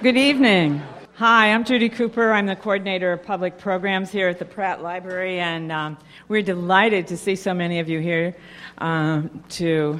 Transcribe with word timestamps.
Good 0.00 0.16
evening. 0.16 0.80
Hi, 1.16 1.52
I'm 1.52 1.64
Judy 1.64 1.88
Cooper. 1.88 2.30
I'm 2.30 2.46
the 2.46 2.54
coordinator 2.54 3.10
of 3.10 3.24
public 3.24 3.58
programs 3.58 4.12
here 4.12 4.28
at 4.28 4.38
the 4.38 4.44
Pratt 4.44 4.80
Library, 4.80 5.40
and 5.40 5.72
um, 5.72 5.98
we're 6.28 6.40
delighted 6.40 7.08
to 7.08 7.16
see 7.16 7.34
so 7.34 7.52
many 7.52 7.80
of 7.80 7.88
you 7.88 7.98
here 7.98 8.36
um, 8.78 9.42
to 9.48 9.98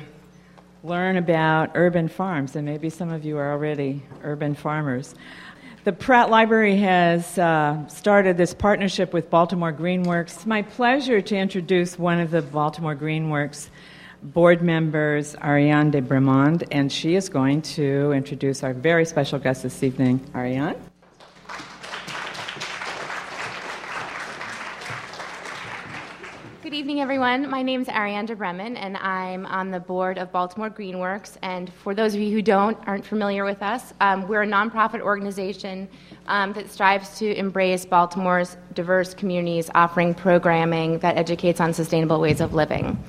learn 0.84 1.16
about 1.16 1.72
urban 1.74 2.06
farms, 2.06 2.54
and 2.54 2.64
maybe 2.64 2.88
some 2.88 3.10
of 3.10 3.24
you 3.24 3.38
are 3.38 3.50
already 3.50 4.00
urban 4.22 4.54
farmers. 4.54 5.16
The 5.82 5.92
Pratt 5.92 6.30
Library 6.30 6.76
has 6.76 7.36
uh, 7.36 7.84
started 7.88 8.36
this 8.36 8.54
partnership 8.54 9.12
with 9.12 9.28
Baltimore 9.30 9.72
Greenworks. 9.72 10.34
It's 10.36 10.46
my 10.46 10.62
pleasure 10.62 11.20
to 11.20 11.36
introduce 11.36 11.98
one 11.98 12.20
of 12.20 12.30
the 12.30 12.42
Baltimore 12.42 12.94
Greenworks 12.94 13.68
board 14.22 14.62
members, 14.62 15.36
Ariane 15.36 15.90
de 15.90 16.00
Bremond, 16.02 16.66
and 16.70 16.90
she 16.92 17.14
is 17.14 17.28
going 17.28 17.62
to 17.62 18.12
introduce 18.12 18.62
our 18.62 18.74
very 18.74 19.04
special 19.04 19.38
guest 19.38 19.62
this 19.62 19.82
evening. 19.82 20.20
Ariane? 20.34 20.76
Good 26.68 26.74
evening, 26.74 27.00
everyone. 27.00 27.48
My 27.48 27.62
name 27.62 27.80
is 27.80 27.88
Ariane 27.88 28.26
de 28.26 28.36
Bremond, 28.36 28.76
and 28.76 28.98
I'm 28.98 29.46
on 29.46 29.70
the 29.70 29.80
board 29.80 30.18
of 30.18 30.30
Baltimore 30.30 30.68
Greenworks. 30.68 31.38
And 31.40 31.72
for 31.72 31.94
those 31.94 32.14
of 32.14 32.20
you 32.20 32.30
who 32.30 32.42
don't 32.42 32.76
aren't 32.86 33.06
familiar 33.06 33.44
with 33.44 33.62
us, 33.62 33.94
um, 34.02 34.28
we're 34.28 34.42
a 34.42 34.46
nonprofit 34.46 35.00
organization 35.00 35.88
um, 36.26 36.52
that 36.52 36.70
strives 36.70 37.18
to 37.20 37.34
embrace 37.38 37.86
Baltimore's 37.86 38.58
diverse 38.74 39.14
communities, 39.14 39.70
offering 39.74 40.12
programming 40.12 40.98
that 40.98 41.16
educates 41.16 41.58
on 41.58 41.72
sustainable 41.72 42.20
ways 42.20 42.42
of 42.42 42.52
living. 42.52 43.02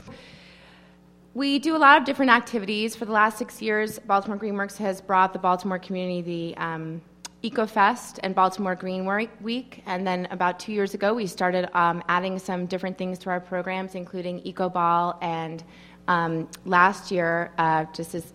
We 1.39 1.57
do 1.57 1.73
a 1.73 1.79
lot 1.79 1.97
of 1.97 2.03
different 2.03 2.31
activities. 2.31 2.97
For 2.97 3.05
the 3.05 3.13
last 3.13 3.37
six 3.37 3.61
years, 3.61 3.97
Baltimore 3.97 4.37
Greenworks 4.37 4.75
has 4.75 4.99
brought 4.99 5.31
the 5.31 5.39
Baltimore 5.39 5.79
community 5.79 6.21
the 6.21 6.57
um, 6.61 7.01
EcoFest 7.45 8.19
and 8.23 8.35
Baltimore 8.35 8.75
Green 8.75 9.05
Week. 9.39 9.81
And 9.85 10.05
then 10.05 10.27
about 10.31 10.59
two 10.59 10.73
years 10.73 10.95
ago, 10.95 11.13
we 11.13 11.25
started 11.27 11.69
um, 11.73 12.03
adding 12.09 12.37
some 12.39 12.65
different 12.65 12.97
things 12.97 13.17
to 13.19 13.29
our 13.29 13.39
programs, 13.39 13.95
including 13.95 14.41
EcoBall. 14.41 15.15
And 15.21 15.63
um, 16.09 16.49
last 16.65 17.09
year, 17.09 17.53
uh, 17.57 17.85
just 17.93 18.15
as 18.15 18.33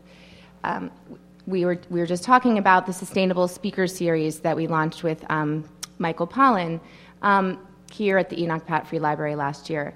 um, 0.62 0.90
we 1.46 1.66
were, 1.66 1.78
we 1.90 2.00
were 2.00 2.06
just 2.06 2.24
talking 2.24 2.56
about 2.56 2.86
the 2.86 2.92
Sustainable 2.94 3.48
Speaker 3.48 3.86
Series 3.86 4.40
that 4.40 4.56
we 4.56 4.66
launched 4.66 5.02
with 5.02 5.30
um, 5.30 5.68
Michael 5.98 6.26
Pollan 6.26 6.80
um, 7.20 7.58
here 7.92 8.16
at 8.16 8.30
the 8.30 8.42
Enoch 8.42 8.66
Pratt 8.66 8.88
Free 8.88 8.98
Library 8.98 9.34
last 9.34 9.68
year 9.68 9.92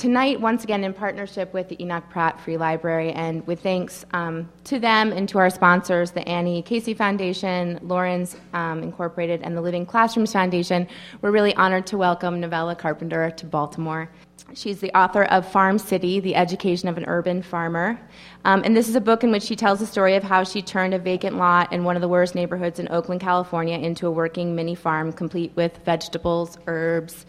tonight, 0.00 0.40
once 0.40 0.64
again, 0.64 0.82
in 0.82 0.94
partnership 0.94 1.52
with 1.52 1.68
the 1.68 1.80
Enoch 1.82 2.04
Pratt 2.08 2.40
Free 2.40 2.56
Library, 2.56 3.12
and 3.12 3.46
with 3.46 3.60
thanks 3.60 4.06
um, 4.14 4.48
to 4.64 4.78
them 4.78 5.12
and 5.12 5.28
to 5.28 5.36
our 5.36 5.50
sponsors, 5.50 6.10
the 6.10 6.26
Annie 6.26 6.62
Casey 6.62 6.94
Foundation, 6.94 7.78
Lawrence 7.82 8.34
um, 8.54 8.82
Incorporated, 8.82 9.42
and 9.42 9.54
the 9.54 9.60
Living 9.60 9.84
Classrooms 9.84 10.32
Foundation, 10.32 10.88
we're 11.20 11.32
really 11.32 11.54
honored 11.56 11.86
to 11.88 11.98
welcome 11.98 12.40
Novella 12.40 12.74
Carpenter 12.74 13.30
to 13.30 13.44
Baltimore. 13.44 14.08
She's 14.54 14.80
the 14.80 14.90
author 14.96 15.24
of 15.24 15.46
Farm 15.46 15.78
City, 15.78 16.18
The 16.18 16.34
Education 16.34 16.88
of 16.88 16.96
an 16.96 17.04
Urban 17.06 17.42
Farmer. 17.42 18.00
Um, 18.46 18.62
and 18.64 18.74
this 18.74 18.88
is 18.88 18.94
a 18.94 19.02
book 19.02 19.22
in 19.22 19.30
which 19.30 19.42
she 19.42 19.54
tells 19.54 19.80
the 19.80 19.86
story 19.86 20.16
of 20.16 20.22
how 20.22 20.44
she 20.44 20.62
turned 20.62 20.94
a 20.94 20.98
vacant 20.98 21.36
lot 21.36 21.74
in 21.74 21.84
one 21.84 21.94
of 21.94 22.00
the 22.00 22.08
worst 22.08 22.34
neighborhoods 22.34 22.78
in 22.78 22.90
Oakland, 22.90 23.20
California, 23.20 23.76
into 23.76 24.06
a 24.06 24.10
working 24.10 24.56
mini 24.56 24.74
farm 24.74 25.12
complete 25.12 25.52
with 25.56 25.76
vegetables, 25.84 26.56
herbs, 26.66 27.26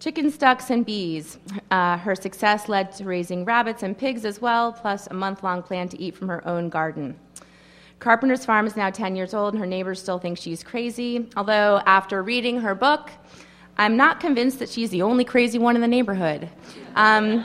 chickens, 0.00 0.36
ducks, 0.36 0.70
and 0.70 0.84
bees. 0.84 1.38
Uh, 1.70 1.96
her 1.98 2.14
success 2.14 2.68
led 2.68 2.92
to 2.92 3.04
raising 3.04 3.44
rabbits 3.44 3.82
and 3.82 3.96
pigs 3.96 4.24
as 4.24 4.40
well, 4.40 4.72
plus 4.72 5.06
a 5.10 5.14
month 5.14 5.42
long 5.42 5.62
plan 5.62 5.88
to 5.88 6.00
eat 6.00 6.16
from 6.16 6.28
her 6.28 6.46
own 6.46 6.68
garden. 6.68 7.16
Carpenter's 8.00 8.44
farm 8.44 8.66
is 8.66 8.76
now 8.76 8.90
10 8.90 9.16
years 9.16 9.32
old, 9.34 9.54
and 9.54 9.60
her 9.60 9.66
neighbors 9.66 10.00
still 10.00 10.18
think 10.18 10.36
she's 10.36 10.62
crazy. 10.62 11.28
Although, 11.36 11.80
after 11.86 12.22
reading 12.22 12.60
her 12.60 12.74
book, 12.74 13.10
I'm 13.78 13.96
not 13.96 14.20
convinced 14.20 14.58
that 14.58 14.68
she's 14.68 14.90
the 14.90 15.02
only 15.02 15.24
crazy 15.24 15.58
one 15.58 15.74
in 15.74 15.80
the 15.80 15.88
neighborhood. 15.88 16.48
Um, 16.94 17.44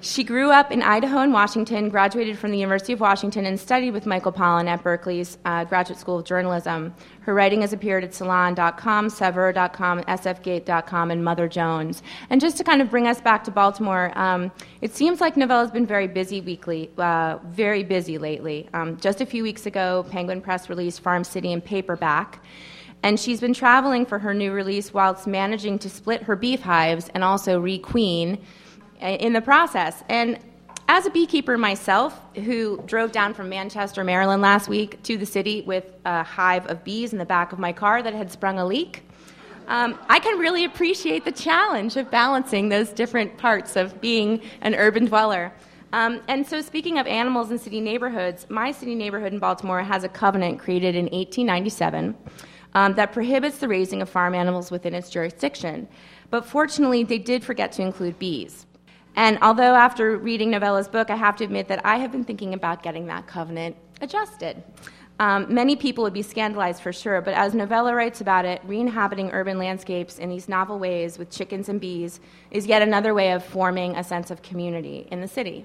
she 0.00 0.24
grew 0.24 0.50
up 0.50 0.70
in 0.70 0.82
Idaho 0.82 1.18
and 1.18 1.32
Washington, 1.32 1.88
graduated 1.88 2.38
from 2.38 2.50
the 2.50 2.58
University 2.58 2.92
of 2.92 3.00
Washington, 3.00 3.46
and 3.46 3.58
studied 3.58 3.92
with 3.92 4.06
Michael 4.06 4.32
Pollan 4.32 4.68
at 4.68 4.82
Berkeley's 4.82 5.38
uh, 5.44 5.64
Graduate 5.64 5.98
School 5.98 6.18
of 6.18 6.24
Journalism. 6.24 6.94
Her 7.20 7.34
writing 7.34 7.62
has 7.62 7.72
appeared 7.72 8.04
at 8.04 8.14
Salon.com, 8.14 9.08
Saveur.com, 9.10 10.02
SFGate.com, 10.02 11.10
and 11.10 11.24
Mother 11.24 11.48
Jones. 11.48 12.02
And 12.30 12.40
just 12.40 12.56
to 12.58 12.64
kind 12.64 12.80
of 12.80 12.90
bring 12.90 13.06
us 13.06 13.20
back 13.20 13.44
to 13.44 13.50
Baltimore, 13.50 14.16
um, 14.16 14.52
it 14.80 14.94
seems 14.94 15.20
like 15.20 15.34
Novella's 15.34 15.70
been 15.70 15.86
very 15.86 16.06
busy 16.06 16.40
weekly, 16.40 16.90
uh, 16.98 17.38
very 17.46 17.82
busy 17.82 18.18
lately. 18.18 18.68
Um, 18.74 18.96
just 18.98 19.20
a 19.20 19.26
few 19.26 19.42
weeks 19.42 19.66
ago, 19.66 20.06
Penguin 20.10 20.40
Press 20.40 20.68
released 20.68 21.00
Farm 21.00 21.24
City 21.24 21.52
in 21.52 21.60
paperback. 21.60 22.44
And 23.02 23.20
she's 23.20 23.40
been 23.40 23.54
traveling 23.54 24.06
for 24.06 24.18
her 24.18 24.34
new 24.34 24.52
release 24.52 24.92
whilst 24.92 25.26
managing 25.26 25.78
to 25.80 25.90
split 25.90 26.22
her 26.24 26.34
beef 26.34 26.60
hives 26.60 27.08
and 27.14 27.22
also 27.22 27.62
requeen 27.62 28.38
in 29.00 29.32
the 29.32 29.40
process. 29.40 30.02
And 30.08 30.38
as 30.88 31.04
a 31.04 31.10
beekeeper 31.10 31.58
myself, 31.58 32.20
who 32.36 32.82
drove 32.86 33.10
down 33.10 33.34
from 33.34 33.48
Manchester, 33.48 34.04
Maryland 34.04 34.40
last 34.40 34.68
week 34.68 35.02
to 35.02 35.16
the 35.16 35.26
city 35.26 35.62
with 35.62 35.84
a 36.04 36.22
hive 36.22 36.66
of 36.66 36.84
bees 36.84 37.12
in 37.12 37.18
the 37.18 37.24
back 37.24 37.52
of 37.52 37.58
my 37.58 37.72
car 37.72 38.02
that 38.02 38.14
had 38.14 38.30
sprung 38.30 38.58
a 38.58 38.64
leak, 38.64 39.02
um, 39.66 39.98
I 40.08 40.20
can 40.20 40.38
really 40.38 40.64
appreciate 40.64 41.24
the 41.24 41.32
challenge 41.32 41.96
of 41.96 42.08
balancing 42.08 42.68
those 42.68 42.90
different 42.90 43.36
parts 43.36 43.74
of 43.74 44.00
being 44.00 44.40
an 44.60 44.76
urban 44.76 45.06
dweller. 45.06 45.52
Um, 45.92 46.20
and 46.28 46.46
so, 46.46 46.60
speaking 46.60 46.98
of 46.98 47.06
animals 47.06 47.50
in 47.50 47.58
city 47.58 47.80
neighborhoods, 47.80 48.46
my 48.48 48.70
city 48.70 48.94
neighborhood 48.94 49.32
in 49.32 49.38
Baltimore 49.38 49.82
has 49.82 50.04
a 50.04 50.08
covenant 50.08 50.60
created 50.60 50.94
in 50.94 51.06
1897 51.06 52.16
um, 52.74 52.94
that 52.94 53.12
prohibits 53.12 53.58
the 53.58 53.66
raising 53.66 54.02
of 54.02 54.08
farm 54.08 54.34
animals 54.34 54.70
within 54.70 54.94
its 54.94 55.10
jurisdiction. 55.10 55.88
But 56.30 56.44
fortunately, 56.44 57.02
they 57.02 57.18
did 57.18 57.42
forget 57.42 57.72
to 57.72 57.82
include 57.82 58.18
bees. 58.18 58.65
And 59.16 59.38
although 59.40 59.74
after 59.74 60.18
reading 60.18 60.50
Novella's 60.50 60.88
book, 60.88 61.10
I 61.10 61.16
have 61.16 61.36
to 61.36 61.44
admit 61.44 61.68
that 61.68 61.84
I 61.84 61.96
have 61.96 62.12
been 62.12 62.24
thinking 62.24 62.52
about 62.54 62.82
getting 62.82 63.06
that 63.06 63.26
covenant 63.26 63.74
adjusted. 64.02 64.62
Um, 65.18 65.46
many 65.52 65.76
people 65.76 66.04
would 66.04 66.12
be 66.12 66.20
scandalized 66.20 66.82
for 66.82 66.92
sure, 66.92 67.22
but 67.22 67.32
as 67.32 67.54
Novella 67.54 67.94
writes 67.94 68.20
about 68.20 68.44
it, 68.44 68.60
re 68.64 68.78
inhabiting 68.78 69.30
urban 69.32 69.56
landscapes 69.56 70.18
in 70.18 70.28
these 70.28 70.46
novel 70.46 70.78
ways 70.78 71.18
with 71.18 71.30
chickens 71.30 71.70
and 71.70 71.80
bees 71.80 72.20
is 72.50 72.66
yet 72.66 72.82
another 72.82 73.14
way 73.14 73.32
of 73.32 73.42
forming 73.42 73.96
a 73.96 74.04
sense 74.04 74.30
of 74.30 74.42
community 74.42 75.08
in 75.10 75.22
the 75.22 75.28
city. 75.28 75.64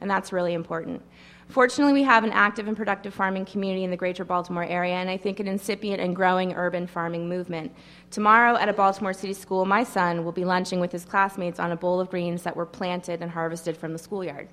And 0.00 0.10
that's 0.10 0.32
really 0.32 0.54
important. 0.54 1.02
Fortunately, 1.48 1.92
we 1.92 2.02
have 2.04 2.24
an 2.24 2.32
active 2.32 2.66
and 2.66 2.74
productive 2.74 3.12
farming 3.12 3.44
community 3.44 3.84
in 3.84 3.90
the 3.90 3.96
greater 3.96 4.24
Baltimore 4.24 4.64
area, 4.64 4.94
and 4.94 5.10
I 5.10 5.18
think 5.18 5.38
an 5.38 5.46
incipient 5.46 6.00
and 6.00 6.16
growing 6.16 6.54
urban 6.54 6.86
farming 6.86 7.28
movement. 7.28 7.74
Tomorrow 8.12 8.56
at 8.56 8.68
a 8.68 8.74
Baltimore 8.74 9.14
City 9.14 9.32
school, 9.32 9.64
my 9.64 9.84
son 9.84 10.22
will 10.22 10.32
be 10.32 10.44
lunching 10.44 10.80
with 10.80 10.92
his 10.92 11.02
classmates 11.02 11.58
on 11.58 11.72
a 11.72 11.76
bowl 11.76 11.98
of 11.98 12.10
greens 12.10 12.42
that 12.42 12.54
were 12.54 12.66
planted 12.66 13.22
and 13.22 13.30
harvested 13.30 13.74
from 13.74 13.94
the 13.94 13.98
schoolyard. 13.98 14.50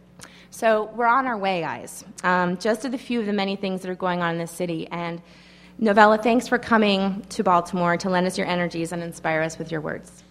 So 0.49 0.89
we're 0.95 1.07
on 1.07 1.27
our 1.27 1.37
way, 1.37 1.59
guys. 1.59 2.05
Um, 2.23 2.57
just 2.57 2.85
a 2.85 2.97
few 2.97 3.19
of 3.19 3.25
the 3.25 3.33
many 3.33 3.57
things 3.57 3.81
that 3.81 3.91
are 3.91 3.95
going 3.95 4.21
on 4.21 4.35
in 4.35 4.39
this 4.39 4.51
city. 4.51 4.87
And 4.87 5.21
Novella, 5.77 6.17
thanks 6.17 6.47
for 6.47 6.57
coming 6.57 7.21
to 7.31 7.43
Baltimore 7.43 7.97
to 7.97 8.09
lend 8.09 8.27
us 8.27 8.37
your 8.37 8.47
energies 8.47 8.93
and 8.93 9.03
inspire 9.03 9.41
us 9.41 9.59
with 9.59 9.73
your 9.73 9.81
words. 9.81 10.23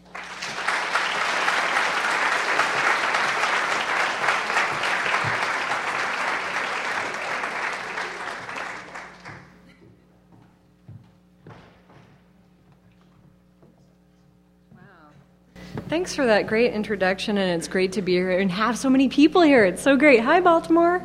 Thanks 15.88 16.14
for 16.14 16.26
that 16.26 16.46
great 16.46 16.74
introduction, 16.74 17.38
and 17.38 17.58
it's 17.58 17.66
great 17.66 17.92
to 17.92 18.02
be 18.02 18.12
here 18.12 18.38
and 18.38 18.52
have 18.52 18.76
so 18.76 18.90
many 18.90 19.08
people 19.08 19.40
here. 19.40 19.64
It's 19.64 19.80
so 19.80 19.96
great. 19.96 20.20
Hi, 20.20 20.38
Baltimore. 20.38 21.02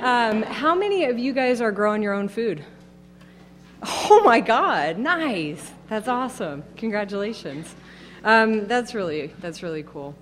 Um, 0.00 0.42
how 0.42 0.74
many 0.74 1.04
of 1.04 1.18
you 1.18 1.34
guys 1.34 1.60
are 1.60 1.70
growing 1.70 2.02
your 2.02 2.14
own 2.14 2.28
food? 2.28 2.64
Oh 3.82 4.22
my 4.24 4.40
God, 4.40 4.96
nice. 4.96 5.70
That's 5.90 6.08
awesome. 6.08 6.64
Congratulations. 6.78 7.74
Um, 8.24 8.66
that's 8.66 8.94
really 8.94 9.26
that's 9.40 9.62
really 9.62 9.82
cool. 9.82 10.14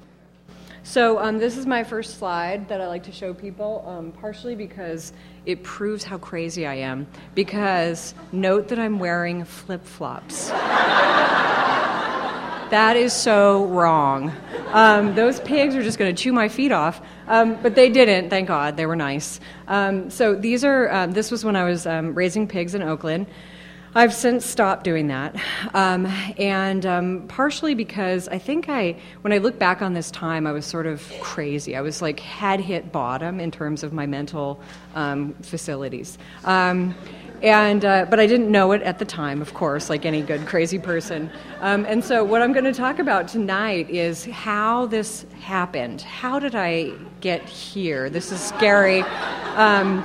So 0.83 1.21
um, 1.21 1.39
this 1.39 1.57
is 1.57 1.65
my 1.65 1.85
first 1.85 2.19
slide 2.19 2.69
that 2.71 2.81
I 2.81 2.89
like 2.89 3.05
to 3.05 3.13
show 3.13 3.33
people, 3.33 3.85
um, 3.87 4.11
partially 4.11 4.57
because 4.57 5.13
it 5.47 5.63
proves 5.63 6.03
how 6.03 6.19
crazy 6.19 6.67
I 6.67 6.75
am. 6.75 7.07
Because 7.37 8.15
note 8.33 8.67
that 8.67 8.81
I'm 8.81 8.99
wearing 8.99 9.45
flip 9.45 9.85
flops. 9.85 10.51
That 12.73 12.97
is 12.97 13.13
so 13.13 13.67
wrong. 13.67 14.33
Um, 14.69 15.15
those 15.15 15.41
pigs 15.41 15.77
are 15.77 15.83
just 15.83 15.99
going 15.99 16.17
to 16.17 16.23
chew 16.23 16.33
my 16.33 16.49
feet 16.49 16.73
off. 16.73 17.03
Um, 17.29 17.59
but 17.63 17.75
they 17.75 17.91
didn't, 17.91 18.31
thank 18.31 18.49
God. 18.49 18.79
They 18.79 18.87
were 18.87 18.97
nice. 18.97 19.41
Um, 19.69 20.09
so 20.09 20.35
these 20.35 20.65
are, 20.65 20.91
um, 20.91 21.13
this 21.13 21.31
was 21.31 21.45
when 21.45 21.55
I 21.55 21.65
was 21.65 21.87
um, 21.87 22.15
raising 22.15 22.49
pigs 22.49 22.75
in 22.75 22.83
Oakland. 22.83 23.27
I've 23.95 24.15
since 24.15 24.47
stopped 24.47 24.85
doing 24.85 25.09
that. 25.09 25.37
Um, 25.75 26.07
and 26.39 27.29
partially 27.29 27.75
because 27.75 28.27
I 28.29 28.39
think 28.39 28.71
I, 28.71 28.97
when 29.21 29.35
I 29.35 29.37
look 29.37 29.59
back 29.59 29.83
on 29.83 29.93
this 29.93 30.11
time, 30.11 30.47
I 30.47 30.53
was 30.53 30.65
sort 30.65 30.87
of 30.87 31.07
crazy. 31.21 31.77
I 31.77 31.83
was 31.83 32.01
like, 32.01 32.21
had 32.21 32.59
hit 32.59 32.91
bottom 32.91 33.39
in 33.39 33.51
terms 33.51 33.83
of 33.83 33.93
my 33.93 34.07
mental 34.07 34.63
facilities. 35.43 36.17
And 37.43 37.85
uh, 37.85 38.07
but 38.09 38.21
I 38.21 38.27
didn't 38.27 38.51
know 38.51 38.73
it 38.73 38.83
at 38.83 38.99
the 38.99 39.05
time, 39.05 39.43
of 39.43 39.53
course, 39.53 39.91
like 39.91 40.07
any 40.07 40.23
good 40.23 40.47
crazy 40.47 40.79
person. 40.79 41.31
Um, 41.61 41.85
and 41.87 42.03
so, 42.03 42.23
what 42.23 42.41
I'm 42.41 42.53
going 42.53 42.65
to 42.65 42.73
talk 42.73 43.01
about 43.01 43.29
tonight 43.29 43.91
is 43.91 44.25
how 44.27 44.87
this 44.87 45.27
happened. 45.41 46.03
How 46.03 46.39
did 46.39 46.55
I 46.55 46.93
get 47.21 47.49
here? 47.49 48.09
This 48.09 48.31
is 48.31 48.41
scary. 48.41 49.01
Um, 49.57 50.05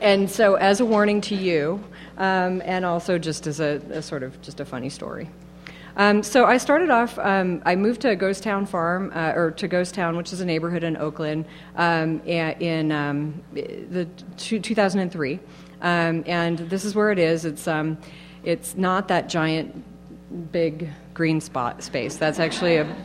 and 0.00 0.30
so, 0.30 0.54
as 0.54 0.80
a 0.80 0.84
warning 0.84 1.20
to 1.22 1.34
you, 1.34 1.82
um, 2.16 2.62
and 2.64 2.84
also 2.84 3.18
just 3.18 3.46
as 3.46 3.58
a, 3.58 3.80
a, 3.90 4.02
sort 4.02 4.22
of 4.22 4.40
just 4.40 4.60
a 4.60 4.64
funny 4.64 4.88
story. 4.88 5.28
Um, 5.96 6.22
so 6.22 6.46
I 6.46 6.56
started 6.56 6.90
off. 6.90 7.18
Um, 7.18 7.60
I 7.66 7.74
moved 7.74 8.02
to 8.02 8.14
Ghost 8.16 8.42
Town 8.42 8.66
Farm, 8.66 9.12
uh, 9.14 9.32
or 9.34 9.50
to 9.50 9.68
Ghost 9.68 9.94
Town, 9.94 10.16
which 10.16 10.32
is 10.32 10.40
a 10.40 10.46
neighborhood 10.46 10.84
in 10.84 10.96
Oakland, 10.96 11.44
um, 11.76 12.20
in 12.24 12.88
the 13.52 14.06
two, 14.36 14.60
2003. 14.60 15.40
Um, 15.82 16.24
and 16.26 16.58
this 16.58 16.84
is 16.84 16.94
where 16.94 17.10
it 17.10 17.18
is. 17.18 17.44
It's 17.44 17.68
um, 17.68 17.98
it's 18.44 18.76
not 18.76 19.08
that 19.08 19.28
giant, 19.28 19.84
big 20.52 20.88
green 21.12 21.40
spot 21.40 21.82
space. 21.82 22.16
That's 22.16 22.38
actually 22.38 22.76
a 22.76 22.96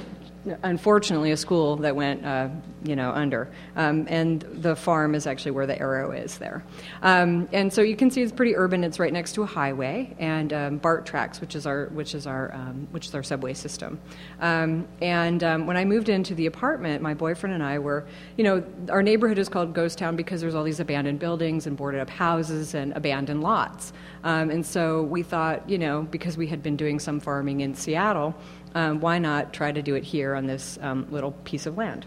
unfortunately 0.64 1.32
a 1.32 1.38
school 1.38 1.78
that 1.78 1.96
went 1.96 2.26
uh, 2.26 2.50
you 2.84 2.96
know 2.96 3.12
under. 3.12 3.50
Um, 3.76 4.06
and 4.10 4.42
the 4.42 4.76
farm 4.76 5.16
is 5.16 5.28
actually 5.28 5.52
where 5.52 5.66
the 5.66 5.80
arrow 5.80 6.12
is 6.12 6.38
there. 6.38 6.64
Um, 7.02 7.48
and 7.52 7.72
so 7.72 7.82
you 7.82 7.96
can 7.96 8.12
see 8.12 8.22
it's 8.22 8.32
pretty 8.32 8.56
urban. 8.56 8.84
It's 8.84 9.00
right 9.00 9.12
next 9.12 9.34
to 9.34 9.44
a 9.44 9.46
highway 9.46 10.16
and 10.20 10.54
um, 10.54 10.78
BART 10.78 11.06
tracks 11.06 11.42
which 11.42 11.56
is 11.56 11.66
our 11.66 11.88
which 11.88 12.16
is 12.16 12.28
our 12.28 12.54
um, 12.54 12.88
which 12.92 13.08
is 13.08 13.16
our 13.16 13.24
subway 13.24 13.54
system. 13.54 14.00
Um, 14.40 14.88
and 15.02 15.44
um, 15.44 15.68
when 15.68 15.78
I 15.78 15.86
moved 15.86 16.10
into 16.10 16.36
the 16.36 16.46
apartment 16.46 17.02
my 17.02 17.14
boyfriend 17.14 17.54
and 17.54 17.64
I 17.64 17.80
were 17.80 18.06
you 18.38 18.44
know 18.44 18.64
our 18.90 19.04
neighborhood 19.04 19.38
is 19.38 19.50
called 19.50 19.74
Ghost 19.74 19.98
Town 19.98 20.16
because 20.16 20.42
there's 20.42 20.56
all 20.56 20.64
these 20.64 20.80
abandoned 20.80 21.20
buildings 21.20 21.68
and 21.68 21.76
boarded 21.78 22.02
up 22.02 22.10
houses 22.10 22.74
and 22.74 22.94
abandoned 22.94 23.42
lots. 23.42 23.94
And 24.24 24.66
so 24.66 25.04
we 25.04 25.24
thought 25.24 25.70
you 25.70 25.78
know 25.78 26.04
because 26.04 26.38
we 26.38 26.48
had 26.48 26.62
been 26.62 26.76
doing 26.76 27.00
some 27.00 27.20
farming 27.20 27.62
in 27.62 27.74
Seattle 27.76 28.36
um, 28.78 29.00
why 29.00 29.18
not 29.18 29.54
try 29.54 29.72
to 29.72 29.82
do 29.82 29.96
it 29.96 30.04
here 30.04 30.36
on 30.36 30.46
this 30.46 30.78
um, 30.84 31.08
little 31.10 31.32
piece 31.32 31.66
of 31.66 31.78
land? 31.78 32.06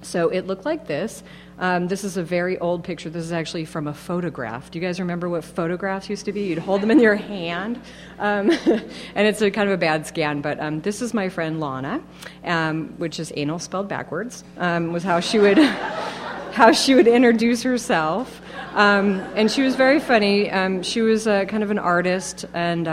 So 0.00 0.30
it 0.30 0.46
looked 0.46 0.64
like 0.64 0.86
this. 0.86 1.22
Um, 1.58 1.86
this 1.86 2.02
is 2.02 2.16
a 2.16 2.22
very 2.22 2.58
old 2.58 2.82
picture. 2.82 3.10
This 3.10 3.24
is 3.24 3.30
actually 3.30 3.66
from 3.66 3.86
a 3.86 3.92
photograph. 3.92 4.70
Do 4.70 4.78
you 4.78 4.84
guys 4.84 4.98
remember 4.98 5.28
what 5.28 5.44
photographs 5.44 6.08
used 6.08 6.24
to 6.24 6.32
be? 6.32 6.44
You'd 6.44 6.58
hold 6.58 6.80
them 6.80 6.90
in 6.90 6.98
your 6.98 7.14
hand, 7.14 7.78
um, 8.18 8.50
and 9.14 9.26
it's 9.28 9.42
a 9.42 9.50
kind 9.50 9.68
of 9.68 9.74
a 9.74 9.76
bad 9.76 10.06
scan. 10.06 10.40
But 10.40 10.58
um, 10.60 10.80
this 10.80 11.02
is 11.02 11.12
my 11.12 11.28
friend 11.28 11.60
Lana, 11.60 12.02
um, 12.42 12.94
which 12.96 13.20
is 13.20 13.30
anal 13.36 13.58
spelled 13.58 13.88
backwards. 13.88 14.44
Um, 14.56 14.94
was 14.94 15.02
how 15.02 15.20
she 15.20 15.38
would 15.38 15.58
how 16.52 16.72
she 16.72 16.94
would 16.94 17.06
introduce 17.06 17.62
herself, 17.62 18.40
um, 18.72 19.20
and 19.36 19.50
she 19.50 19.60
was 19.62 19.76
very 19.76 20.00
funny. 20.00 20.50
she 20.82 21.02
was 21.02 21.26
uh, 21.26 21.44
kind 21.44 21.62
of 21.62 21.70
an 21.70 21.78
artist 21.78 22.46
and 22.54 22.88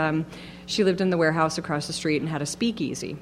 she 0.70 0.84
lived 0.84 1.00
in 1.00 1.10
the 1.10 1.16
warehouse 1.16 1.58
across 1.58 1.86
the 1.86 1.92
street 1.92 2.22
and 2.22 2.28
had 2.28 2.42
a 2.42 2.46
speakeasy. 2.46 3.16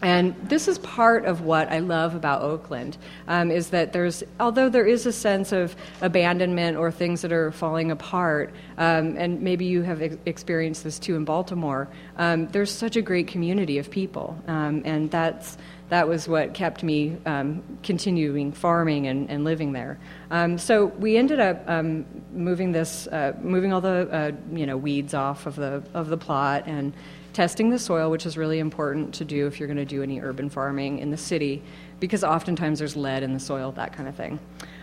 And 0.00 0.36
this 0.48 0.68
is 0.68 0.78
part 0.78 1.24
of 1.24 1.40
what 1.40 1.72
I 1.72 1.80
love 1.80 2.14
about 2.14 2.42
Oakland 2.42 2.96
um, 3.26 3.50
is 3.50 3.70
that 3.70 3.92
there's, 3.92 4.22
although 4.38 4.68
there 4.68 4.86
is 4.86 5.06
a 5.06 5.12
sense 5.12 5.50
of 5.50 5.74
abandonment 6.00 6.76
or 6.76 6.92
things 6.92 7.22
that 7.22 7.32
are 7.32 7.50
falling 7.50 7.90
apart, 7.90 8.54
um, 8.76 9.16
and 9.16 9.42
maybe 9.42 9.64
you 9.64 9.82
have 9.82 10.00
ex- 10.00 10.16
experienced 10.24 10.84
this 10.84 11.00
too 11.00 11.16
in 11.16 11.24
Baltimore, 11.24 11.88
um, 12.16 12.46
there's 12.48 12.70
such 12.70 12.94
a 12.94 13.02
great 13.02 13.26
community 13.26 13.78
of 13.78 13.90
people, 13.90 14.40
um, 14.46 14.82
and 14.84 15.10
that's 15.10 15.58
that 15.88 16.06
was 16.06 16.28
what 16.28 16.54
kept 16.54 16.82
me 16.82 17.16
um, 17.24 17.62
continuing 17.82 18.52
farming 18.52 19.06
and, 19.06 19.30
and 19.30 19.44
living 19.44 19.72
there. 19.72 19.98
Um, 20.30 20.58
so 20.58 20.86
we 20.86 21.16
ended 21.16 21.40
up 21.40 21.62
um, 21.66 22.04
moving 22.32 22.72
this, 22.72 23.06
uh, 23.06 23.32
moving 23.40 23.72
all 23.72 23.80
the 23.80 24.08
uh, 24.10 24.32
you 24.52 24.66
know 24.66 24.76
weeds 24.76 25.14
off 25.14 25.46
of 25.46 25.56
the 25.56 25.82
of 25.94 26.08
the 26.08 26.18
plot 26.18 26.64
and 26.66 26.92
testing 27.32 27.70
the 27.70 27.78
soil, 27.78 28.10
which 28.10 28.26
is 28.26 28.36
really 28.36 28.58
important 28.58 29.14
to 29.14 29.24
do 29.24 29.46
if 29.46 29.60
you're 29.60 29.68
going 29.68 29.76
to 29.76 29.84
do 29.84 30.02
any 30.02 30.20
urban 30.20 30.50
farming 30.50 30.98
in 30.98 31.10
the 31.10 31.16
city, 31.16 31.62
because 32.00 32.24
oftentimes 32.24 32.80
there's 32.80 32.96
lead 32.96 33.22
in 33.22 33.32
the 33.32 33.40
soil, 33.40 33.70
that 33.72 33.92
kind 33.92 34.08
of 34.08 34.14
thing. 34.14 34.38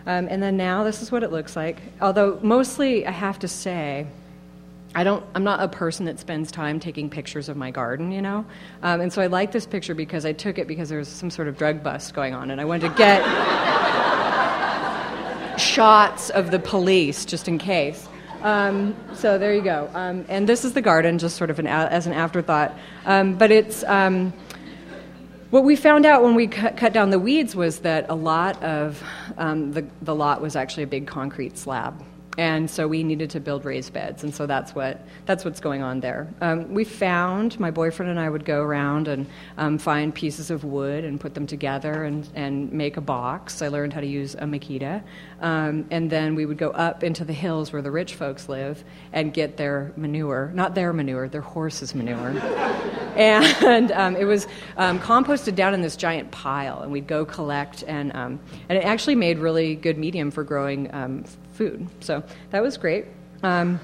Um, 0.06 0.28
and 0.30 0.42
then 0.42 0.56
now 0.56 0.84
this 0.84 1.02
is 1.02 1.12
what 1.12 1.24
it 1.24 1.32
looks 1.32 1.56
like. 1.56 1.82
Although 2.00 2.40
mostly, 2.42 3.06
I 3.06 3.12
have 3.12 3.40
to 3.40 3.48
say 3.48 4.08
I 4.96 5.04
don't, 5.04 5.26
I'm 5.36 5.44
not 5.44 5.60
a 5.60 5.68
person 5.68 6.06
that 6.06 6.20
spends 6.20 6.50
time 6.52 6.80
taking 6.80 7.10
pictures 7.10 7.50
of 7.50 7.58
my 7.58 7.70
garden, 7.70 8.14
you 8.14 8.22
know? 8.22 8.46
Um, 8.82 9.02
and 9.02 9.12
so 9.12 9.22
I 9.22 9.28
like 9.28 9.52
this 9.52 9.66
picture 9.66 9.94
because 9.94 10.26
I 10.26 10.32
took 10.32 10.58
it 10.58 10.70
because 10.70 10.88
there 10.88 11.00
was 11.00 11.10
some 11.10 11.30
sort 11.30 11.50
of 11.50 11.58
drug 11.58 11.84
bust 11.84 12.14
going 12.14 12.34
on, 12.34 12.50
and 12.50 12.62
I 12.62 12.66
wanted 12.66 12.92
to 12.92 12.96
get 12.98 13.20
shots 15.60 16.30
of 16.30 16.50
the 16.50 16.60
police 16.60 17.26
just 17.26 17.50
in 17.50 17.58
case. 17.58 18.08
Um, 18.42 18.96
so 19.14 19.38
there 19.38 19.54
you 19.54 19.62
go. 19.62 19.90
Um, 19.94 20.24
and 20.30 20.48
this 20.48 20.64
is 20.64 20.72
the 20.72 20.82
garden, 20.82 21.18
just 21.18 21.36
sort 21.36 21.50
of 21.50 21.60
an, 21.60 21.68
as 21.68 22.08
an 22.08 22.14
afterthought. 22.14 22.74
Um, 23.06 23.36
but 23.36 23.52
it's. 23.52 23.84
Um, 23.84 24.32
what 25.52 25.64
we 25.64 25.76
found 25.76 26.06
out 26.06 26.24
when 26.24 26.36
we 26.36 26.48
cut, 26.48 26.76
cut, 26.76 26.92
down 26.92 27.12
the 27.12 27.20
weeds 27.20 27.56
was 27.56 27.80
that 27.80 28.08
a 28.10 28.16
lot 28.16 28.62
of 28.62 29.02
um, 29.38 29.72
the, 29.72 29.86
the 30.02 30.14
lot 30.14 30.42
was 30.42 30.56
actually 30.56 30.84
a 30.84 30.88
big 30.88 31.08
concrete 31.08 31.58
slab 31.58 32.04
and 32.38 32.70
so 32.70 32.88
we 32.88 33.04
needed 33.04 33.30
to 33.32 33.40
build 33.40 33.66
raised 33.66 33.94
beds, 33.94 34.24
and 34.24 34.34
so 34.34 34.46
that's 34.46 34.76
what 34.76 35.02
that's 35.26 35.46
what's 35.46 35.60
going 35.60 35.82
on 35.82 36.00
there. 36.00 36.28
Um, 36.42 36.74
we 36.74 36.84
found 36.84 37.60
my 37.60 37.72
boyfriend 37.72 38.10
and 38.12 38.20
I 38.20 38.30
would 38.30 38.46
go 38.46 38.62
around 38.62 39.08
and 39.08 39.26
um, 39.58 39.78
find 39.78 40.14
pieces 40.14 40.52
of 40.52 40.64
wood 40.64 41.04
and 41.04 41.20
put 41.20 41.34
them 41.34 41.48
together 41.48 42.04
and, 42.04 42.28
and 42.36 42.72
make 42.72 42.98
a 42.98 43.02
box. 43.02 43.62
I 43.62 43.68
learned 43.68 43.94
how 43.94 44.02
to 44.02 44.08
use 44.08 44.36
a 44.36 44.44
Makita, 44.44 45.02
um, 45.46 45.86
and 45.92 46.10
then 46.10 46.34
we 46.34 46.48
would 46.48 46.58
go 46.58 46.72
up 46.72 47.04
into 47.04 47.24
the 47.24 47.34
hills 47.34 47.72
where 47.72 47.84
the 47.84 47.92
rich 47.92 48.16
folks 48.16 48.50
live 48.50 48.84
and 49.14 49.32
get 49.32 49.58
their 49.58 49.94
manure, 49.96 50.52
not 50.56 50.74
their 50.74 50.92
manure, 50.92 51.30
their 51.30 51.42
horses' 51.42 51.94
manure, 51.94 52.30
and 53.16 53.92
um, 53.92 54.16
it 54.16 54.26
was 54.26 54.48
um, 54.76 55.00
composted 55.00 55.54
down 55.54 55.76
in 55.76 55.82
this 55.82 55.96
giant 55.96 56.32
pile, 56.32 56.82
and 56.82 56.92
we'd 56.92 57.06
go 57.06 57.26
collect 57.26 57.84
and 57.84 58.12
um, 58.16 58.40
and 58.70 58.80
it 58.80 58.84
actually 58.84 59.14
made 59.14 59.38
really 59.38 59.76
good 59.76 60.00
medium 60.00 60.32
for 60.32 60.44
growing 60.44 60.90
food. 61.54 61.88
So 62.00 62.24
that 62.50 62.64
was 62.64 62.78
great. 62.78 63.06
Um, 63.44 63.80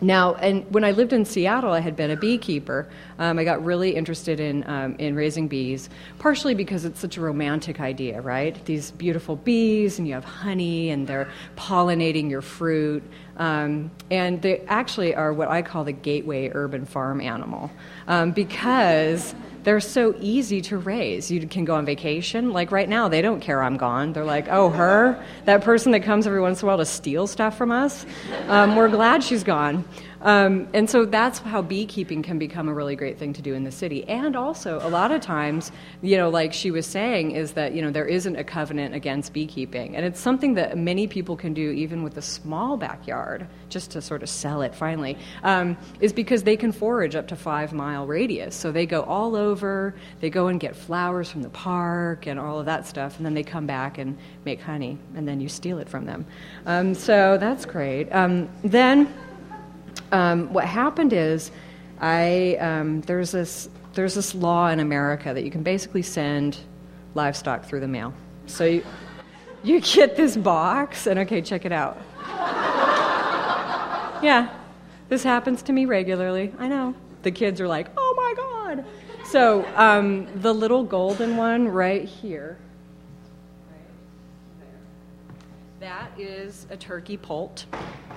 now, 0.00 0.34
and 0.34 0.72
when 0.72 0.84
I 0.84 0.92
lived 0.92 1.12
in 1.12 1.24
Seattle, 1.24 1.72
I 1.72 1.80
had 1.80 1.96
been 1.96 2.10
a 2.10 2.16
beekeeper. 2.16 2.88
Um, 3.20 3.38
I 3.38 3.44
got 3.44 3.64
really 3.64 3.94
interested 3.94 4.40
in, 4.40 4.68
um, 4.68 4.96
in 4.98 5.14
raising 5.14 5.46
bees, 5.46 5.88
partially 6.18 6.54
because 6.54 6.84
it's 6.84 6.98
such 6.98 7.18
a 7.18 7.20
romantic 7.20 7.78
idea, 7.78 8.20
right? 8.20 8.62
These 8.64 8.90
beautiful 8.92 9.36
bees, 9.36 9.98
and 9.98 10.08
you 10.08 10.14
have 10.14 10.24
honey, 10.24 10.90
and 10.90 11.06
they're 11.06 11.28
pollinating 11.56 12.30
your 12.30 12.42
fruit. 12.42 13.04
Um, 13.36 13.90
and 14.10 14.42
they 14.42 14.60
actually 14.66 15.14
are 15.14 15.32
what 15.32 15.48
I 15.48 15.62
call 15.62 15.84
the 15.84 15.92
gateway 15.92 16.50
urban 16.52 16.84
farm 16.84 17.20
animal 17.20 17.70
um, 18.08 18.32
because 18.32 19.34
they're 19.64 19.80
so 19.80 20.14
easy 20.20 20.60
to 20.62 20.78
raise. 20.78 21.30
You 21.30 21.46
can 21.46 21.64
go 21.64 21.74
on 21.74 21.84
vacation. 21.84 22.52
Like 22.52 22.72
right 22.72 22.88
now, 22.88 23.08
they 23.08 23.22
don't 23.22 23.40
care 23.40 23.62
I'm 23.62 23.76
gone. 23.76 24.12
They're 24.12 24.24
like, 24.24 24.48
oh, 24.50 24.70
her? 24.70 25.22
That 25.44 25.62
person 25.62 25.92
that 25.92 26.02
comes 26.02 26.26
every 26.26 26.40
once 26.40 26.62
in 26.62 26.66
a 26.66 26.68
while 26.68 26.78
to 26.78 26.86
steal 26.86 27.26
stuff 27.26 27.56
from 27.56 27.70
us? 27.70 28.06
Um, 28.48 28.76
we're 28.76 28.88
glad 28.88 29.22
she's 29.22 29.44
gone. 29.44 29.84
Um, 30.22 30.68
and 30.74 30.88
so 30.88 31.04
that's 31.04 31.38
how 31.38 31.62
beekeeping 31.62 32.22
can 32.22 32.38
become 32.38 32.68
a 32.68 32.74
really 32.74 32.94
great 32.94 33.18
thing 33.18 33.32
to 33.32 33.42
do 33.42 33.54
in 33.54 33.64
the 33.64 33.70
city. 33.70 34.06
And 34.08 34.36
also, 34.36 34.78
a 34.82 34.88
lot 34.88 35.12
of 35.12 35.20
times, 35.20 35.72
you 36.02 36.16
know, 36.16 36.28
like 36.28 36.52
she 36.52 36.70
was 36.70 36.86
saying, 36.86 37.30
is 37.30 37.52
that, 37.52 37.72
you 37.74 37.80
know, 37.80 37.90
there 37.90 38.06
isn't 38.06 38.36
a 38.36 38.44
covenant 38.44 38.94
against 38.94 39.32
beekeeping. 39.32 39.96
And 39.96 40.04
it's 40.04 40.20
something 40.20 40.54
that 40.54 40.76
many 40.76 41.06
people 41.06 41.36
can 41.36 41.54
do 41.54 41.70
even 41.70 42.02
with 42.02 42.16
a 42.18 42.22
small 42.22 42.76
backyard, 42.76 43.46
just 43.68 43.90
to 43.92 44.02
sort 44.02 44.22
of 44.22 44.28
sell 44.28 44.62
it 44.62 44.74
finally, 44.74 45.16
um, 45.42 45.76
is 46.00 46.12
because 46.12 46.42
they 46.42 46.56
can 46.56 46.72
forage 46.72 47.14
up 47.14 47.28
to 47.28 47.36
five 47.36 47.72
mile 47.72 48.06
radius. 48.06 48.54
So 48.54 48.72
they 48.72 48.86
go 48.86 49.02
all 49.02 49.34
over, 49.34 49.94
they 50.20 50.28
go 50.30 50.48
and 50.48 50.60
get 50.60 50.76
flowers 50.76 51.30
from 51.30 51.42
the 51.42 51.50
park 51.50 52.26
and 52.26 52.38
all 52.38 52.58
of 52.58 52.66
that 52.66 52.86
stuff, 52.86 53.16
and 53.16 53.24
then 53.24 53.34
they 53.34 53.42
come 53.42 53.66
back 53.66 53.98
and 53.98 54.18
make 54.44 54.60
honey, 54.60 54.98
and 55.14 55.26
then 55.26 55.40
you 55.40 55.48
steal 55.48 55.78
it 55.78 55.88
from 55.88 56.04
them. 56.04 56.26
Um, 56.66 56.94
so 56.94 57.38
that's 57.38 57.64
great. 57.64 58.10
Um, 58.12 58.48
then, 58.62 59.12
um, 60.12 60.52
what 60.52 60.64
happened 60.64 61.12
is, 61.12 61.50
I 62.00 62.56
um, 62.56 63.02
there's 63.02 63.30
this 63.32 63.68
there's 63.94 64.14
this 64.14 64.34
law 64.34 64.68
in 64.68 64.80
America 64.80 65.34
that 65.34 65.44
you 65.44 65.50
can 65.50 65.62
basically 65.62 66.02
send 66.02 66.58
livestock 67.14 67.64
through 67.64 67.80
the 67.80 67.88
mail. 67.88 68.14
So 68.46 68.64
you, 68.64 68.84
you 69.62 69.80
get 69.80 70.16
this 70.16 70.36
box, 70.36 71.06
and 71.06 71.18
okay, 71.20 71.42
check 71.42 71.64
it 71.64 71.72
out. 71.72 71.98
yeah, 74.22 74.48
this 75.08 75.22
happens 75.22 75.62
to 75.62 75.72
me 75.72 75.86
regularly. 75.86 76.52
I 76.58 76.68
know. 76.68 76.94
The 77.22 77.30
kids 77.30 77.60
are 77.60 77.68
like, 77.68 77.88
oh 77.96 78.14
my 78.16 78.34
God. 78.36 78.84
So 79.24 79.66
um, 79.76 80.26
the 80.40 80.52
little 80.52 80.82
golden 80.82 81.36
one 81.36 81.68
right 81.68 82.04
here, 82.04 82.58
that 85.78 86.10
is 86.18 86.66
a 86.70 86.76
turkey 86.76 87.16
poult, 87.16 87.66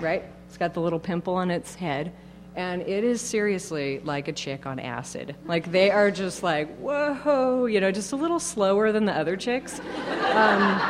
right? 0.00 0.24
It's 0.54 0.58
got 0.60 0.72
the 0.72 0.80
little 0.80 1.00
pimple 1.00 1.34
on 1.34 1.50
its 1.50 1.74
head. 1.74 2.12
And 2.54 2.82
it 2.82 3.02
is 3.02 3.20
seriously 3.20 3.98
like 4.04 4.28
a 4.28 4.32
chick 4.32 4.66
on 4.66 4.78
acid. 4.78 5.34
Like 5.46 5.72
they 5.72 5.90
are 5.90 6.12
just 6.12 6.44
like, 6.44 6.72
whoa, 6.76 7.66
you 7.66 7.80
know, 7.80 7.90
just 7.90 8.12
a 8.12 8.16
little 8.16 8.38
slower 8.38 8.92
than 8.92 9.04
the 9.04 9.12
other 9.12 9.36
chicks. 9.36 9.80
Um, 9.80 10.80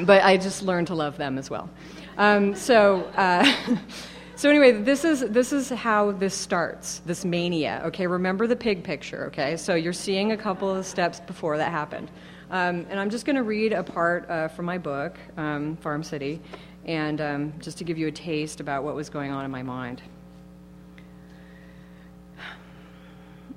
but 0.00 0.24
I 0.24 0.36
just 0.36 0.64
learned 0.64 0.88
to 0.88 0.96
love 0.96 1.16
them 1.16 1.38
as 1.38 1.48
well. 1.48 1.70
Um, 2.18 2.56
so, 2.56 3.04
uh, 3.16 3.48
So 4.34 4.50
anyway, 4.50 4.72
this 4.72 5.04
is 5.04 5.20
this 5.20 5.52
is 5.52 5.68
how 5.68 6.10
this 6.10 6.34
starts. 6.34 7.00
This 7.06 7.24
mania. 7.24 7.80
Okay, 7.84 8.08
remember 8.08 8.48
the 8.48 8.56
pig 8.56 8.82
picture. 8.82 9.26
Okay, 9.26 9.56
so 9.56 9.76
you're 9.76 9.92
seeing 9.92 10.32
a 10.32 10.36
couple 10.36 10.68
of 10.68 10.84
steps 10.84 11.20
before 11.20 11.58
that 11.58 11.70
happened, 11.70 12.10
um, 12.50 12.84
and 12.90 12.98
I'm 12.98 13.08
just 13.08 13.24
going 13.24 13.36
to 13.36 13.44
read 13.44 13.72
a 13.72 13.84
part 13.84 14.28
uh, 14.28 14.48
from 14.48 14.64
my 14.64 14.78
book, 14.78 15.16
um, 15.36 15.76
Farm 15.76 16.02
City, 16.02 16.40
and 16.84 17.20
um, 17.20 17.54
just 17.60 17.78
to 17.78 17.84
give 17.84 17.98
you 17.98 18.08
a 18.08 18.12
taste 18.12 18.60
about 18.60 18.84
what 18.84 18.94
was 18.94 19.08
going 19.08 19.30
on 19.30 19.44
in 19.44 19.50
my 19.50 19.62
mind. 19.62 20.02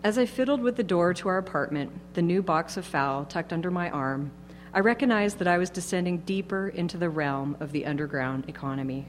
As 0.03 0.19
I 0.19 0.25
fiddled 0.25 0.61
with 0.61 0.75
the 0.75 0.83
door 0.83 1.13
to 1.15 1.29
our 1.29 1.39
apartment, 1.39 1.91
the 2.13 2.21
new 2.21 2.43
box 2.43 2.77
of 2.77 2.85
fowl 2.85 3.25
tucked 3.25 3.51
under 3.51 3.71
my 3.71 3.89
arm, 3.89 4.31
I 4.71 4.79
recognized 4.79 5.39
that 5.39 5.47
I 5.47 5.57
was 5.57 5.69
descending 5.69 6.19
deeper 6.19 6.67
into 6.67 6.97
the 6.97 7.09
realm 7.09 7.57
of 7.59 7.71
the 7.71 7.85
underground 7.85 8.47
economy. 8.47 9.07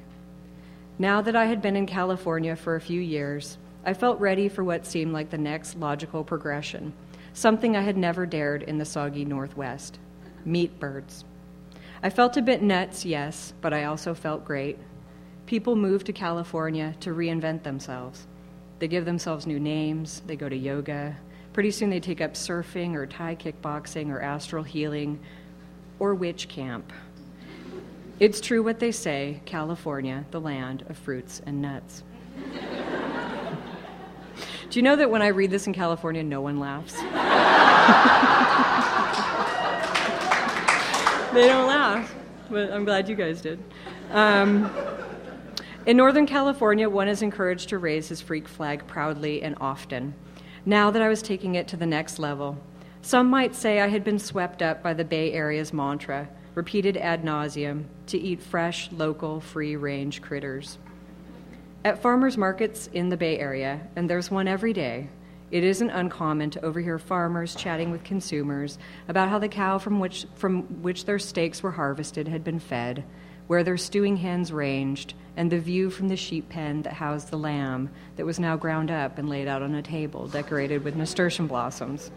Now 0.98 1.20
that 1.20 1.36
I 1.36 1.44
had 1.44 1.60
been 1.60 1.76
in 1.76 1.86
California 1.86 2.56
for 2.56 2.76
a 2.76 2.80
few 2.80 3.00
years, 3.00 3.58
I 3.84 3.92
felt 3.92 4.18
ready 4.20 4.48
for 4.48 4.64
what 4.64 4.86
seemed 4.86 5.12
like 5.12 5.28
the 5.28 5.36
next 5.36 5.76
logical 5.76 6.24
progression, 6.24 6.94
something 7.34 7.76
I 7.76 7.82
had 7.82 7.98
never 7.98 8.24
dared 8.24 8.62
in 8.62 8.78
the 8.78 8.84
soggy 8.84 9.24
Northwest 9.24 9.98
meat 10.46 10.78
birds. 10.78 11.24
I 12.06 12.08
felt 12.08 12.36
a 12.36 12.42
bit 12.42 12.62
nuts, 12.62 13.04
yes, 13.04 13.52
but 13.60 13.74
I 13.74 13.86
also 13.86 14.14
felt 14.14 14.44
great. 14.44 14.78
People 15.46 15.74
move 15.74 16.04
to 16.04 16.12
California 16.12 16.94
to 17.00 17.10
reinvent 17.10 17.64
themselves. 17.64 18.28
They 18.78 18.86
give 18.86 19.04
themselves 19.04 19.44
new 19.44 19.58
names, 19.58 20.22
they 20.24 20.36
go 20.36 20.48
to 20.48 20.54
yoga. 20.54 21.16
Pretty 21.52 21.72
soon 21.72 21.90
they 21.90 21.98
take 21.98 22.20
up 22.20 22.34
surfing 22.34 22.94
or 22.94 23.06
Thai 23.08 23.34
kickboxing 23.34 24.10
or 24.10 24.22
astral 24.22 24.62
healing 24.62 25.18
or 25.98 26.14
witch 26.14 26.46
camp. 26.46 26.92
It's 28.20 28.40
true 28.40 28.62
what 28.62 28.78
they 28.78 28.92
say 28.92 29.40
California, 29.44 30.26
the 30.30 30.40
land 30.40 30.84
of 30.88 30.96
fruits 30.96 31.42
and 31.44 31.60
nuts. 31.60 32.04
Do 34.70 34.78
you 34.78 34.82
know 34.84 34.94
that 34.94 35.10
when 35.10 35.22
I 35.22 35.26
read 35.26 35.50
this 35.50 35.66
in 35.66 35.72
California, 35.72 36.22
no 36.22 36.40
one 36.40 36.60
laughs? 36.60 36.94
they 41.36 41.48
don't 41.48 41.66
laugh, 41.66 42.14
but 42.50 42.72
I'm 42.72 42.84
glad 42.84 43.08
you 43.08 43.14
guys 43.14 43.42
did. 43.42 43.62
Um, 44.10 44.70
in 45.84 45.96
Northern 45.96 46.26
California, 46.26 46.88
one 46.88 47.08
is 47.08 47.20
encouraged 47.20 47.68
to 47.68 47.78
raise 47.78 48.08
his 48.08 48.22
freak 48.22 48.48
flag 48.48 48.86
proudly 48.86 49.42
and 49.42 49.54
often. 49.60 50.14
Now 50.64 50.90
that 50.90 51.02
I 51.02 51.08
was 51.08 51.20
taking 51.22 51.54
it 51.54 51.68
to 51.68 51.76
the 51.76 51.86
next 51.86 52.18
level, 52.18 52.58
some 53.02 53.28
might 53.28 53.54
say 53.54 53.80
I 53.80 53.88
had 53.88 54.02
been 54.02 54.18
swept 54.18 54.62
up 54.62 54.82
by 54.82 54.94
the 54.94 55.04
Bay 55.04 55.32
Area's 55.32 55.72
mantra, 55.72 56.26
repeated 56.54 56.96
ad 56.96 57.22
nauseum, 57.22 57.84
to 58.06 58.18
eat 58.18 58.42
fresh, 58.42 58.90
local, 58.90 59.40
free 59.40 59.76
range 59.76 60.22
critters. 60.22 60.78
At 61.84 62.00
farmers 62.02 62.36
markets 62.36 62.88
in 62.92 63.10
the 63.10 63.16
Bay 63.16 63.38
Area, 63.38 63.86
and 63.94 64.10
there's 64.10 64.30
one 64.30 64.48
every 64.48 64.72
day, 64.72 65.08
it 65.50 65.62
isn't 65.62 65.90
uncommon 65.90 66.50
to 66.50 66.64
overhear 66.64 66.98
farmers 66.98 67.54
chatting 67.54 67.90
with 67.90 68.02
consumers 68.02 68.78
about 69.08 69.28
how 69.28 69.38
the 69.38 69.48
cow 69.48 69.78
from 69.78 70.00
which, 70.00 70.26
from 70.34 70.62
which 70.82 71.04
their 71.04 71.18
steaks 71.18 71.62
were 71.62 71.72
harvested 71.72 72.26
had 72.26 72.42
been 72.42 72.58
fed, 72.58 73.04
where 73.46 73.62
their 73.62 73.76
stewing 73.76 74.16
hens 74.16 74.52
ranged, 74.52 75.14
and 75.36 75.50
the 75.50 75.60
view 75.60 75.90
from 75.90 76.08
the 76.08 76.16
sheep 76.16 76.48
pen 76.48 76.82
that 76.82 76.94
housed 76.94 77.30
the 77.30 77.38
lamb 77.38 77.90
that 78.16 78.26
was 78.26 78.40
now 78.40 78.56
ground 78.56 78.90
up 78.90 79.18
and 79.18 79.28
laid 79.28 79.46
out 79.46 79.62
on 79.62 79.74
a 79.74 79.82
table 79.82 80.26
decorated 80.26 80.82
with 80.82 80.96
nasturtium 80.96 81.46
blossoms. 81.46 82.10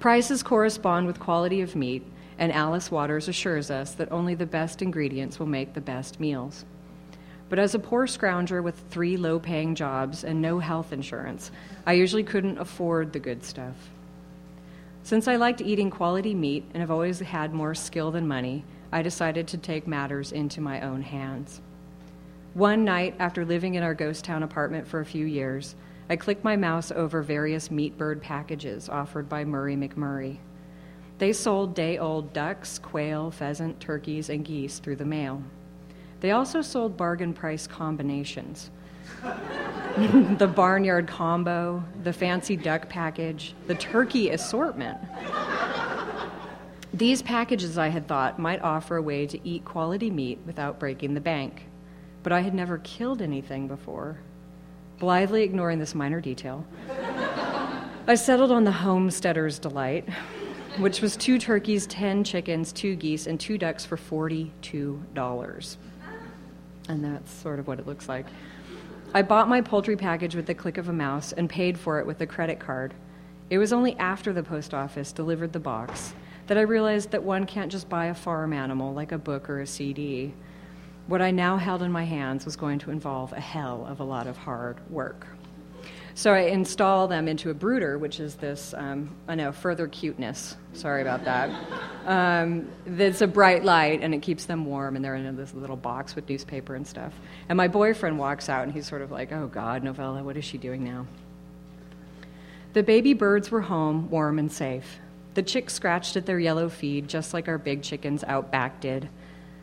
Prices 0.00 0.42
correspond 0.42 1.06
with 1.06 1.20
quality 1.20 1.60
of 1.60 1.76
meat, 1.76 2.06
and 2.38 2.52
Alice 2.52 2.90
Waters 2.90 3.28
assures 3.28 3.70
us 3.70 3.92
that 3.94 4.12
only 4.12 4.34
the 4.34 4.46
best 4.46 4.80
ingredients 4.80 5.38
will 5.38 5.46
make 5.46 5.74
the 5.74 5.80
best 5.80 6.20
meals. 6.20 6.64
But 7.48 7.58
as 7.58 7.74
a 7.74 7.78
poor 7.78 8.06
scrounger 8.06 8.62
with 8.62 8.82
three 8.90 9.16
low 9.16 9.38
paying 9.38 9.74
jobs 9.74 10.24
and 10.24 10.42
no 10.42 10.58
health 10.58 10.92
insurance, 10.92 11.50
I 11.86 11.92
usually 11.92 12.24
couldn't 12.24 12.58
afford 12.58 13.12
the 13.12 13.20
good 13.20 13.44
stuff. 13.44 13.76
Since 15.04 15.28
I 15.28 15.36
liked 15.36 15.60
eating 15.60 15.90
quality 15.90 16.34
meat 16.34 16.64
and 16.74 16.80
have 16.80 16.90
always 16.90 17.20
had 17.20 17.54
more 17.54 17.74
skill 17.74 18.10
than 18.10 18.26
money, 18.26 18.64
I 18.90 19.02
decided 19.02 19.46
to 19.48 19.58
take 19.58 19.86
matters 19.86 20.32
into 20.32 20.60
my 20.60 20.80
own 20.80 21.02
hands. 21.02 21.60
One 22.54 22.84
night, 22.84 23.14
after 23.18 23.44
living 23.44 23.74
in 23.74 23.82
our 23.82 23.94
ghost 23.94 24.24
town 24.24 24.42
apartment 24.42 24.88
for 24.88 24.98
a 24.98 25.04
few 25.04 25.26
years, 25.26 25.76
I 26.08 26.16
clicked 26.16 26.42
my 26.42 26.56
mouse 26.56 26.90
over 26.90 27.22
various 27.22 27.70
meat 27.70 27.98
bird 27.98 28.22
packages 28.22 28.88
offered 28.88 29.28
by 29.28 29.44
Murray 29.44 29.76
McMurray. 29.76 30.38
They 31.18 31.32
sold 31.32 31.74
day 31.74 31.98
old 31.98 32.32
ducks, 32.32 32.78
quail, 32.78 33.30
pheasant, 33.30 33.78
turkeys, 33.78 34.30
and 34.30 34.44
geese 34.44 34.78
through 34.78 34.96
the 34.96 35.04
mail. 35.04 35.42
They 36.20 36.30
also 36.30 36.62
sold 36.62 36.96
bargain 36.96 37.34
price 37.34 37.66
combinations 37.66 38.70
the 40.38 40.52
barnyard 40.54 41.06
combo, 41.06 41.82
the 42.02 42.12
fancy 42.12 42.56
duck 42.56 42.88
package, 42.88 43.54
the 43.66 43.74
turkey 43.74 44.30
assortment. 44.30 44.98
These 46.92 47.22
packages, 47.22 47.78
I 47.78 47.88
had 47.88 48.06
thought, 48.06 48.38
might 48.38 48.62
offer 48.62 48.96
a 48.96 49.02
way 49.02 49.26
to 49.26 49.48
eat 49.48 49.64
quality 49.64 50.10
meat 50.10 50.38
without 50.46 50.78
breaking 50.78 51.14
the 51.14 51.20
bank. 51.20 51.66
But 52.22 52.32
I 52.32 52.40
had 52.40 52.54
never 52.54 52.78
killed 52.78 53.22
anything 53.22 53.68
before. 53.68 54.18
Blithely 54.98 55.42
ignoring 55.42 55.78
this 55.78 55.94
minor 55.94 56.20
detail, 56.20 56.64
I 58.06 58.14
settled 58.14 58.50
on 58.50 58.64
the 58.64 58.72
homesteader's 58.72 59.58
delight, 59.58 60.08
which 60.78 61.02
was 61.02 61.16
two 61.16 61.38
turkeys, 61.38 61.86
10 61.86 62.24
chickens, 62.24 62.72
two 62.72 62.96
geese, 62.96 63.26
and 63.26 63.38
two 63.38 63.58
ducks 63.58 63.84
for 63.84 63.96
$42. 63.96 65.76
And 66.88 67.04
that's 67.04 67.32
sort 67.32 67.58
of 67.58 67.66
what 67.66 67.78
it 67.78 67.86
looks 67.86 68.08
like. 68.08 68.26
I 69.14 69.22
bought 69.22 69.48
my 69.48 69.60
poultry 69.60 69.96
package 69.96 70.34
with 70.34 70.46
the 70.46 70.54
click 70.54 70.78
of 70.78 70.88
a 70.88 70.92
mouse 70.92 71.32
and 71.32 71.48
paid 71.48 71.78
for 71.78 71.98
it 71.98 72.06
with 72.06 72.20
a 72.20 72.26
credit 72.26 72.60
card. 72.60 72.94
It 73.48 73.58
was 73.58 73.72
only 73.72 73.96
after 73.96 74.32
the 74.32 74.42
post 74.42 74.74
office 74.74 75.12
delivered 75.12 75.52
the 75.52 75.60
box 75.60 76.14
that 76.46 76.58
I 76.58 76.62
realized 76.62 77.10
that 77.12 77.22
one 77.22 77.46
can't 77.46 77.70
just 77.70 77.88
buy 77.88 78.06
a 78.06 78.14
farm 78.14 78.52
animal 78.52 78.92
like 78.92 79.12
a 79.12 79.18
book 79.18 79.48
or 79.48 79.60
a 79.60 79.66
CD. 79.66 80.34
What 81.06 81.22
I 81.22 81.30
now 81.30 81.56
held 81.56 81.82
in 81.82 81.92
my 81.92 82.04
hands 82.04 82.44
was 82.44 82.56
going 82.56 82.80
to 82.80 82.90
involve 82.90 83.32
a 83.32 83.40
hell 83.40 83.86
of 83.88 84.00
a 84.00 84.04
lot 84.04 84.26
of 84.26 84.36
hard 84.36 84.78
work. 84.90 85.26
So 86.16 86.32
I 86.32 86.44
install 86.44 87.08
them 87.08 87.28
into 87.28 87.50
a 87.50 87.54
brooder, 87.54 87.98
which 87.98 88.20
is 88.20 88.36
this, 88.36 88.72
um, 88.72 89.14
I 89.28 89.34
know, 89.34 89.52
further 89.52 89.86
cuteness. 89.86 90.56
Sorry 90.72 91.02
about 91.02 91.26
that. 91.26 91.50
Um, 92.06 92.70
it's 92.86 93.20
a 93.20 93.26
bright 93.26 93.64
light 93.64 94.00
and 94.02 94.14
it 94.14 94.22
keeps 94.22 94.46
them 94.46 94.64
warm, 94.64 94.96
and 94.96 95.04
they're 95.04 95.14
in 95.14 95.36
this 95.36 95.52
little 95.52 95.76
box 95.76 96.16
with 96.16 96.26
newspaper 96.26 96.74
and 96.74 96.86
stuff. 96.86 97.12
And 97.50 97.58
my 97.58 97.68
boyfriend 97.68 98.18
walks 98.18 98.48
out 98.48 98.64
and 98.64 98.72
he's 98.72 98.88
sort 98.88 99.02
of 99.02 99.10
like, 99.10 99.30
oh 99.30 99.46
God, 99.48 99.84
Novella, 99.84 100.22
what 100.22 100.38
is 100.38 100.44
she 100.46 100.56
doing 100.56 100.82
now? 100.84 101.06
The 102.72 102.82
baby 102.82 103.12
birds 103.12 103.50
were 103.50 103.60
home, 103.60 104.08
warm 104.08 104.38
and 104.38 104.50
safe. 104.50 104.98
The 105.34 105.42
chicks 105.42 105.74
scratched 105.74 106.16
at 106.16 106.24
their 106.24 106.38
yellow 106.38 106.70
feed 106.70 107.08
just 107.08 107.34
like 107.34 107.46
our 107.46 107.58
big 107.58 107.82
chickens 107.82 108.24
out 108.24 108.50
back 108.50 108.80
did. 108.80 109.10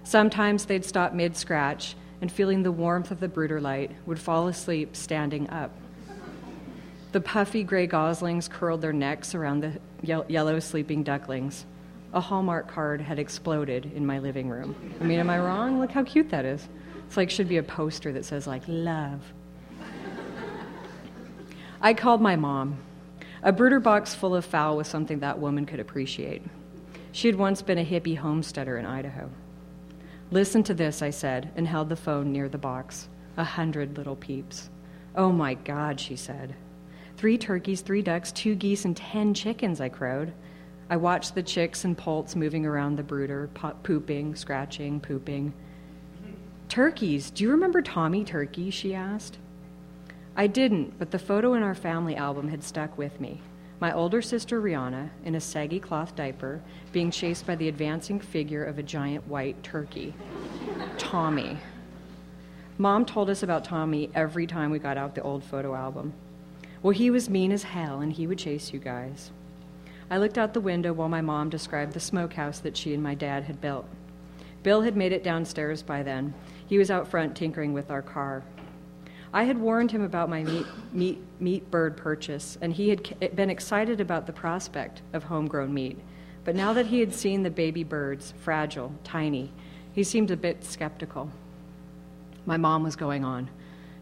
Sometimes 0.03 0.65
they'd 0.65 0.85
stop 0.85 1.13
mid 1.13 1.35
scratch 1.35 1.95
and, 2.21 2.31
feeling 2.31 2.61
the 2.61 2.71
warmth 2.71 3.09
of 3.09 3.19
the 3.19 3.27
brooder 3.27 3.59
light, 3.59 3.89
would 4.05 4.19
fall 4.19 4.47
asleep 4.47 4.95
standing 4.95 5.49
up. 5.49 5.71
The 7.13 7.21
puffy 7.21 7.63
gray 7.63 7.85
goslings 7.85 8.47
curled 8.47 8.81
their 8.81 8.91
necks 8.91 9.35
around 9.35 9.61
the 9.61 9.79
ye- 10.01 10.23
yellow 10.27 10.59
sleeping 10.59 11.03
ducklings. 11.03 11.63
A 12.11 12.19
Hallmark 12.19 12.67
card 12.67 13.01
had 13.01 13.19
exploded 13.19 13.91
in 13.93 14.03
my 14.03 14.17
living 14.17 14.49
room. 14.49 14.75
I 14.99 15.03
mean, 15.03 15.19
am 15.19 15.29
I 15.29 15.37
wrong? 15.37 15.79
Look 15.79 15.91
how 15.91 16.03
cute 16.03 16.31
that 16.31 16.43
is. 16.43 16.67
It's 17.05 17.15
like 17.15 17.29
should 17.29 17.47
be 17.47 17.57
a 17.57 17.63
poster 17.63 18.11
that 18.13 18.25
says 18.25 18.47
like 18.47 18.63
love. 18.67 19.21
I 21.81 21.93
called 21.93 22.19
my 22.19 22.35
mom. 22.35 22.77
A 23.43 23.51
brooder 23.51 23.79
box 23.79 24.15
full 24.15 24.35
of 24.35 24.43
fowl 24.43 24.77
was 24.77 24.87
something 24.87 25.19
that 25.19 25.37
woman 25.37 25.67
could 25.67 25.79
appreciate. 25.79 26.41
She 27.11 27.27
had 27.27 27.35
once 27.35 27.61
been 27.61 27.77
a 27.77 27.85
hippie 27.85 28.17
homesteader 28.17 28.75
in 28.77 28.87
Idaho. 28.87 29.29
Listen 30.31 30.63
to 30.63 30.73
this, 30.73 31.03
I 31.03 31.11
said, 31.11 31.51
and 31.55 31.67
held 31.67 31.89
the 31.89 31.95
phone 31.95 32.31
near 32.31 32.49
the 32.49 32.57
box. 32.57 33.07
A 33.37 33.43
hundred 33.43 33.97
little 33.97 34.15
peeps. 34.15 34.71
Oh 35.15 35.31
my 35.31 35.53
God, 35.53 35.99
she 35.99 36.15
said. 36.15 36.55
Three 37.23 37.37
turkeys, 37.37 37.79
three 37.79 38.01
ducks, 38.01 38.33
two 38.33 38.53
geese, 38.53 38.83
and 38.83 38.97
ten 38.97 39.33
chickens, 39.33 39.79
I 39.79 39.87
crowed. 39.87 40.33
I 40.89 40.97
watched 40.97 41.35
the 41.35 41.41
chicks 41.41 41.85
and 41.85 41.97
poults 41.97 42.35
moving 42.35 42.65
around 42.65 42.97
the 42.97 43.03
brooder, 43.03 43.49
pooping, 43.81 44.35
scratching, 44.35 44.99
pooping. 44.99 45.53
Turkeys, 46.67 47.31
do 47.31 47.45
you 47.45 47.51
remember 47.51 47.81
Tommy 47.81 48.25
Turkey? 48.25 48.71
she 48.71 48.93
asked. 48.93 49.37
I 50.35 50.47
didn't, 50.47 50.99
but 50.99 51.11
the 51.11 51.17
photo 51.17 51.53
in 51.53 51.63
our 51.63 51.75
family 51.75 52.17
album 52.17 52.49
had 52.49 52.61
stuck 52.61 52.97
with 52.97 53.21
me. 53.21 53.39
My 53.79 53.93
older 53.93 54.21
sister 54.21 54.61
Rihanna, 54.61 55.09
in 55.23 55.35
a 55.35 55.39
saggy 55.39 55.79
cloth 55.79 56.17
diaper, 56.17 56.61
being 56.91 57.09
chased 57.09 57.47
by 57.47 57.55
the 57.55 57.69
advancing 57.69 58.19
figure 58.19 58.65
of 58.65 58.79
a 58.79 58.83
giant 58.83 59.25
white 59.29 59.63
turkey. 59.63 60.13
Tommy. 60.97 61.57
Mom 62.77 63.05
told 63.05 63.29
us 63.29 63.43
about 63.43 63.63
Tommy 63.63 64.09
every 64.13 64.45
time 64.45 64.71
we 64.71 64.77
got 64.77 64.97
out 64.97 65.15
the 65.15 65.21
old 65.21 65.45
photo 65.45 65.73
album. 65.73 66.11
Well, 66.83 66.91
he 66.91 67.09
was 67.09 67.29
mean 67.29 67.53
as 67.53 67.63
hell, 67.63 68.01
and 68.01 68.11
he 68.11 68.27
would 68.27 68.37
chase 68.37 68.73
you 68.73 68.79
guys. 68.79 69.31
I 70.11 70.17
looked 70.17 70.37
out 70.37 70.53
the 70.53 70.59
window 70.59 70.91
while 70.91 71.09
my 71.09 71.21
mom 71.21 71.49
described 71.49 71.93
the 71.93 72.01
smokehouse 72.01 72.59
that 72.59 72.75
she 72.75 72.93
and 72.93 73.01
my 73.01 73.15
dad 73.15 73.45
had 73.45 73.61
built. 73.61 73.87
Bill 74.63 74.81
had 74.81 74.97
made 74.97 75.13
it 75.13 75.23
downstairs 75.23 75.81
by 75.81 76.03
then. 76.03 76.33
He 76.67 76.77
was 76.77 76.91
out 76.91 77.07
front 77.07 77.37
tinkering 77.37 77.71
with 77.71 77.89
our 77.89 78.01
car. 78.01 78.43
I 79.33 79.45
had 79.45 79.57
warned 79.57 79.91
him 79.91 80.03
about 80.03 80.29
my 80.29 80.43
meat, 80.43 80.65
meat, 80.91 81.19
meat 81.39 81.71
bird 81.71 81.97
purchase, 81.97 82.57
and 82.61 82.73
he 82.73 82.89
had 82.89 83.35
been 83.35 83.49
excited 83.49 84.01
about 84.01 84.27
the 84.27 84.33
prospect 84.33 85.01
of 85.13 85.23
homegrown 85.23 85.73
meat. 85.73 85.97
But 86.43 86.55
now 86.55 86.73
that 86.73 86.87
he 86.87 86.99
had 86.99 87.13
seen 87.13 87.43
the 87.43 87.49
baby 87.49 87.83
birds, 87.83 88.33
fragile, 88.41 88.93
tiny, 89.05 89.51
he 89.93 90.03
seemed 90.03 90.31
a 90.31 90.37
bit 90.37 90.65
skeptical. 90.65 91.31
My 92.45 92.57
mom 92.57 92.83
was 92.83 92.97
going 92.97 93.23
on. 93.23 93.49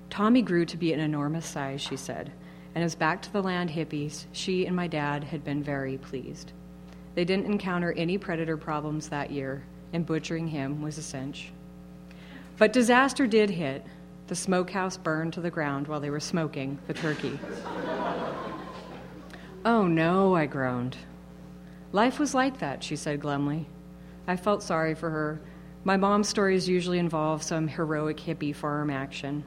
Tommy 0.09 0.41
grew 0.41 0.65
to 0.65 0.77
be 0.77 0.91
an 0.91 0.99
enormous 0.99 1.45
size, 1.45 1.79
she 1.79 1.95
said, 1.95 2.31
and 2.75 2.83
as 2.83 2.95
back 2.95 3.21
to 3.21 3.33
the 3.33 3.43
land 3.43 3.69
hippies, 3.69 4.25
she 4.31 4.65
and 4.65 4.75
my 4.75 4.87
dad 4.87 5.23
had 5.23 5.43
been 5.43 5.63
very 5.63 5.97
pleased. 5.97 6.53
They 7.15 7.25
didn't 7.25 7.45
encounter 7.45 7.91
any 7.93 8.17
predator 8.17 8.57
problems 8.57 9.09
that 9.09 9.31
year, 9.31 9.63
and 9.91 10.05
butchering 10.05 10.47
him 10.47 10.81
was 10.81 10.97
a 10.97 11.01
cinch. 11.03 11.51
But 12.57 12.73
disaster 12.73 13.27
did 13.27 13.49
hit. 13.49 13.85
The 14.27 14.35
smokehouse 14.35 14.95
burned 14.95 15.33
to 15.33 15.41
the 15.41 15.49
ground 15.49 15.87
while 15.87 15.99
they 15.99 16.09
were 16.09 16.21
smoking 16.21 16.79
the 16.87 16.93
turkey. 16.93 17.37
oh 19.65 19.87
no, 19.87 20.35
I 20.35 20.45
groaned. 20.45 20.95
Life 21.91 22.19
was 22.19 22.33
like 22.33 22.59
that, 22.59 22.83
she 22.83 22.95
said 22.95 23.19
glumly. 23.19 23.65
I 24.27 24.37
felt 24.37 24.63
sorry 24.63 24.95
for 24.95 25.09
her. 25.09 25.41
My 25.83 25.97
mom's 25.97 26.29
stories 26.29 26.69
usually 26.69 26.99
involve 26.99 27.43
some 27.43 27.67
heroic 27.67 28.17
hippie 28.17 28.55
farm 28.55 28.89
action. 28.89 29.43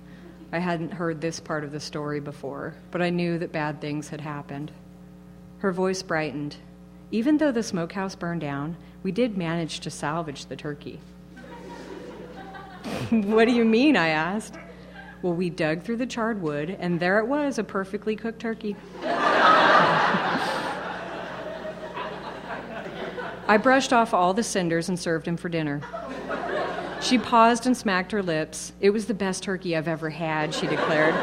I 0.54 0.58
hadn't 0.58 0.92
heard 0.92 1.20
this 1.20 1.40
part 1.40 1.64
of 1.64 1.72
the 1.72 1.80
story 1.80 2.20
before, 2.20 2.74
but 2.92 3.02
I 3.02 3.10
knew 3.10 3.38
that 3.38 3.50
bad 3.50 3.80
things 3.80 4.10
had 4.10 4.20
happened. 4.20 4.70
Her 5.58 5.72
voice 5.72 6.00
brightened. 6.00 6.54
Even 7.10 7.38
though 7.38 7.50
the 7.50 7.64
smokehouse 7.64 8.14
burned 8.14 8.42
down, 8.42 8.76
we 9.02 9.10
did 9.10 9.36
manage 9.36 9.80
to 9.80 9.90
salvage 9.90 10.46
the 10.46 10.54
turkey. 10.54 11.00
what 13.10 13.46
do 13.46 13.52
you 13.52 13.64
mean? 13.64 13.96
I 13.96 14.10
asked. 14.10 14.54
Well, 15.22 15.32
we 15.32 15.50
dug 15.50 15.82
through 15.82 15.96
the 15.96 16.06
charred 16.06 16.40
wood, 16.40 16.76
and 16.78 17.00
there 17.00 17.18
it 17.18 17.26
was 17.26 17.58
a 17.58 17.64
perfectly 17.64 18.14
cooked 18.14 18.38
turkey. 18.38 18.76
I 23.48 23.58
brushed 23.60 23.92
off 23.92 24.14
all 24.14 24.34
the 24.34 24.44
cinders 24.44 24.88
and 24.88 25.00
served 25.00 25.26
him 25.26 25.36
for 25.36 25.48
dinner. 25.48 25.80
She 27.04 27.18
paused 27.18 27.66
and 27.66 27.76
smacked 27.76 28.12
her 28.12 28.22
lips. 28.22 28.72
It 28.80 28.88
was 28.88 29.04
the 29.04 29.12
best 29.12 29.42
turkey 29.42 29.76
I've 29.76 29.88
ever 29.88 30.08
had, 30.08 30.54
she 30.54 30.66
declared. 30.66 31.14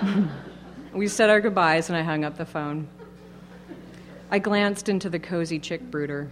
we 0.94 1.08
said 1.08 1.28
our 1.28 1.40
goodbyes, 1.40 1.88
and 1.88 1.98
I 1.98 2.02
hung 2.02 2.24
up 2.24 2.38
the 2.38 2.46
phone. 2.46 2.86
I 4.30 4.38
glanced 4.38 4.88
into 4.88 5.10
the 5.10 5.18
cozy 5.18 5.58
chick 5.58 5.82
brooder. 5.90 6.30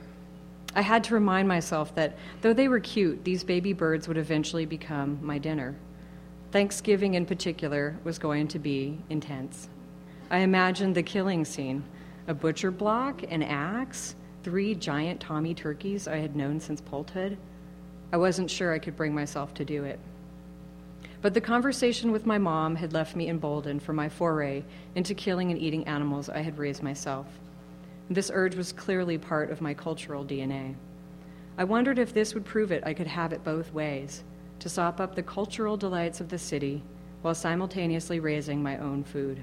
I 0.76 0.82
had 0.82 1.02
to 1.04 1.14
remind 1.14 1.48
myself 1.48 1.92
that 1.96 2.16
though 2.42 2.52
they 2.52 2.68
were 2.68 2.78
cute, 2.78 3.24
these 3.24 3.42
baby 3.42 3.72
birds 3.72 4.06
would 4.06 4.16
eventually 4.16 4.66
become 4.66 5.18
my 5.20 5.38
dinner. 5.38 5.74
Thanksgiving, 6.52 7.14
in 7.14 7.26
particular, 7.26 7.96
was 8.04 8.20
going 8.20 8.46
to 8.46 8.60
be 8.60 9.00
intense. 9.10 9.68
I 10.30 10.38
imagined 10.38 10.94
the 10.94 11.02
killing 11.02 11.44
scene 11.44 11.82
a 12.28 12.34
butcher 12.34 12.70
block, 12.70 13.24
an 13.30 13.42
axe, 13.42 14.14
three 14.44 14.76
giant 14.76 15.18
Tommy 15.18 15.54
turkeys 15.54 16.06
I 16.06 16.18
had 16.18 16.36
known 16.36 16.60
since 16.60 16.80
poulthood. 16.80 17.36
I 18.12 18.16
wasn't 18.16 18.50
sure 18.50 18.72
I 18.72 18.78
could 18.78 18.96
bring 18.96 19.14
myself 19.14 19.54
to 19.54 19.64
do 19.64 19.84
it. 19.84 20.00
But 21.22 21.34
the 21.34 21.40
conversation 21.40 22.12
with 22.12 22.26
my 22.26 22.38
mom 22.38 22.76
had 22.76 22.92
left 22.92 23.14
me 23.14 23.28
emboldened 23.28 23.82
for 23.82 23.92
my 23.92 24.08
foray 24.08 24.64
into 24.94 25.14
killing 25.14 25.50
and 25.50 25.60
eating 25.60 25.86
animals 25.86 26.28
I 26.28 26.40
had 26.40 26.58
raised 26.58 26.82
myself. 26.82 27.26
This 28.08 28.30
urge 28.32 28.56
was 28.56 28.72
clearly 28.72 29.18
part 29.18 29.50
of 29.50 29.60
my 29.60 29.74
cultural 29.74 30.24
DNA. 30.24 30.74
I 31.58 31.64
wondered 31.64 31.98
if 31.98 32.14
this 32.14 32.34
would 32.34 32.44
prove 32.44 32.72
it 32.72 32.82
I 32.86 32.94
could 32.94 33.06
have 33.06 33.32
it 33.32 33.44
both 33.44 33.72
ways 33.72 34.24
to 34.60 34.68
sop 34.68 34.98
up 35.00 35.14
the 35.14 35.22
cultural 35.22 35.76
delights 35.76 36.20
of 36.20 36.28
the 36.28 36.38
city 36.38 36.82
while 37.22 37.34
simultaneously 37.34 38.18
raising 38.18 38.62
my 38.62 38.78
own 38.78 39.04
food. 39.04 39.42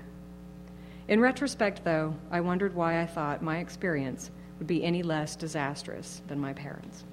In 1.07 1.21
retrospect, 1.21 1.83
though, 1.83 2.15
I 2.31 2.41
wondered 2.41 2.75
why 2.75 3.01
I 3.01 3.05
thought 3.05 3.41
my 3.41 3.59
experience 3.59 4.31
would 4.57 4.67
be 4.67 4.83
any 4.83 5.03
less 5.03 5.35
disastrous 5.35 6.21
than 6.27 6.39
my 6.39 6.53
parents'. 6.53 7.03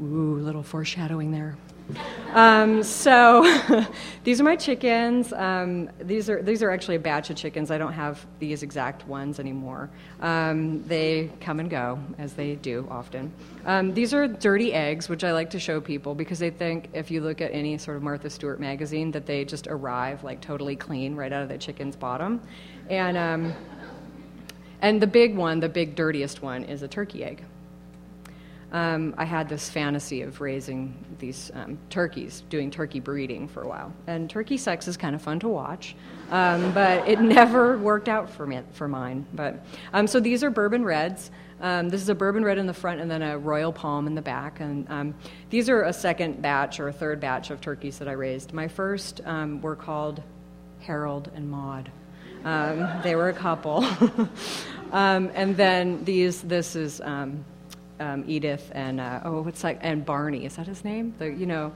Ooh, 0.00 0.38
little 0.40 0.62
foreshadowing 0.62 1.30
there. 1.30 1.56
Um, 2.32 2.82
so 2.82 3.86
these 4.24 4.40
are 4.40 4.44
my 4.44 4.56
chickens. 4.56 5.32
Um, 5.32 5.88
these 6.00 6.28
are 6.28 6.42
these 6.42 6.62
are 6.62 6.70
actually 6.70 6.96
a 6.96 7.00
batch 7.00 7.30
of 7.30 7.36
chickens. 7.36 7.70
I 7.70 7.78
don't 7.78 7.92
have 7.92 8.26
these 8.38 8.62
exact 8.62 9.06
ones 9.06 9.38
anymore. 9.38 9.88
Um, 10.20 10.82
they 10.86 11.30
come 11.40 11.60
and 11.60 11.70
go 11.70 11.98
as 12.18 12.34
they 12.34 12.56
do 12.56 12.86
often. 12.90 13.32
Um, 13.64 13.94
these 13.94 14.12
are 14.12 14.26
dirty 14.26 14.74
eggs, 14.74 15.08
which 15.08 15.24
I 15.24 15.32
like 15.32 15.50
to 15.50 15.60
show 15.60 15.80
people 15.80 16.14
because 16.14 16.38
they 16.38 16.50
think 16.50 16.90
if 16.92 17.10
you 17.10 17.20
look 17.20 17.40
at 17.40 17.52
any 17.52 17.78
sort 17.78 17.96
of 17.96 18.02
Martha 18.02 18.28
Stewart 18.28 18.60
magazine 18.60 19.10
that 19.12 19.24
they 19.24 19.44
just 19.44 19.66
arrive 19.68 20.24
like 20.24 20.40
totally 20.40 20.76
clean 20.76 21.14
right 21.14 21.32
out 21.32 21.42
of 21.42 21.48
the 21.48 21.58
chicken's 21.58 21.96
bottom, 21.96 22.42
and 22.90 23.16
um, 23.16 23.54
and 24.82 25.00
the 25.00 25.06
big 25.06 25.36
one, 25.36 25.60
the 25.60 25.68
big 25.68 25.94
dirtiest 25.94 26.42
one, 26.42 26.64
is 26.64 26.82
a 26.82 26.88
turkey 26.88 27.24
egg 27.24 27.44
um, 28.76 29.14
I 29.16 29.24
had 29.24 29.48
this 29.48 29.70
fantasy 29.70 30.20
of 30.20 30.42
raising 30.42 30.94
these 31.18 31.50
um, 31.54 31.78
turkeys, 31.88 32.42
doing 32.50 32.70
turkey 32.70 33.00
breeding 33.00 33.48
for 33.48 33.62
a 33.62 33.66
while. 33.66 33.90
And 34.06 34.28
turkey 34.28 34.58
sex 34.58 34.86
is 34.86 34.98
kind 34.98 35.14
of 35.14 35.22
fun 35.22 35.40
to 35.40 35.48
watch, 35.48 35.96
um, 36.30 36.74
but 36.74 37.08
it 37.08 37.18
never 37.22 37.78
worked 37.78 38.10
out 38.10 38.28
for 38.28 38.46
me 38.46 38.60
for 38.72 38.86
mine. 38.86 39.24
But 39.32 39.64
um, 39.94 40.06
so 40.06 40.20
these 40.20 40.44
are 40.44 40.50
bourbon 40.50 40.84
reds. 40.84 41.30
Um, 41.58 41.88
this 41.88 42.02
is 42.02 42.10
a 42.10 42.14
bourbon 42.14 42.44
red 42.44 42.58
in 42.58 42.66
the 42.66 42.74
front 42.74 43.00
and 43.00 43.10
then 43.10 43.22
a 43.22 43.38
royal 43.38 43.72
palm 43.72 44.06
in 44.06 44.14
the 44.14 44.20
back. 44.20 44.60
And 44.60 44.86
um, 44.90 45.14
these 45.48 45.70
are 45.70 45.84
a 45.84 45.92
second 45.94 46.42
batch 46.42 46.78
or 46.78 46.88
a 46.88 46.92
third 46.92 47.18
batch 47.18 47.48
of 47.50 47.62
turkeys 47.62 47.98
that 47.98 48.08
I 48.08 48.12
raised. 48.12 48.52
My 48.52 48.68
first 48.68 49.22
were 49.24 49.76
called 49.76 50.22
Harold 50.80 51.30
and 51.34 51.50
Maude. 51.50 51.90
they 53.02 53.16
were 53.16 53.30
a 53.30 53.32
couple. 53.32 53.86
and 54.92 55.56
then 55.56 56.04
these, 56.04 56.42
this 56.42 56.76
is 56.76 57.00
um, 58.00 58.24
Edith 58.26 58.70
and 58.74 59.00
uh, 59.00 59.20
oh, 59.24 59.42
what's 59.42 59.64
like 59.64 59.78
and 59.82 60.04
Barney? 60.04 60.44
Is 60.44 60.56
that 60.56 60.66
his 60.66 60.84
name? 60.84 61.14
The 61.18 61.26
you 61.26 61.46
know, 61.46 61.72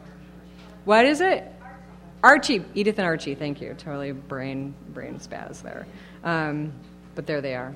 what 0.84 1.04
is 1.04 1.20
it? 1.20 1.50
Archie. 2.22 2.64
Edith 2.74 2.98
and 2.98 3.06
Archie. 3.06 3.34
Thank 3.34 3.60
you. 3.60 3.74
Totally 3.74 4.12
brain 4.12 4.74
brain 4.90 5.18
spaz 5.18 5.62
there, 5.62 5.86
um, 6.24 6.72
but 7.14 7.26
there 7.26 7.40
they 7.40 7.54
are. 7.54 7.74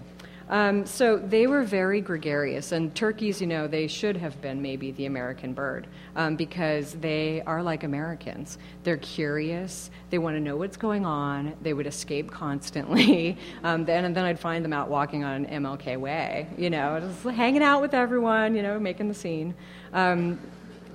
Um, 0.48 0.84
so 0.84 1.16
they 1.16 1.46
were 1.46 1.62
very 1.62 2.00
gregarious, 2.00 2.72
and 2.72 2.94
turkeys, 2.94 3.40
you 3.40 3.46
know, 3.46 3.66
they 3.66 3.86
should 3.86 4.16
have 4.16 4.40
been 4.42 4.60
maybe 4.60 4.90
the 4.92 5.06
American 5.06 5.54
bird 5.54 5.86
um, 6.16 6.36
because 6.36 6.92
they 6.94 7.42
are 7.46 7.62
like 7.62 7.82
Americans. 7.82 8.58
They're 8.82 8.98
curious, 8.98 9.90
they 10.10 10.18
want 10.18 10.36
to 10.36 10.40
know 10.40 10.56
what's 10.56 10.76
going 10.76 11.06
on, 11.06 11.54
they 11.62 11.72
would 11.72 11.86
escape 11.86 12.30
constantly. 12.30 13.38
Um, 13.62 13.84
then, 13.84 14.04
and 14.04 14.14
then 14.14 14.24
I'd 14.24 14.38
find 14.38 14.64
them 14.64 14.72
out 14.72 14.90
walking 14.90 15.24
on 15.24 15.46
MLK 15.46 15.98
Way, 15.98 16.48
you 16.58 16.70
know, 16.70 17.00
just 17.00 17.22
hanging 17.34 17.62
out 17.62 17.80
with 17.80 17.94
everyone, 17.94 18.54
you 18.54 18.62
know, 18.62 18.78
making 18.78 19.08
the 19.08 19.14
scene. 19.14 19.54
Um, 19.92 20.38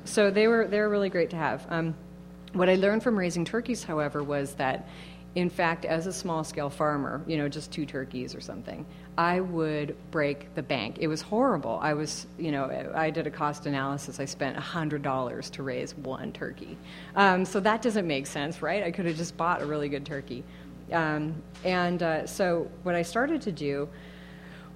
so 0.05 0.29
they 0.29 0.47
were, 0.47 0.67
they 0.67 0.79
were 0.79 0.89
really 0.89 1.09
great 1.09 1.29
to 1.31 1.35
have. 1.35 1.65
Um, 1.69 1.95
what 2.53 2.69
I 2.69 2.75
learned 2.75 3.01
from 3.01 3.17
raising 3.17 3.45
turkeys, 3.45 3.83
however, 3.83 4.23
was 4.23 4.53
that 4.55 4.87
in 5.35 5.49
fact, 5.49 5.85
as 5.85 6.07
a 6.07 6.13
small 6.13 6.43
scale 6.43 6.69
farmer, 6.69 7.21
you 7.27 7.37
know, 7.37 7.47
just 7.47 7.71
two 7.71 7.85
turkeys 7.85 8.33
or 8.33 8.41
something, 8.41 8.85
I 9.19 9.41
would 9.41 9.97
break 10.11 10.55
the 10.55 10.63
bank. 10.63 10.99
It 11.01 11.07
was 11.07 11.21
horrible. 11.21 11.77
I 11.81 11.93
was, 11.93 12.25
you 12.37 12.53
know, 12.53 12.91
I 12.95 13.09
did 13.09 13.27
a 13.27 13.29
cost 13.29 13.65
analysis. 13.65 14.17
I 14.17 14.23
spent 14.23 14.55
$100 14.55 15.51
to 15.51 15.63
raise 15.63 15.93
one 15.97 16.31
turkey. 16.31 16.77
Um, 17.17 17.43
so 17.43 17.59
that 17.59 17.81
doesn't 17.81 18.07
make 18.07 18.27
sense, 18.27 18.61
right? 18.61 18.81
I 18.81 18.91
could 18.91 19.05
have 19.05 19.17
just 19.17 19.35
bought 19.35 19.61
a 19.61 19.65
really 19.65 19.89
good 19.89 20.05
turkey. 20.05 20.45
Um, 20.93 21.35
and 21.65 22.01
uh, 22.01 22.27
so 22.27 22.71
what 22.83 22.95
I 22.95 23.01
started 23.01 23.41
to 23.41 23.51
do 23.51 23.89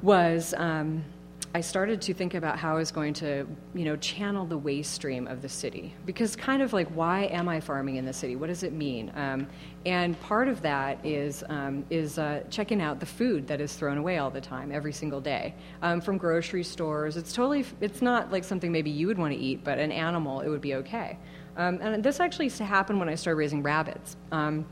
was 0.01 0.53
um, 0.57 1.05
I 1.55 1.61
started 1.61 2.01
to 2.01 2.15
think 2.15 2.33
about 2.33 2.57
how 2.57 2.71
I 2.71 2.79
was 2.79 2.91
going 2.91 3.13
to, 3.15 3.45
you 3.75 3.85
know, 3.85 3.95
channel 3.97 4.43
the 4.47 4.57
waste 4.57 4.91
stream 4.91 5.27
of 5.27 5.43
the 5.43 5.49
city. 5.49 5.93
Because 6.03 6.35
kind 6.35 6.63
of 6.63 6.73
like, 6.73 6.87
why 6.89 7.25
am 7.25 7.47
I 7.47 7.59
farming 7.59 7.97
in 7.97 8.05
the 8.05 8.13
city? 8.13 8.35
What 8.35 8.47
does 8.47 8.63
it 8.63 8.73
mean? 8.73 9.11
Um, 9.15 9.47
and 9.85 10.19
part 10.21 10.47
of 10.47 10.63
that 10.63 11.05
is 11.05 11.43
um, 11.49 11.85
is 11.91 12.17
uh, 12.17 12.43
checking 12.49 12.81
out 12.81 12.99
the 12.99 13.05
food 13.05 13.45
that 13.47 13.61
is 13.61 13.75
thrown 13.75 13.99
away 13.99 14.17
all 14.17 14.31
the 14.31 14.41
time, 14.41 14.71
every 14.71 14.93
single 14.93 15.21
day, 15.21 15.53
um, 15.83 16.01
from 16.01 16.17
grocery 16.17 16.63
stores. 16.63 17.17
It's 17.17 17.33
totally, 17.33 17.65
it's 17.81 18.01
not 18.01 18.31
like 18.31 18.43
something 18.43 18.71
maybe 18.71 18.89
you 18.89 19.05
would 19.05 19.19
want 19.19 19.33
to 19.33 19.39
eat, 19.39 19.63
but 19.63 19.77
an 19.77 19.91
animal, 19.91 20.41
it 20.41 20.49
would 20.49 20.61
be 20.61 20.73
okay. 20.75 21.19
Um, 21.55 21.77
and 21.81 22.03
this 22.03 22.19
actually 22.19 22.45
used 22.45 22.57
to 22.57 22.65
happen 22.65 22.97
when 22.97 23.09
I 23.09 23.13
started 23.13 23.37
raising 23.37 23.61
rabbits. 23.61 24.17
Um, 24.31 24.65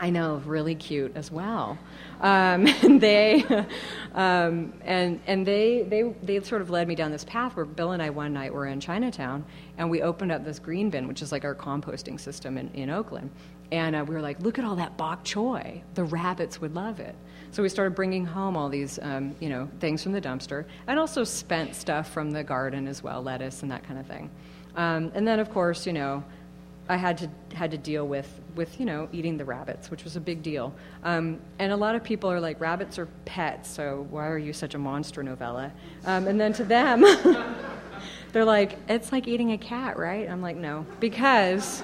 I 0.00 0.10
know, 0.10 0.42
really 0.46 0.74
cute 0.74 1.12
as 1.14 1.30
well. 1.30 1.78
Um, 2.22 2.66
and 2.82 3.00
they, 3.00 3.44
um, 4.14 4.72
and, 4.84 5.20
and 5.26 5.46
they, 5.46 5.82
they, 5.82 6.14
they 6.22 6.40
sort 6.40 6.62
of 6.62 6.70
led 6.70 6.88
me 6.88 6.94
down 6.94 7.10
this 7.10 7.24
path 7.24 7.56
where 7.56 7.64
Bill 7.64 7.92
and 7.92 8.02
I 8.02 8.10
one 8.10 8.32
night 8.32 8.54
were 8.54 8.66
in 8.66 8.80
Chinatown 8.80 9.44
and 9.76 9.90
we 9.90 10.02
opened 10.02 10.32
up 10.32 10.44
this 10.44 10.58
green 10.58 10.88
bin, 10.88 11.08
which 11.08 11.20
is 11.20 11.32
like 11.32 11.44
our 11.44 11.54
composting 11.54 12.18
system 12.18 12.56
in, 12.56 12.70
in 12.72 12.88
Oakland. 12.88 13.30
And 13.72 13.96
uh, 13.96 14.04
we 14.06 14.14
were 14.14 14.20
like, 14.20 14.38
look 14.40 14.58
at 14.58 14.64
all 14.64 14.76
that 14.76 14.96
bok 14.98 15.24
choy. 15.24 15.82
The 15.94 16.04
rabbits 16.04 16.60
would 16.60 16.74
love 16.74 17.00
it. 17.00 17.16
So 17.52 17.62
we 17.62 17.70
started 17.70 17.94
bringing 17.94 18.24
home 18.24 18.56
all 18.56 18.68
these, 18.68 18.98
um, 19.02 19.34
you 19.40 19.48
know, 19.48 19.68
things 19.80 20.02
from 20.02 20.12
the 20.12 20.20
dumpster 20.20 20.66
and 20.86 20.98
also 20.98 21.24
spent 21.24 21.74
stuff 21.74 22.10
from 22.12 22.30
the 22.30 22.44
garden 22.44 22.86
as 22.86 23.02
well, 23.02 23.22
lettuce 23.22 23.62
and 23.62 23.70
that 23.70 23.82
kind 23.82 23.98
of 23.98 24.06
thing. 24.06 24.30
Um, 24.76 25.10
and 25.14 25.26
then, 25.26 25.38
of 25.38 25.50
course, 25.50 25.86
you 25.86 25.92
know, 25.92 26.22
I 26.88 26.96
had 26.96 27.18
to 27.18 27.30
had 27.54 27.70
to 27.70 27.78
deal 27.78 28.06
with 28.06 28.28
with 28.54 28.78
you 28.80 28.86
know 28.86 29.08
eating 29.12 29.36
the 29.36 29.44
rabbits, 29.44 29.90
which 29.90 30.04
was 30.04 30.16
a 30.16 30.20
big 30.20 30.42
deal. 30.42 30.74
Um, 31.04 31.40
and 31.58 31.72
a 31.72 31.76
lot 31.76 31.94
of 31.94 32.02
people 32.02 32.30
are 32.30 32.40
like, 32.40 32.60
rabbits 32.60 32.98
are 32.98 33.06
pets, 33.24 33.70
so 33.70 34.06
why 34.10 34.26
are 34.26 34.38
you 34.38 34.52
such 34.52 34.74
a 34.74 34.78
monster 34.78 35.22
novella? 35.22 35.72
Um, 36.04 36.26
and 36.26 36.40
then 36.40 36.52
to 36.54 36.64
them, 36.64 37.04
they're 38.32 38.44
like, 38.44 38.78
it's 38.88 39.12
like 39.12 39.28
eating 39.28 39.52
a 39.52 39.58
cat, 39.58 39.96
right? 39.96 40.28
I'm 40.28 40.42
like, 40.42 40.56
no, 40.56 40.84
because 41.00 41.82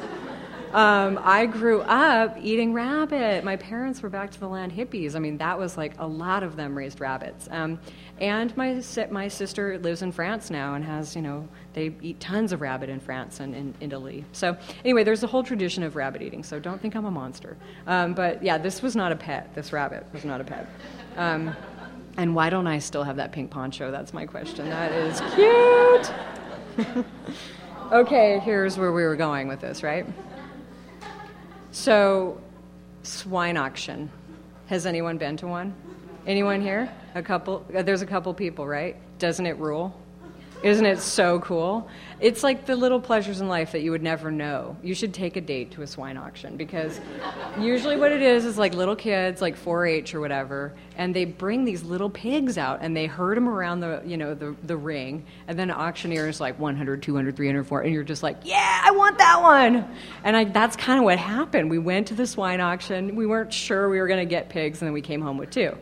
um, 0.72 1.18
I 1.22 1.46
grew 1.46 1.80
up 1.82 2.36
eating 2.40 2.74
rabbit. 2.74 3.42
My 3.42 3.56
parents 3.56 4.02
were 4.02 4.10
back 4.10 4.30
to 4.32 4.40
the 4.40 4.48
land 4.48 4.72
hippies. 4.72 5.14
I 5.16 5.18
mean, 5.18 5.38
that 5.38 5.58
was 5.58 5.76
like 5.76 5.94
a 5.98 6.06
lot 6.06 6.42
of 6.42 6.56
them 6.56 6.76
raised 6.76 7.00
rabbits. 7.00 7.48
Um, 7.50 7.78
and 8.20 8.54
my 8.56 8.82
my 9.10 9.28
sister 9.28 9.78
lives 9.78 10.02
in 10.02 10.12
France 10.12 10.50
now 10.50 10.74
and 10.74 10.84
has 10.84 11.16
you 11.16 11.22
know 11.22 11.48
they 11.78 11.94
eat 12.02 12.18
tons 12.18 12.50
of 12.50 12.60
rabbit 12.60 12.88
in 12.88 12.98
France 12.98 13.38
and 13.38 13.54
in 13.54 13.72
Italy. 13.80 14.24
So 14.32 14.56
anyway, 14.84 15.04
there's 15.04 15.22
a 15.22 15.28
whole 15.28 15.44
tradition 15.44 15.84
of 15.84 15.94
rabbit 15.94 16.22
eating. 16.22 16.42
So 16.42 16.58
don't 16.58 16.82
think 16.82 16.96
I'm 16.96 17.04
a 17.04 17.10
monster. 17.10 17.56
Um, 17.86 18.14
but 18.14 18.42
yeah, 18.42 18.58
this 18.58 18.82
was 18.82 18.96
not 18.96 19.12
a 19.12 19.16
pet. 19.16 19.54
This 19.54 19.72
rabbit 19.72 20.04
was 20.12 20.24
not 20.24 20.40
a 20.40 20.44
pet. 20.44 20.68
Um, 21.16 21.54
and 22.16 22.34
why 22.34 22.50
don't 22.50 22.66
I 22.66 22.80
still 22.80 23.04
have 23.04 23.14
that 23.16 23.30
pink 23.30 23.52
poncho? 23.52 23.92
That's 23.92 24.12
my 24.12 24.26
question. 24.26 24.68
That 24.68 24.90
is 24.90 25.20
cute. 26.84 27.06
okay, 27.92 28.40
here's 28.40 28.76
where 28.76 28.92
we 28.92 29.04
were 29.04 29.14
going 29.14 29.46
with 29.46 29.60
this, 29.60 29.84
right? 29.84 30.04
So, 31.70 32.40
swine 33.04 33.56
auction. 33.56 34.10
Has 34.66 34.84
anyone 34.84 35.16
been 35.16 35.36
to 35.36 35.46
one? 35.46 35.72
Anyone 36.26 36.60
here? 36.60 36.92
A 37.14 37.22
couple? 37.22 37.64
uh, 37.72 37.82
There's 37.82 38.02
a 38.02 38.06
couple 38.06 38.34
people, 38.34 38.66
right? 38.66 38.96
Doesn't 39.20 39.46
it 39.46 39.56
rule? 39.58 39.94
Isn't 40.62 40.86
it 40.86 40.98
so 40.98 41.38
cool? 41.38 41.88
It's 42.18 42.42
like 42.42 42.66
the 42.66 42.74
little 42.74 43.00
pleasures 43.00 43.40
in 43.40 43.46
life 43.46 43.70
that 43.72 43.82
you 43.82 43.92
would 43.92 44.02
never 44.02 44.32
know. 44.32 44.76
You 44.82 44.92
should 44.92 45.14
take 45.14 45.36
a 45.36 45.40
date 45.40 45.70
to 45.72 45.82
a 45.82 45.86
swine 45.86 46.16
auction 46.16 46.56
because 46.56 47.00
usually 47.60 47.96
what 47.96 48.10
it 48.10 48.22
is 48.22 48.44
is 48.44 48.58
like 48.58 48.74
little 48.74 48.96
kids, 48.96 49.40
like 49.40 49.56
4-H 49.56 50.16
or 50.16 50.20
whatever, 50.20 50.74
and 50.96 51.14
they 51.14 51.24
bring 51.24 51.64
these 51.64 51.84
little 51.84 52.10
pigs 52.10 52.58
out 52.58 52.80
and 52.82 52.96
they 52.96 53.06
herd 53.06 53.36
them 53.36 53.48
around 53.48 53.78
the, 53.80 54.02
you 54.04 54.16
know, 54.16 54.34
the, 54.34 54.56
the 54.64 54.76
ring, 54.76 55.24
and 55.46 55.56
then 55.56 55.70
an 55.70 55.76
auctioneer 55.76 56.28
is 56.28 56.40
like 56.40 56.58
100, 56.58 57.04
200, 57.04 57.36
300, 57.36 57.64
400, 57.64 57.84
and 57.86 57.94
you're 57.94 58.02
just 58.02 58.24
like, 58.24 58.38
yeah, 58.42 58.80
I 58.84 58.90
want 58.90 59.18
that 59.18 59.40
one. 59.40 59.88
And 60.24 60.36
I, 60.36 60.42
that's 60.42 60.74
kind 60.74 60.98
of 60.98 61.04
what 61.04 61.18
happened. 61.18 61.70
We 61.70 61.78
went 61.78 62.08
to 62.08 62.14
the 62.14 62.26
swine 62.26 62.60
auction. 62.60 63.14
We 63.14 63.26
weren't 63.26 63.52
sure 63.52 63.88
we 63.88 64.00
were 64.00 64.08
going 64.08 64.26
to 64.26 64.28
get 64.28 64.48
pigs, 64.48 64.82
and 64.82 64.88
then 64.88 64.92
we 64.92 65.02
came 65.02 65.20
home 65.20 65.38
with 65.38 65.50
two. 65.50 65.76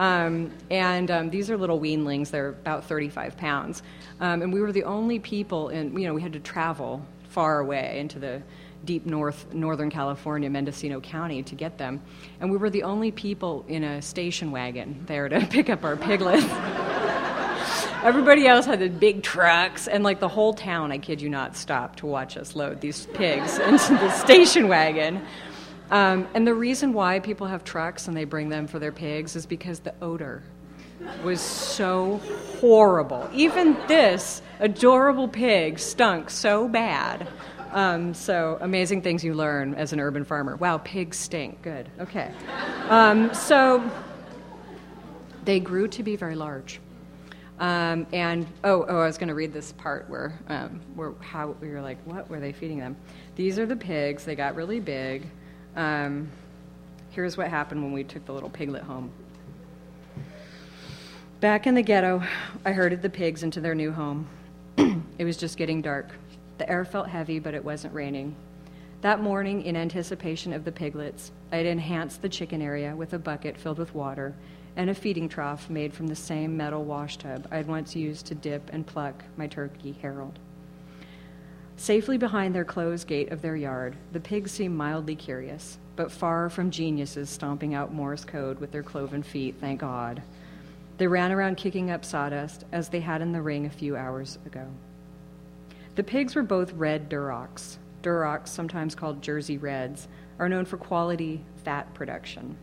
Um, 0.00 0.50
and 0.70 1.10
um, 1.10 1.28
these 1.28 1.50
are 1.50 1.58
little 1.58 1.78
weanlings. 1.78 2.30
They're 2.30 2.48
about 2.48 2.86
35 2.86 3.36
pounds. 3.36 3.82
Um, 4.18 4.40
and 4.40 4.50
we 4.50 4.62
were 4.62 4.72
the 4.72 4.84
only 4.84 5.18
people 5.18 5.68
in, 5.68 5.96
you 5.96 6.08
know, 6.08 6.14
we 6.14 6.22
had 6.22 6.32
to 6.32 6.40
travel 6.40 7.04
far 7.28 7.60
away 7.60 7.98
into 8.00 8.18
the 8.18 8.42
deep 8.86 9.04
north, 9.04 9.52
Northern 9.52 9.90
California, 9.90 10.48
Mendocino 10.48 11.00
County 11.00 11.42
to 11.42 11.54
get 11.54 11.76
them. 11.76 12.00
And 12.40 12.50
we 12.50 12.56
were 12.56 12.70
the 12.70 12.84
only 12.84 13.10
people 13.10 13.66
in 13.68 13.84
a 13.84 14.00
station 14.00 14.50
wagon 14.50 15.04
there 15.06 15.28
to 15.28 15.46
pick 15.50 15.68
up 15.68 15.84
our 15.84 15.98
piglets. 15.98 16.46
Everybody 18.02 18.46
else 18.46 18.64
had 18.64 18.80
the 18.80 18.88
big 18.88 19.22
trucks, 19.22 19.86
and 19.86 20.02
like 20.02 20.20
the 20.20 20.28
whole 20.28 20.54
town, 20.54 20.90
I 20.90 20.96
kid 20.96 21.20
you 21.20 21.28
not, 21.28 21.54
stopped 21.54 21.98
to 21.98 22.06
watch 22.06 22.38
us 22.38 22.56
load 22.56 22.80
these 22.80 23.04
pigs 23.04 23.58
into 23.58 23.92
the 23.96 24.10
station 24.12 24.68
wagon. 24.68 25.20
Um, 25.90 26.28
and 26.34 26.46
the 26.46 26.54
reason 26.54 26.92
why 26.92 27.18
people 27.20 27.46
have 27.48 27.64
trucks 27.64 28.06
and 28.06 28.16
they 28.16 28.24
bring 28.24 28.48
them 28.48 28.66
for 28.66 28.78
their 28.78 28.92
pigs 28.92 29.34
is 29.34 29.44
because 29.44 29.80
the 29.80 29.94
odor 30.00 30.42
was 31.24 31.40
so 31.40 32.20
horrible. 32.60 33.28
Even 33.32 33.76
this 33.88 34.42
adorable 34.60 35.26
pig 35.26 35.78
stunk 35.78 36.30
so 36.30 36.68
bad. 36.68 37.26
Um, 37.72 38.14
so, 38.14 38.58
amazing 38.60 39.02
things 39.02 39.22
you 39.22 39.34
learn 39.34 39.74
as 39.74 39.92
an 39.92 40.00
urban 40.00 40.24
farmer. 40.24 40.56
Wow, 40.56 40.78
pigs 40.78 41.16
stink. 41.16 41.62
Good. 41.62 41.88
Okay. 42.00 42.32
Um, 42.88 43.32
so, 43.32 43.88
they 45.44 45.60
grew 45.60 45.86
to 45.88 46.02
be 46.02 46.16
very 46.16 46.34
large. 46.34 46.80
Um, 47.60 48.06
and 48.12 48.46
oh, 48.64 48.86
oh, 48.88 48.98
I 48.98 49.06
was 49.06 49.18
going 49.18 49.28
to 49.28 49.34
read 49.34 49.52
this 49.52 49.72
part 49.72 50.08
where, 50.08 50.38
um, 50.48 50.80
where 50.94 51.12
how 51.20 51.54
we 51.60 51.68
were 51.68 51.82
like, 51.82 51.98
what 52.06 52.28
were 52.28 52.40
they 52.40 52.52
feeding 52.52 52.78
them? 52.78 52.96
These 53.36 53.58
are 53.58 53.66
the 53.66 53.76
pigs. 53.76 54.24
They 54.24 54.34
got 54.34 54.54
really 54.54 54.80
big. 54.80 55.26
Um, 55.76 56.30
here's 57.10 57.36
what 57.36 57.48
happened 57.48 57.82
when 57.82 57.92
we 57.92 58.04
took 58.04 58.24
the 58.26 58.32
little 58.32 58.50
piglet 58.50 58.82
home. 58.82 59.10
Back 61.40 61.66
in 61.66 61.74
the 61.74 61.82
ghetto, 61.82 62.22
I 62.64 62.72
herded 62.72 63.02
the 63.02 63.08
pigs 63.08 63.42
into 63.42 63.60
their 63.60 63.74
new 63.74 63.92
home. 63.92 64.28
it 65.18 65.24
was 65.24 65.36
just 65.36 65.56
getting 65.56 65.80
dark. 65.80 66.10
The 66.58 66.68
air 66.68 66.84
felt 66.84 67.08
heavy, 67.08 67.38
but 67.38 67.54
it 67.54 67.64
wasn't 67.64 67.94
raining. 67.94 68.36
That 69.00 69.22
morning, 69.22 69.62
in 69.62 69.76
anticipation 69.76 70.52
of 70.52 70.64
the 70.64 70.72
piglets, 70.72 71.32
I 71.50 71.56
had 71.56 71.66
enhanced 71.66 72.20
the 72.20 72.28
chicken 72.28 72.60
area 72.60 72.94
with 72.94 73.14
a 73.14 73.18
bucket 73.18 73.56
filled 73.56 73.78
with 73.78 73.94
water 73.94 74.34
and 74.76 74.90
a 74.90 74.94
feeding 74.94 75.28
trough 75.28 75.70
made 75.70 75.94
from 75.94 76.06
the 76.06 76.16
same 76.16 76.56
metal 76.56 76.84
wash 76.84 77.16
tub 77.16 77.48
I 77.50 77.56
had 77.56 77.66
once 77.66 77.96
used 77.96 78.26
to 78.26 78.34
dip 78.34 78.70
and 78.72 78.86
pluck 78.86 79.24
my 79.36 79.46
turkey 79.46 79.96
Harold. 80.02 80.38
Safely 81.80 82.18
behind 82.18 82.54
their 82.54 82.66
closed 82.66 83.06
gate 83.06 83.32
of 83.32 83.40
their 83.40 83.56
yard, 83.56 83.96
the 84.12 84.20
pigs 84.20 84.50
seemed 84.50 84.76
mildly 84.76 85.16
curious, 85.16 85.78
but 85.96 86.12
far 86.12 86.50
from 86.50 86.70
geniuses 86.70 87.30
stomping 87.30 87.72
out 87.72 87.90
Morse 87.90 88.22
code 88.22 88.58
with 88.58 88.70
their 88.70 88.82
cloven 88.82 89.22
feet, 89.22 89.54
thank 89.60 89.80
God. 89.80 90.22
They 90.98 91.06
ran 91.06 91.32
around 91.32 91.56
kicking 91.56 91.90
up 91.90 92.04
sawdust 92.04 92.66
as 92.70 92.90
they 92.90 93.00
had 93.00 93.22
in 93.22 93.32
the 93.32 93.40
ring 93.40 93.64
a 93.64 93.70
few 93.70 93.96
hours 93.96 94.38
ago. 94.44 94.66
The 95.94 96.02
pigs 96.02 96.34
were 96.34 96.42
both 96.42 96.74
red 96.74 97.08
Durocs. 97.08 97.78
Durocs, 98.02 98.48
sometimes 98.48 98.94
called 98.94 99.22
Jersey 99.22 99.56
Reds, 99.56 100.06
are 100.38 100.50
known 100.50 100.66
for 100.66 100.76
quality 100.76 101.42
fat 101.64 101.94
production. 101.94 102.58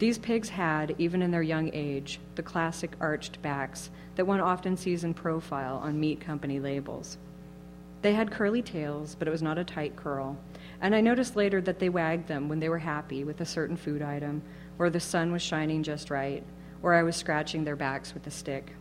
These 0.00 0.18
pigs 0.18 0.48
had, 0.48 0.96
even 0.98 1.22
in 1.22 1.30
their 1.30 1.40
young 1.40 1.70
age, 1.72 2.18
the 2.34 2.42
classic 2.42 2.94
arched 2.98 3.40
backs 3.42 3.90
that 4.16 4.26
one 4.26 4.40
often 4.40 4.76
sees 4.76 5.04
in 5.04 5.14
profile 5.14 5.76
on 5.76 6.00
meat 6.00 6.20
company 6.20 6.58
labels. 6.58 7.16
They 8.02 8.14
had 8.14 8.30
curly 8.30 8.62
tails, 8.62 9.14
but 9.18 9.28
it 9.28 9.30
was 9.30 9.42
not 9.42 9.58
a 9.58 9.64
tight 9.64 9.94
curl, 9.94 10.38
and 10.80 10.94
I 10.94 11.02
noticed 11.02 11.36
later 11.36 11.60
that 11.60 11.78
they 11.78 11.90
wagged 11.90 12.28
them 12.28 12.48
when 12.48 12.58
they 12.58 12.68
were 12.70 12.78
happy 12.78 13.24
with 13.24 13.40
a 13.40 13.46
certain 13.46 13.76
food 13.76 14.00
item, 14.00 14.42
or 14.78 14.88
the 14.88 15.00
sun 15.00 15.32
was 15.32 15.42
shining 15.42 15.82
just 15.82 16.10
right, 16.10 16.42
or 16.82 16.94
I 16.94 17.02
was 17.02 17.16
scratching 17.16 17.64
their 17.64 17.76
backs 17.76 18.14
with 18.14 18.26
a 18.26 18.30
stick. 18.30 18.72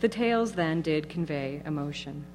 The 0.00 0.08
tails 0.08 0.52
then 0.52 0.82
did 0.82 1.08
convey 1.08 1.62
emotion. 1.64 2.26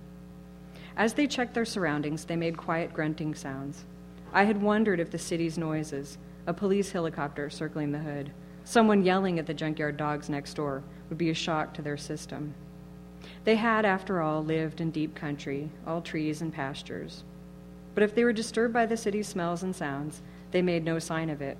As 0.98 1.13
they 1.13 1.28
checked 1.28 1.54
their 1.54 1.65
surroundings, 1.65 2.26
they 2.26 2.36
made 2.36 2.58
quiet 2.58 2.93
grunting 2.93 3.36
sounds. 3.36 3.86
I 4.34 4.45
had 4.45 4.62
wondered 4.62 5.00
if 5.00 5.12
the 5.12 5.19
city's 5.19 5.58
noises, 5.58 6.17
a 6.48 6.54
police 6.54 6.91
helicopter 6.91 7.50
circling 7.50 7.91
the 7.91 8.00
hood, 8.00 8.32
someone 8.63 9.04
yelling 9.04 9.38
at 9.38 9.45
the 9.45 9.54
junkyard 9.54 9.98
dogs 9.98 10.30
next 10.30 10.56
door, 10.56 10.84
would 11.10 11.17
be 11.17 11.30
a 11.30 11.34
shock 11.36 11.74
to 11.76 11.82
their 11.82 11.98
system. 11.98 12.56
They 13.46 13.56
had, 13.56 13.86
after 13.86 14.22
all, 14.22 14.44
lived 14.44 14.82
in 14.82 14.90
deep 14.92 15.16
country, 15.16 15.70
all 15.86 16.02
trees 16.02 16.42
and 16.42 16.52
pastures. 16.52 17.24
But 17.94 18.04
if 18.04 18.14
they 18.14 18.24
were 18.24 18.34
disturbed 18.34 18.74
by 18.74 18.88
the 18.88 18.98
city's 18.98 19.28
smells 19.28 19.64
and 19.64 19.76
sounds, 19.76 20.22
they 20.52 20.62
made 20.62 20.84
no 20.84 21.00
sign 21.00 21.30
of 21.30 21.42
it. 21.42 21.58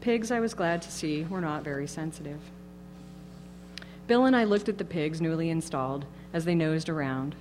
Pigs, 0.00 0.30
I 0.30 0.38
was 0.38 0.54
glad 0.54 0.82
to 0.82 0.92
see, 0.92 1.24
were 1.24 1.40
not 1.40 1.64
very 1.64 1.86
sensitive. 1.86 2.40
Bill 4.06 4.26
and 4.26 4.36
I 4.36 4.44
looked 4.44 4.68
at 4.68 4.78
the 4.78 4.84
pigs 4.84 5.20
newly 5.20 5.50
installed 5.50 6.04
as 6.32 6.44
they 6.44 6.54
nosed 6.54 6.88
around. 6.88 7.34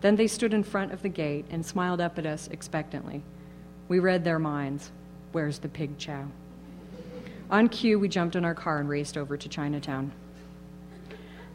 Then 0.00 0.16
they 0.16 0.26
stood 0.26 0.54
in 0.54 0.62
front 0.62 0.92
of 0.92 1.02
the 1.02 1.08
gate 1.08 1.44
and 1.50 1.66
smiled 1.66 2.00
up 2.00 2.18
at 2.18 2.26
us 2.26 2.48
expectantly. 2.48 3.22
We 3.88 3.98
read 3.98 4.24
their 4.24 4.38
minds. 4.38 4.92
Where's 5.32 5.58
the 5.58 5.68
pig 5.68 5.98
chow? 5.98 6.26
On 7.50 7.68
cue, 7.68 7.98
we 7.98 8.08
jumped 8.08 8.36
in 8.36 8.44
our 8.44 8.54
car 8.54 8.78
and 8.78 8.88
raced 8.88 9.16
over 9.16 9.36
to 9.36 9.48
Chinatown. 9.48 10.12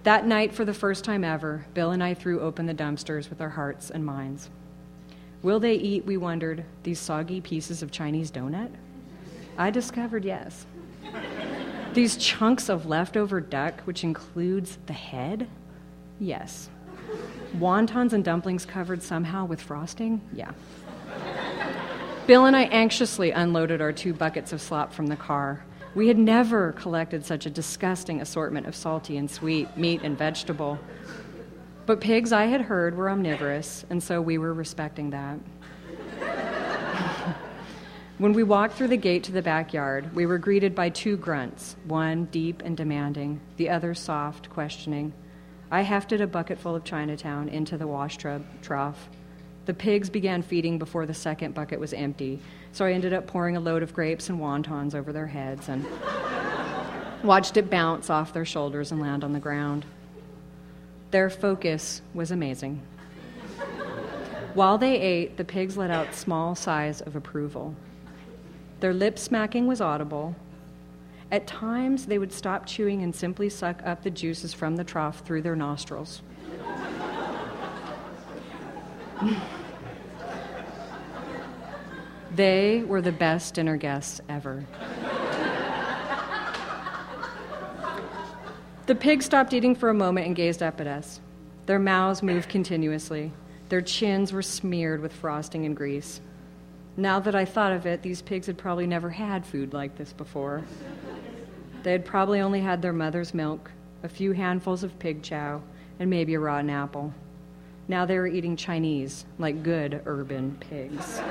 That 0.06 0.28
night, 0.28 0.54
for 0.54 0.66
the 0.66 0.74
first 0.74 1.04
time 1.04 1.24
ever, 1.24 1.66
Bill 1.74 1.90
and 1.90 2.04
I 2.04 2.14
threw 2.14 2.40
open 2.40 2.68
the 2.68 2.76
dumpsters 2.76 3.28
with 3.28 3.42
our 3.42 3.50
hearts 3.50 3.90
and 3.90 4.06
minds. 4.06 4.52
Will 5.42 5.60
they 5.60 5.74
eat, 5.74 6.06
we 6.06 6.16
wondered, 6.16 6.64
these 6.84 7.00
soggy 7.00 7.42
pieces 7.42 7.82
of 7.82 7.90
Chinese 7.90 8.30
donut? 8.30 8.70
I 9.58 9.72
discovered 9.72 10.24
yes. 10.24 10.68
These 11.96 12.18
chunks 12.18 12.70
of 12.70 12.86
leftover 12.86 13.42
duck, 13.42 13.82
which 13.86 14.04
includes 14.04 14.78
the 14.86 14.94
head? 14.94 15.48
Yes. 16.20 16.70
Wontons 17.58 18.14
and 18.14 18.24
dumplings 18.24 18.64
covered 18.64 19.02
somehow 19.02 19.46
with 19.46 19.60
frosting? 19.60 20.22
Yeah. 20.32 20.52
Bill 22.28 22.46
and 22.46 22.56
I 22.56 22.66
anxiously 22.66 23.32
unloaded 23.32 23.82
our 23.82 23.92
two 23.92 24.14
buckets 24.14 24.54
of 24.54 24.62
slop 24.62 24.94
from 24.94 25.08
the 25.08 25.16
car. 25.16 25.66
We 25.96 26.10
had 26.10 26.18
never 26.18 26.74
collected 26.74 27.26
such 27.26 27.46
a 27.46 27.50
disgusting 27.50 28.20
assortment 28.20 28.68
of 28.68 28.76
salty 28.76 29.16
and 29.16 29.32
sweet 29.32 29.78
meat 29.78 30.02
and 30.04 30.18
vegetable. 30.18 30.78
But 31.86 32.02
pigs, 32.02 32.34
I 32.34 32.48
had 32.48 32.60
heard, 32.62 32.98
were 32.98 33.10
omnivorous, 33.10 33.86
and 33.90 34.04
so 34.04 34.22
we 34.22 34.38
were 34.38 34.54
respecting 34.54 35.12
that. 35.12 35.40
when 38.18 38.34
we 38.34 38.44
walked 38.44 38.74
through 38.76 38.90
the 38.90 38.98
gate 38.98 39.24
to 39.24 39.32
the 39.32 39.42
backyard, 39.42 40.14
we 40.14 40.26
were 40.26 40.38
greeted 40.38 40.76
by 40.76 40.90
two 40.90 41.16
grunts, 41.16 41.78
one 41.86 42.26
deep 42.26 42.62
and 42.66 42.76
demanding, 42.76 43.40
the 43.56 43.70
other 43.70 43.94
soft, 43.94 44.50
questioning. 44.50 45.14
I 45.72 45.82
hefted 45.82 46.20
a 46.20 46.28
bucketful 46.28 46.76
of 46.76 46.84
Chinatown 46.84 47.48
into 47.48 47.78
the 47.78 47.88
wash 47.88 48.18
trough. 48.18 49.10
The 49.66 49.74
pigs 49.74 50.10
began 50.10 50.42
feeding 50.42 50.78
before 50.78 51.06
the 51.06 51.14
second 51.14 51.54
bucket 51.54 51.80
was 51.80 51.94
empty, 51.94 52.42
so 52.76 52.84
I 52.84 52.92
ended 52.92 53.14
up 53.14 53.26
pouring 53.26 53.56
a 53.56 53.62
load 53.62 53.84
of 53.84 53.94
grapes 53.94 54.28
and 54.28 54.38
wontons 54.38 54.94
over 54.94 55.14
their 55.14 55.28
heads 55.28 55.70
and 55.70 55.86
watched 57.24 57.56
it 57.56 57.70
bounce 57.70 58.10
off 58.10 58.34
their 58.34 58.44
shoulders 58.44 58.92
and 58.92 59.00
land 59.00 59.24
on 59.24 59.32
the 59.32 59.40
ground. 59.40 59.86
Their 61.12 61.30
focus 61.30 62.02
was 62.14 62.32
amazing. 62.32 62.82
While 64.56 64.78
they 64.78 65.00
ate, 65.00 65.38
the 65.38 65.46
pigs 65.46 65.78
let 65.78 65.90
out 65.90 66.14
small 66.14 66.54
sighs 66.54 67.00
of 67.00 67.16
approval. 67.16 67.74
Their 68.82 68.94
lip 68.94 69.18
smacking 69.18 69.68
was 69.68 69.80
audible. 69.80 70.36
At 71.32 71.48
times, 71.48 72.08
they 72.08 72.18
would 72.18 72.34
stop 72.34 72.66
chewing 72.66 73.04
and 73.04 73.16
simply 73.16 73.48
suck 73.48 73.82
up 73.86 74.04
the 74.04 74.10
juices 74.10 74.54
from 74.54 74.76
the 74.76 74.84
trough 74.84 75.20
through 75.22 75.44
their 75.44 75.56
nostrils. 75.56 76.22
They 82.36 82.84
were 82.84 83.02
the 83.02 83.12
best 83.12 83.54
dinner 83.54 83.78
guests 83.78 84.22
ever. 84.28 84.66
the 88.86 88.96
pigs 88.96 89.26
stopped 89.26 89.54
eating 89.54 89.76
for 89.76 89.90
a 89.90 89.94
moment 89.94 90.28
and 90.28 90.36
gazed 90.36 90.62
up 90.62 90.82
at 90.82 90.88
us. 90.88 91.22
Their 91.66 91.80
mouths 91.80 92.22
moved 92.22 92.50
continuously. 92.50 93.32
Their 93.70 93.82
chins 93.82 94.32
were 94.32 94.42
smeared 94.42 95.02
with 95.02 95.14
frosting 95.14 95.66
and 95.66 95.76
grease. 95.76 96.22
Now 96.98 97.20
that 97.20 97.36
I 97.36 97.46
thought 97.46 97.72
of 97.72 97.86
it, 97.86 98.02
these 98.02 98.22
pigs 98.22 98.48
had 98.48 98.58
probably 98.58 98.88
never 98.88 99.10
had 99.10 99.46
food 99.46 99.74
like 99.74 99.98
this 99.98 100.14
before. 100.14 100.64
They 101.84 101.92
had 101.92 102.06
probably 102.06 102.40
only 102.42 102.62
had 102.62 102.82
their 102.82 102.94
mother's 102.94 103.34
milk, 103.34 103.72
a 104.04 104.10
few 104.10 104.32
handfuls 104.32 104.84
of 104.84 104.98
pig 105.00 105.24
chow, 105.24 105.62
and 106.00 106.10
maybe 106.10 106.34
a 106.36 106.40
rotten 106.40 106.70
apple. 106.70 107.14
Now 107.88 108.06
they 108.06 108.18
were 108.18 108.28
eating 108.28 108.56
Chinese, 108.56 109.26
like 109.38 109.64
good 109.64 110.02
urban 110.06 110.58
pigs. 110.60 111.22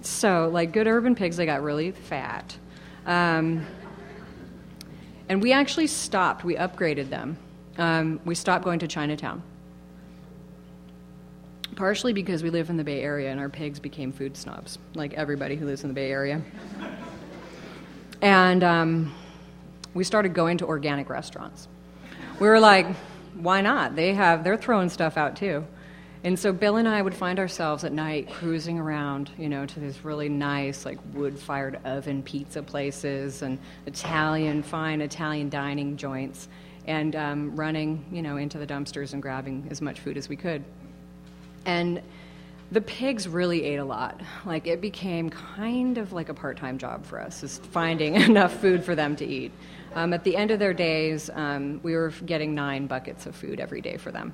so, 0.00 0.48
like 0.52 0.72
good 0.72 0.86
urban 0.86 1.14
pigs, 1.14 1.36
they 1.36 1.46
got 1.46 1.62
really 1.62 1.90
fat. 1.92 2.56
Um, 3.06 3.66
and 5.28 5.42
we 5.42 5.52
actually 5.52 5.86
stopped, 5.86 6.44
we 6.44 6.56
upgraded 6.56 7.10
them. 7.10 7.36
Um, 7.78 8.20
we 8.24 8.34
stopped 8.34 8.64
going 8.64 8.78
to 8.80 8.88
Chinatown 8.88 9.42
partially 11.76 12.12
because 12.12 12.42
we 12.42 12.50
live 12.50 12.70
in 12.70 12.76
the 12.76 12.84
Bay 12.84 13.00
Area 13.00 13.30
and 13.30 13.40
our 13.40 13.48
pigs 13.48 13.80
became 13.80 14.12
food 14.12 14.36
snobs, 14.36 14.78
like 14.94 15.14
everybody 15.14 15.56
who 15.56 15.66
lives 15.66 15.82
in 15.82 15.88
the 15.88 15.94
Bay 15.94 16.10
Area. 16.10 16.40
And 18.20 18.62
um, 18.62 19.14
we 19.94 20.04
started 20.04 20.32
going 20.32 20.58
to 20.58 20.66
organic 20.66 21.10
restaurants. 21.10 21.66
We 22.40 22.48
were 22.48 22.60
like, 22.60 22.86
why 23.34 23.60
not? 23.60 23.94
They 23.94 24.14
have, 24.14 24.44
they're 24.44 24.56
throwing 24.56 24.88
stuff 24.88 25.16
out 25.16 25.36
too. 25.36 25.64
And 26.24 26.38
so 26.38 26.52
Bill 26.52 26.76
and 26.76 26.86
I 26.86 27.02
would 27.02 27.14
find 27.14 27.38
ourselves 27.38 27.82
at 27.82 27.92
night 27.92 28.30
cruising 28.30 28.78
around, 28.78 29.30
you 29.36 29.48
know, 29.48 29.66
to 29.66 29.80
these 29.80 30.04
really 30.04 30.28
nice, 30.28 30.84
like 30.84 30.98
wood-fired 31.14 31.80
oven 31.84 32.22
pizza 32.22 32.62
places 32.62 33.42
and 33.42 33.58
Italian, 33.86 34.62
fine 34.62 35.00
Italian 35.00 35.48
dining 35.48 35.96
joints, 35.96 36.48
and 36.86 37.16
um, 37.16 37.56
running, 37.56 38.04
you 38.12 38.22
know, 38.22 38.36
into 38.36 38.58
the 38.58 38.66
dumpsters 38.66 39.12
and 39.14 39.22
grabbing 39.22 39.66
as 39.70 39.80
much 39.80 39.98
food 39.98 40.16
as 40.16 40.28
we 40.28 40.36
could. 40.36 40.62
And 41.64 42.02
the 42.72 42.80
pigs 42.80 43.28
really 43.28 43.64
ate 43.64 43.76
a 43.76 43.84
lot. 43.84 44.20
Like 44.46 44.66
it 44.66 44.80
became 44.80 45.28
kind 45.28 45.98
of 45.98 46.12
like 46.12 46.30
a 46.30 46.34
part-time 46.34 46.78
job 46.78 47.04
for 47.04 47.20
us, 47.20 47.42
is 47.42 47.58
finding 47.58 48.14
enough 48.30 48.60
food 48.60 48.82
for 48.82 48.94
them 48.94 49.14
to 49.16 49.26
eat. 49.26 49.52
Um, 49.94 50.14
at 50.14 50.24
the 50.24 50.36
end 50.36 50.50
of 50.50 50.58
their 50.58 50.72
days, 50.72 51.28
um, 51.34 51.80
we 51.82 51.94
were 51.94 52.10
getting 52.24 52.54
nine 52.54 52.86
buckets 52.86 53.26
of 53.26 53.36
food 53.36 53.60
every 53.60 53.82
day 53.82 53.98
for 53.98 54.10
them. 54.10 54.32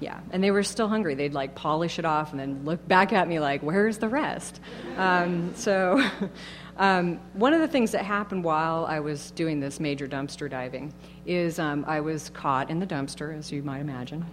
Yeah, 0.00 0.18
and 0.30 0.42
they 0.42 0.50
were 0.50 0.62
still 0.62 0.88
hungry. 0.88 1.14
They'd 1.14 1.34
like 1.34 1.54
polish 1.54 1.98
it 1.98 2.06
off 2.06 2.30
and 2.30 2.40
then 2.40 2.64
look 2.64 2.88
back 2.88 3.12
at 3.12 3.28
me 3.28 3.38
like, 3.38 3.60
"Where's 3.62 3.98
the 3.98 4.08
rest?" 4.08 4.58
Um, 4.96 5.52
so, 5.54 6.02
Um, 6.80 7.20
one 7.34 7.52
of 7.52 7.60
the 7.60 7.68
things 7.68 7.92
that 7.92 8.06
happened 8.06 8.42
while 8.42 8.86
I 8.86 9.00
was 9.00 9.32
doing 9.32 9.60
this 9.60 9.80
major 9.80 10.08
dumpster 10.08 10.48
diving 10.48 10.94
is 11.26 11.58
um, 11.58 11.84
I 11.86 12.00
was 12.00 12.30
caught 12.30 12.70
in 12.70 12.80
the 12.80 12.86
dumpster, 12.86 13.36
as 13.36 13.52
you 13.52 13.62
might 13.62 13.80
imagine. 13.82 14.24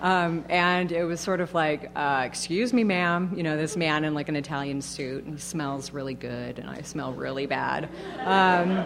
Um, 0.00 0.44
and 0.48 0.92
it 0.92 1.02
was 1.02 1.20
sort 1.20 1.40
of 1.40 1.52
like, 1.52 1.90
uh, 1.96 2.22
excuse 2.24 2.72
me, 2.72 2.84
ma'am, 2.84 3.34
you 3.36 3.42
know, 3.42 3.56
this 3.56 3.76
man 3.76 4.04
in 4.04 4.14
like 4.14 4.28
an 4.28 4.36
Italian 4.36 4.80
suit, 4.82 5.24
and 5.24 5.34
he 5.34 5.40
smells 5.40 5.92
really 5.92 6.14
good, 6.14 6.60
and 6.60 6.70
I 6.70 6.82
smell 6.82 7.12
really 7.12 7.46
bad. 7.46 7.88
Um, 8.20 8.84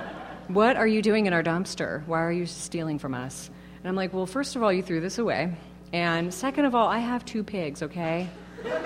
what 0.49 0.77
are 0.77 0.87
you 0.87 1.03
doing 1.03 1.27
in 1.27 1.35
our 1.35 1.43
dumpster? 1.43 2.07
Why 2.07 2.23
are 2.23 2.33
you 2.33 2.47
stealing 2.47 2.99
from 2.99 3.13
us? 3.13 3.51
And 3.81 3.89
I'm 3.89 3.97
like, 3.97 4.15
well, 4.15 4.25
first 4.25 4.57
of 4.57 4.63
all, 4.63 4.73
you 4.73 4.83
threw 4.83 5.03
this 5.03 5.19
away. 5.19 5.53
And 5.93 6.33
second 6.33 6.65
of 6.65 6.75
all, 6.75 6.89
I 6.89 7.01
have 7.01 7.27
two 7.27 7.45
pigs, 7.45 7.83
okay? 7.83 8.31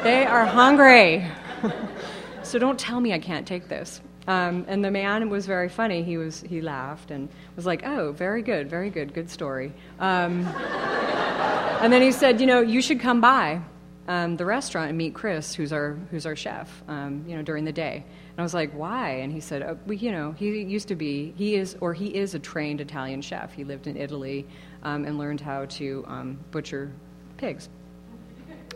They 0.03 0.27
are 0.27 0.45
hungry. 0.45 1.25
so 2.43 2.59
don't 2.59 2.81
tell 2.81 2.99
me 2.99 3.13
I 3.13 3.21
can't 3.21 3.47
take 3.47 3.69
this. 3.69 4.01
Um, 4.27 4.65
and 4.69 4.85
the 4.85 4.91
man 4.91 5.29
was 5.29 5.47
very 5.47 5.69
funny. 5.69 6.03
He 6.03 6.17
was 6.17 6.41
he 6.41 6.61
laughed 6.61 7.11
and 7.11 7.29
was 7.57 7.67
like, 7.67 7.83
"Oh, 7.85 8.13
very 8.13 8.43
good, 8.43 8.71
very 8.71 8.91
good, 8.91 9.13
good 9.13 9.29
story." 9.29 9.73
Um, 9.99 10.47
and 11.81 11.93
then 11.93 12.01
he 12.01 12.11
said, 12.11 12.41
"You 12.41 12.47
know, 12.47 12.61
you 12.61 12.81
should 12.81 13.01
come 13.01 13.21
by 13.21 13.61
um, 14.09 14.37
the 14.37 14.47
restaurant 14.47 14.89
and 14.89 14.97
meet 14.97 15.15
Chris, 15.15 15.55
who's 15.55 15.73
our 15.73 15.99
who's 16.11 16.25
our 16.25 16.37
chef. 16.37 16.83
Um, 16.89 17.25
you 17.29 17.37
know, 17.37 17.43
during 17.43 17.65
the 17.65 17.73
day." 17.73 17.97
And 17.97 18.41
I 18.41 18.43
was 18.43 18.55
like, 18.55 18.73
"Why?" 18.73 19.11
And 19.11 19.31
he 19.31 19.41
said, 19.41 19.63
oh, 19.63 19.79
well, 19.87 19.95
"You 19.95 20.11
know, 20.11 20.33
he 20.33 20.63
used 20.63 20.89
to 20.89 20.97
be 20.97 21.35
he 21.37 21.57
is 21.57 21.77
or 21.81 21.93
he 21.93 22.07
is 22.07 22.35
a 22.35 22.39
trained 22.39 22.81
Italian 22.81 23.21
chef. 23.21 23.53
He 23.53 23.65
lived 23.65 23.87
in 23.87 23.97
Italy 23.97 24.47
um, 24.83 25.05
and 25.05 25.19
learned 25.19 25.43
how 25.43 25.67
to 25.67 26.05
um, 26.09 26.39
butcher 26.51 26.91
pigs." 27.37 27.69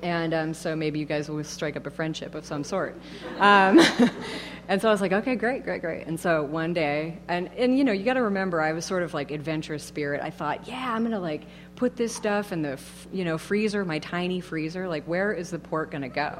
And 0.02 0.34
um, 0.34 0.54
so 0.54 0.76
maybe 0.76 0.98
you 0.98 1.04
guys 1.04 1.28
will 1.28 1.42
strike 1.44 1.76
up 1.76 1.86
a 1.86 1.90
friendship 1.90 2.34
of 2.34 2.44
some 2.44 2.64
sort. 2.64 2.96
Um, 3.38 3.80
and 4.68 4.80
so 4.80 4.88
I 4.88 4.92
was 4.92 5.00
like, 5.00 5.12
okay, 5.12 5.36
great, 5.36 5.64
great, 5.64 5.80
great. 5.80 6.06
And 6.06 6.18
so 6.18 6.44
one 6.44 6.72
day, 6.72 7.18
and, 7.28 7.50
and 7.56 7.76
you 7.76 7.84
know, 7.84 7.92
you 7.92 8.04
got 8.04 8.14
to 8.14 8.22
remember, 8.22 8.60
I 8.60 8.72
was 8.72 8.84
sort 8.84 9.02
of 9.02 9.14
like 9.14 9.30
adventurous 9.30 9.82
spirit. 9.82 10.20
I 10.22 10.30
thought, 10.30 10.68
yeah, 10.68 10.94
I'm 10.94 11.08
to 11.10 11.18
like 11.18 11.44
put 11.76 11.96
this 11.96 12.14
stuff 12.14 12.52
in 12.52 12.62
the, 12.62 12.78
you 13.12 13.24
know, 13.24 13.38
freezer, 13.38 13.84
my 13.84 13.98
tiny 13.98 14.40
freezer. 14.40 14.88
Like, 14.88 15.04
where 15.04 15.32
is 15.32 15.50
the 15.50 15.58
pork 15.58 15.92
going 15.92 16.02
to 16.02 16.08
go? 16.08 16.38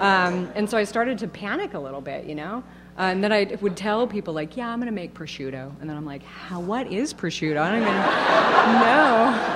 Um, 0.00 0.50
and 0.54 0.68
so 0.68 0.78
I 0.78 0.84
started 0.84 1.18
to 1.18 1.28
panic 1.28 1.74
a 1.74 1.78
little 1.78 2.00
bit, 2.00 2.24
you 2.24 2.34
know? 2.34 2.64
Uh, 2.98 3.02
and 3.02 3.22
then 3.22 3.32
I 3.32 3.56
would 3.60 3.76
tell 3.76 4.08
people, 4.08 4.34
like, 4.34 4.56
yeah, 4.56 4.68
I'm 4.68 4.80
going 4.80 4.86
to 4.86 4.92
make 4.92 5.14
prosciutto. 5.14 5.72
And 5.80 5.88
then 5.88 5.96
I'm 5.96 6.04
like, 6.04 6.24
How, 6.24 6.58
what 6.58 6.90
is 6.90 7.14
prosciutto? 7.14 7.60
I 7.60 7.70
don't 7.70 7.82
even 7.82 7.94
know. 7.94 9.48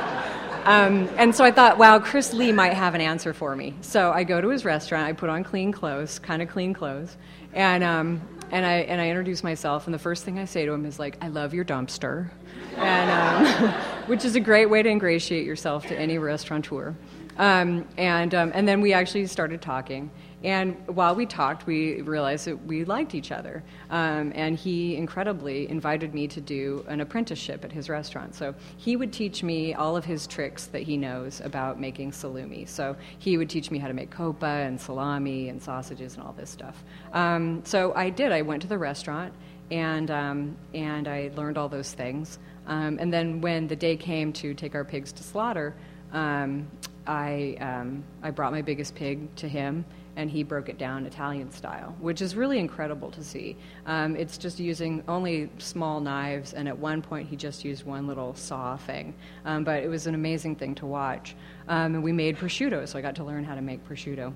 Um, 0.65 1.09
and 1.17 1.35
so 1.35 1.45
I 1.45 1.51
thought, 1.51 1.77
wow, 1.77 1.99
Chris 1.99 2.33
Lee 2.33 2.53
might 2.53 2.75
have 2.75 2.95
an 2.95 3.01
answer 3.01 3.33
for 3.33 3.57
me. 3.57 3.75
So 3.81 4.13
I 4.13 4.23
go 4.23 4.41
to 4.41 4.49
his 4.49 4.65
restaurant, 4.65 5.07
I 5.07 5.13
put 5.13 5.29
on 5.29 5.43
clean 5.43 5.73
clothes, 5.73 6.21
kind 6.21 6.41
of 6.41 6.49
clean 6.49 6.73
clothes, 6.73 7.17
and, 7.53 7.83
um, 7.83 8.23
and, 8.53 8.65
I, 8.65 8.75
and 8.83 9.01
I 9.01 9.09
introduce 9.09 9.43
myself, 9.43 9.87
and 9.87 9.95
the 9.95 9.99
first 9.99 10.25
thing 10.25 10.39
I 10.39 10.45
say 10.45 10.65
to 10.65 10.73
him 10.73 10.87
is 10.87 11.01
like, 11.01 11.17
I 11.21 11.29
love 11.29 11.53
your 11.53 11.65
dumpster, 11.65 12.31
and, 12.77 13.11
um, 13.11 13.73
which 14.07 14.25
is 14.25 14.37
a 14.37 14.41
great 14.41 14.67
way 14.67 14.85
to 14.85 14.89
ingratiate 14.89 15.45
yourself 15.45 15.87
to 15.89 15.99
any 15.99 16.19
restaurateur. 16.19 16.95
Um, 17.39 17.89
and, 17.97 18.33
um, 18.33 18.53
and 18.55 18.69
then 18.69 18.81
we 18.81 18.93
actually 18.93 19.27
started 19.27 19.63
talking. 19.63 20.11
And 20.45 20.77
while 20.89 21.15
we 21.15 21.25
talked, 21.25 21.67
we 21.67 22.03
realized 22.03 22.47
that 22.47 22.67
we 22.67 22.85
liked 22.85 23.15
each 23.15 23.31
other. 23.31 23.63
Um, 23.91 24.33
and 24.35 24.57
he 24.57 24.97
incredibly 24.97 25.69
invited 25.69 26.15
me 26.15 26.27
to 26.29 26.41
do 26.41 26.85
an 26.89 27.01
apprenticeship 27.01 27.65
at 27.65 27.71
his 27.71 27.89
restaurant. 27.89 28.35
So 28.35 28.55
he 28.77 28.97
would 28.97 29.13
teach 29.13 29.43
me 29.43 29.75
all 29.75 29.97
of 29.97 30.05
his 30.05 30.27
tricks 30.27 30.67
that 30.67 30.83
he 30.83 30.97
knows 30.97 31.41
about 31.41 31.79
making 31.81 32.11
salumi. 32.11 32.69
So 32.69 32.97
he 33.19 33.39
would 33.39 33.49
teach 33.49 33.71
me 33.71 33.79
how 33.79 33.89
to 33.89 33.95
make 33.95 34.11
coppa 34.11 34.67
and 34.67 34.81
salami 34.81 35.49
and 35.49 35.63
sausages 35.63 36.17
and 36.17 36.25
all 36.25 36.33
this 36.33 36.51
stuff. 36.51 36.83
Um, 37.13 37.63
so 37.65 37.93
I 37.95 38.11
did. 38.11 38.33
I 38.33 38.43
went 38.43 38.63
to 38.63 38.69
the 38.69 38.79
restaurant 38.79 39.33
and, 39.71 40.11
um, 40.11 40.57
and 40.75 41.07
I 41.07 41.31
learned 41.37 41.57
all 41.57 41.69
those 41.69 41.93
things. 41.93 42.39
Um, 42.67 42.99
and 43.01 43.13
then 43.13 43.41
when 43.41 43.69
the 43.69 43.77
day 43.77 43.97
came 43.97 44.33
to 44.35 44.55
take 44.55 44.75
our 44.75 44.85
pigs 44.85 45.13
to 45.13 45.23
slaughter, 45.23 45.75
um, 46.13 46.69
I, 47.07 47.57
um, 47.61 48.05
I 48.23 48.31
brought 48.31 48.53
my 48.53 48.63
biggest 48.63 48.95
pig 48.95 49.35
to 49.37 49.49
him 49.49 49.85
and 50.17 50.31
he 50.31 50.43
broke 50.43 50.69
it 50.69 50.79
down 50.79 51.07
Italian 51.07 51.51
style, 51.51 51.95
which 52.01 52.21
is 52.21 52.37
really 52.37 52.59
incredible 52.59 53.11
to 53.11 53.25
see. 53.25 53.57
Um, 53.87 54.15
it's 54.17 54.37
just 54.37 54.61
using 54.61 55.03
only 55.09 55.51
small 55.59 56.01
knives, 56.01 56.53
and 56.53 56.69
at 56.69 56.79
one 56.79 57.01
point 57.01 57.29
he 57.29 57.37
just 57.37 57.65
used 57.65 57.85
one 57.85 58.07
little 58.07 58.35
saw 58.35 58.77
thing. 58.77 59.15
Um, 59.45 59.65
but 59.65 59.83
it 59.83 59.89
was 59.89 60.07
an 60.07 60.15
amazing 60.15 60.57
thing 60.57 60.75
to 60.77 60.87
watch. 60.87 61.35
Um, 61.69 61.95
and 61.95 62.05
we 62.05 62.13
made 62.13 62.37
prosciutto, 62.37 62.87
so 62.87 62.99
I 62.99 63.03
got 63.03 63.17
to 63.17 63.25
learn 63.25 63.45
how 63.45 63.55
to 63.55 63.63
make 63.63 63.87
prosciutto. 63.89 64.33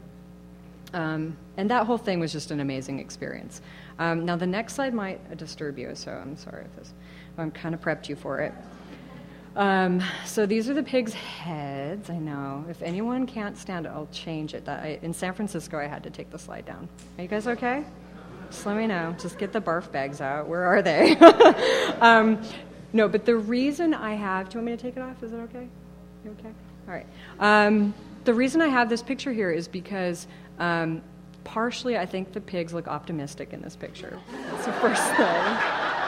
Um, 0.95 1.37
and 1.57 1.71
that 1.71 1.85
whole 1.87 1.99
thing 1.99 2.21
was 2.21 2.33
just 2.33 2.51
an 2.51 2.61
amazing 2.61 2.99
experience. 2.99 3.61
Um, 3.99 4.25
now, 4.25 4.37
the 4.37 4.47
next 4.47 4.75
slide 4.75 4.95
might 4.95 5.37
disturb 5.37 5.79
you, 5.79 5.95
so 5.95 6.13
I'm 6.13 6.37
sorry 6.37 6.65
if 6.65 6.77
this, 6.77 6.95
I'm 7.37 7.51
kind 7.51 7.75
of 7.75 7.81
prepped 7.81 8.09
you 8.09 8.17
for 8.17 8.41
it. 8.41 8.55
Um, 9.57 10.03
so 10.27 10.45
these 10.45 10.69
are 10.69 10.75
the 10.75 10.83
pigs' 10.83 11.15
heads. 11.15 12.11
I 12.11 12.19
know. 12.19 12.65
If 12.69 12.83
anyone 12.83 13.27
can't 13.27 13.57
stand 13.57 13.87
it, 13.87 13.89
I'll 13.89 14.09
change 14.13 14.53
it. 14.53 14.67
That 14.67 14.83
I, 14.83 14.99
in 15.01 15.15
San 15.15 15.33
Francisco, 15.33 15.79
I 15.79 15.87
had 15.87 16.03
to 16.03 16.11
take 16.11 16.31
the 16.31 16.39
slide 16.39 16.67
down. 16.67 16.89
Are 17.17 17.23
you 17.23 17.29
guys 17.29 17.47
okay? 17.49 17.85
Just 18.51 18.67
let 18.67 18.77
me 18.77 18.87
know. 18.87 19.17
Just 19.19 19.39
get 19.39 19.53
the 19.53 19.61
barf 19.61 19.91
bags 19.91 20.21
out. 20.21 20.47
Where 20.47 20.65
are 20.65 20.83
they? 20.83 21.17
um, 22.01 22.41
no, 22.93 23.09
but 23.09 23.25
the 23.25 23.37
reason 23.37 23.95
I 23.95 24.15
have, 24.15 24.51
do 24.51 24.59
you 24.59 24.65
want 24.65 24.73
me 24.73 24.77
to 24.77 24.83
take 24.83 24.97
it 24.99 25.01
off? 25.01 25.23
Is 25.23 25.33
it 25.33 25.37
okay? 25.37 25.69
You 26.25 26.37
okay? 26.39 26.53
All 26.87 26.95
right. 26.95 27.07
Um, 27.41 27.95
the 28.25 28.35
reason 28.35 28.61
I 28.61 28.69
have 28.69 28.91
this 28.91 29.03
picture 29.03 29.33
here 29.33 29.51
is 29.51 29.69
because 29.69 30.27
um, 30.59 31.01
partially 31.45 31.97
I 31.97 32.05
think 32.05 32.33
the 32.33 32.41
pigs 32.43 32.75
look 32.75 32.89
optimistic 32.89 33.55
in 33.55 33.63
this 33.63 33.75
picture. 33.75 34.19
That's 34.51 34.67
the 34.67 34.73
first 34.73 35.03
thing. 35.15 36.03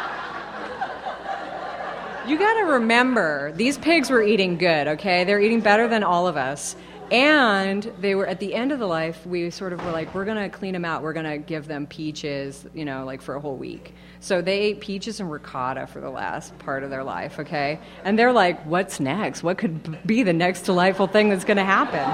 You 2.29 2.37
got 2.39 2.61
to 2.61 2.73
remember, 2.73 3.53
these 3.53 3.79
pigs 3.79 4.11
were 4.11 4.23
eating 4.23 4.59
good, 4.59 4.87
okay? 4.87 5.25
They're 5.25 5.41
eating 5.41 5.63
better 5.63 5.89
than 5.89 6.03
all 6.03 6.29
of 6.29 6.37
us. 6.37 6.77
And 7.11 7.91
they 8.01 8.15
were 8.15 8.27
at 8.27 8.39
the 8.39 8.55
end 8.55 8.71
of 8.71 8.79
the 8.79 8.87
life, 8.87 9.27
we 9.27 9.49
sort 9.49 9.73
of 9.73 9.83
were 9.83 9.93
like, 9.93 10.15
we're 10.15 10.27
going 10.27 10.37
to 10.37 10.55
clean 10.55 10.75
them 10.75 10.85
out. 10.85 11.03
We're 11.03 11.15
going 11.15 11.25
to 11.25 11.39
give 11.39 11.67
them 11.67 11.87
peaches, 11.87 12.67
you 12.75 12.85
know, 12.85 13.07
like 13.07 13.23
for 13.23 13.35
a 13.37 13.41
whole 13.41 13.57
week. 13.57 13.95
So 14.21 14.43
they 14.43 14.59
ate 14.59 14.81
peaches 14.81 15.21
and 15.21 15.33
ricotta 15.33 15.87
for 15.87 16.01
the 16.01 16.11
last 16.11 16.59
part 16.59 16.83
of 16.83 16.91
their 16.91 17.03
life, 17.03 17.39
okay? 17.39 17.81
And 18.05 18.19
they're 18.19 18.35
like, 18.35 18.63
what's 18.67 19.01
next? 19.01 19.43
What 19.43 19.57
could 19.57 20.07
be 20.07 20.23
the 20.23 20.35
next 20.35 20.65
delightful 20.65 21.07
thing 21.07 21.31
that's 21.31 21.47
going 21.47 21.57
to 21.57 21.65
happen? 21.65 22.05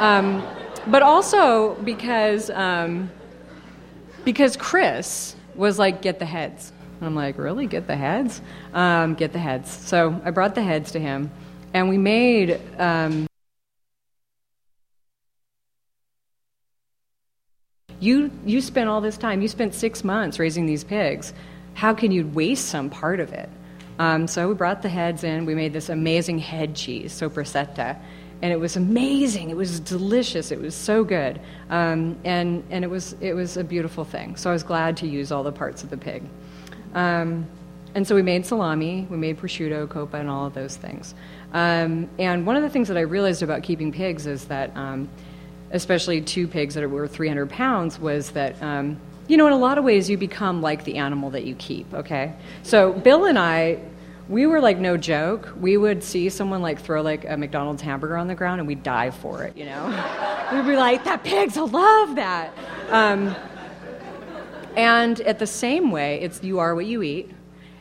um, 0.00 0.46
but 0.86 1.02
also 1.02 1.74
because, 1.82 2.48
um, 2.50 3.10
because 4.24 4.56
Chris 4.56 5.34
was 5.56 5.80
like, 5.80 6.00
get 6.00 6.20
the 6.20 6.26
heads. 6.26 6.72
And 7.02 7.08
I'm 7.08 7.16
like, 7.16 7.36
really? 7.36 7.66
Get 7.66 7.88
the 7.88 7.96
heads? 7.96 8.40
Um, 8.72 9.14
get 9.14 9.32
the 9.32 9.38
heads. 9.40 9.68
So 9.68 10.22
I 10.24 10.30
brought 10.30 10.54
the 10.54 10.62
heads 10.62 10.92
to 10.92 11.00
him, 11.00 11.32
and 11.74 11.88
we 11.88 11.98
made. 11.98 12.60
Um, 12.78 13.26
you 17.98 18.30
you 18.46 18.60
spent 18.60 18.88
all 18.88 19.00
this 19.00 19.18
time. 19.18 19.42
You 19.42 19.48
spent 19.48 19.74
six 19.74 20.04
months 20.04 20.38
raising 20.38 20.66
these 20.66 20.84
pigs. 20.84 21.34
How 21.74 21.92
can 21.92 22.12
you 22.12 22.24
waste 22.28 22.66
some 22.66 22.88
part 22.88 23.18
of 23.18 23.32
it? 23.32 23.50
Um, 23.98 24.28
so 24.28 24.46
we 24.46 24.54
brought 24.54 24.82
the 24.82 24.88
heads 24.88 25.24
in. 25.24 25.44
We 25.44 25.56
made 25.56 25.72
this 25.72 25.88
amazing 25.88 26.38
head 26.38 26.76
cheese, 26.76 27.12
sopressata, 27.12 28.00
and 28.42 28.52
it 28.52 28.60
was 28.60 28.76
amazing. 28.76 29.50
It 29.50 29.56
was 29.56 29.80
delicious. 29.80 30.52
It 30.52 30.60
was 30.60 30.76
so 30.76 31.02
good, 31.02 31.40
um, 31.68 32.16
and 32.22 32.62
and 32.70 32.84
it 32.84 32.88
was 32.88 33.16
it 33.20 33.34
was 33.34 33.56
a 33.56 33.64
beautiful 33.64 34.04
thing. 34.04 34.36
So 34.36 34.50
I 34.50 34.52
was 34.52 34.62
glad 34.62 34.98
to 34.98 35.08
use 35.08 35.32
all 35.32 35.42
the 35.42 35.50
parts 35.50 35.82
of 35.82 35.90
the 35.90 35.96
pig. 35.96 36.22
Um, 36.94 37.46
and 37.94 38.06
so 38.06 38.14
we 38.14 38.22
made 38.22 38.46
salami, 38.46 39.06
we 39.10 39.16
made 39.16 39.38
prosciutto, 39.38 39.86
coppa, 39.86 40.14
and 40.14 40.30
all 40.30 40.46
of 40.46 40.54
those 40.54 40.76
things. 40.76 41.14
Um, 41.52 42.08
and 42.18 42.46
one 42.46 42.56
of 42.56 42.62
the 42.62 42.70
things 42.70 42.88
that 42.88 42.96
I 42.96 43.02
realized 43.02 43.42
about 43.42 43.62
keeping 43.62 43.92
pigs 43.92 44.26
is 44.26 44.46
that, 44.46 44.74
um, 44.76 45.08
especially 45.72 46.20
two 46.22 46.48
pigs 46.48 46.74
that 46.74 46.88
were 46.88 47.06
300 47.06 47.50
pounds, 47.50 47.98
was 47.98 48.30
that, 48.30 48.60
um, 48.62 48.98
you 49.28 49.36
know, 49.36 49.46
in 49.46 49.52
a 49.52 49.58
lot 49.58 49.76
of 49.76 49.84
ways 49.84 50.08
you 50.08 50.16
become 50.16 50.62
like 50.62 50.84
the 50.84 50.96
animal 50.96 51.30
that 51.30 51.44
you 51.44 51.54
keep, 51.56 51.92
okay? 51.92 52.34
So 52.62 52.92
Bill 52.92 53.26
and 53.26 53.38
I, 53.38 53.78
we 54.28 54.46
were 54.46 54.60
like 54.60 54.78
no 54.78 54.96
joke. 54.96 55.52
We 55.60 55.76
would 55.76 56.02
see 56.02 56.30
someone 56.30 56.62
like 56.62 56.80
throw 56.80 57.02
like 57.02 57.28
a 57.28 57.36
McDonald's 57.36 57.82
hamburger 57.82 58.16
on 58.16 58.28
the 58.28 58.34
ground 58.34 58.60
and 58.60 58.68
we'd 58.68 58.82
dive 58.82 59.14
for 59.14 59.42
it, 59.44 59.56
you 59.56 59.66
know? 59.66 59.86
We'd 60.52 60.66
be 60.66 60.76
like, 60.76 61.04
that 61.04 61.24
pig's 61.24 61.56
will 61.56 61.68
love 61.68 62.16
that. 62.16 62.52
And 64.76 65.20
at 65.22 65.38
the 65.38 65.46
same 65.46 65.90
way, 65.90 66.20
it's 66.20 66.42
you 66.42 66.58
are 66.58 66.74
what 66.74 66.86
you 66.86 67.02
eat. 67.02 67.30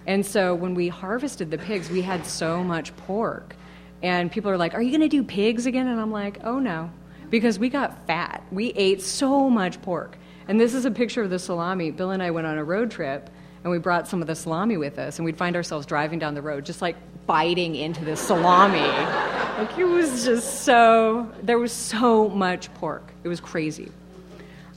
And 0.07 0.25
so 0.25 0.55
when 0.55 0.73
we 0.73 0.87
harvested 0.87 1.51
the 1.51 1.57
pigs, 1.57 1.89
we 1.89 2.01
had 2.01 2.25
so 2.25 2.63
much 2.63 2.95
pork. 2.97 3.55
And 4.03 4.31
people 4.31 4.51
are 4.51 4.57
like, 4.57 4.73
Are 4.73 4.81
you 4.81 4.89
going 4.89 5.01
to 5.01 5.07
do 5.07 5.23
pigs 5.23 5.65
again? 5.65 5.87
And 5.87 5.99
I'm 5.99 6.11
like, 6.11 6.39
Oh 6.43 6.59
no, 6.59 6.91
because 7.29 7.59
we 7.59 7.69
got 7.69 8.05
fat. 8.07 8.43
We 8.51 8.69
ate 8.71 9.01
so 9.01 9.49
much 9.49 9.81
pork. 9.81 10.17
And 10.47 10.59
this 10.59 10.73
is 10.73 10.85
a 10.85 10.91
picture 10.91 11.21
of 11.21 11.29
the 11.29 11.39
salami. 11.39 11.91
Bill 11.91 12.11
and 12.11 12.21
I 12.21 12.31
went 12.31 12.47
on 12.47 12.57
a 12.57 12.63
road 12.63 12.91
trip 12.91 13.29
and 13.63 13.71
we 13.71 13.77
brought 13.77 14.07
some 14.07 14.21
of 14.21 14.27
the 14.27 14.35
salami 14.35 14.77
with 14.77 14.97
us. 14.97 15.19
And 15.19 15.25
we'd 15.25 15.37
find 15.37 15.55
ourselves 15.55 15.85
driving 15.85 16.19
down 16.19 16.33
the 16.33 16.41
road 16.41 16.65
just 16.65 16.81
like 16.81 16.97
biting 17.27 17.75
into 17.75 18.03
this 18.03 18.19
salami. 18.19 18.79
like 19.59 19.77
it 19.77 19.85
was 19.85 20.25
just 20.25 20.63
so, 20.63 21.31
there 21.43 21.59
was 21.59 21.71
so 21.71 22.27
much 22.27 22.73
pork. 22.75 23.13
It 23.23 23.27
was 23.27 23.39
crazy. 23.39 23.91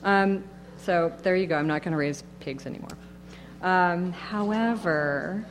Um, 0.03 0.45
so 0.85 1.13
there 1.23 1.37
you 1.37 1.47
go. 1.47 1.57
I'm 1.57 1.67
not 1.67 1.83
going 1.83 1.93
to 1.93 1.99
raise 1.99 2.23
pigs 2.41 2.67
anymore. 2.67 2.91
Um, 3.63 4.13
however, 4.13 5.45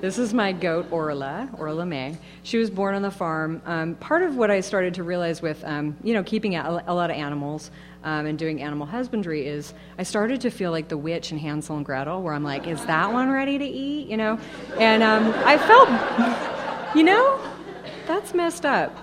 this 0.00 0.16
is 0.16 0.32
my 0.32 0.52
goat, 0.52 0.86
Orla, 0.90 1.50
Orla 1.58 1.84
May. 1.84 2.16
She 2.42 2.56
was 2.56 2.70
born 2.70 2.94
on 2.94 3.02
the 3.02 3.10
farm. 3.10 3.60
Um, 3.66 3.94
part 3.96 4.22
of 4.22 4.36
what 4.36 4.50
I 4.50 4.60
started 4.60 4.94
to 4.94 5.02
realize 5.02 5.42
with, 5.42 5.62
um, 5.64 5.94
you 6.02 6.14
know, 6.14 6.22
keeping 6.22 6.56
a, 6.56 6.82
a 6.86 6.94
lot 6.94 7.10
of 7.10 7.16
animals 7.16 7.70
um, 8.02 8.24
and 8.24 8.38
doing 8.38 8.62
animal 8.62 8.86
husbandry 8.86 9.46
is 9.46 9.74
I 9.98 10.04
started 10.04 10.40
to 10.40 10.50
feel 10.50 10.70
like 10.70 10.88
the 10.88 10.96
witch 10.96 11.32
in 11.32 11.38
Hansel 11.38 11.76
and 11.76 11.84
Gretel, 11.84 12.22
where 12.22 12.32
I'm 12.32 12.44
like, 12.44 12.66
is 12.66 12.82
that 12.86 13.12
one 13.12 13.30
ready 13.30 13.58
to 13.58 13.64
eat? 13.64 14.08
You 14.08 14.16
know? 14.16 14.40
And 14.78 15.02
um, 15.02 15.34
I 15.44 15.58
felt, 15.58 16.96
you 16.96 17.02
know, 17.02 17.38
that's 18.06 18.32
messed 18.32 18.64
up. 18.64 18.96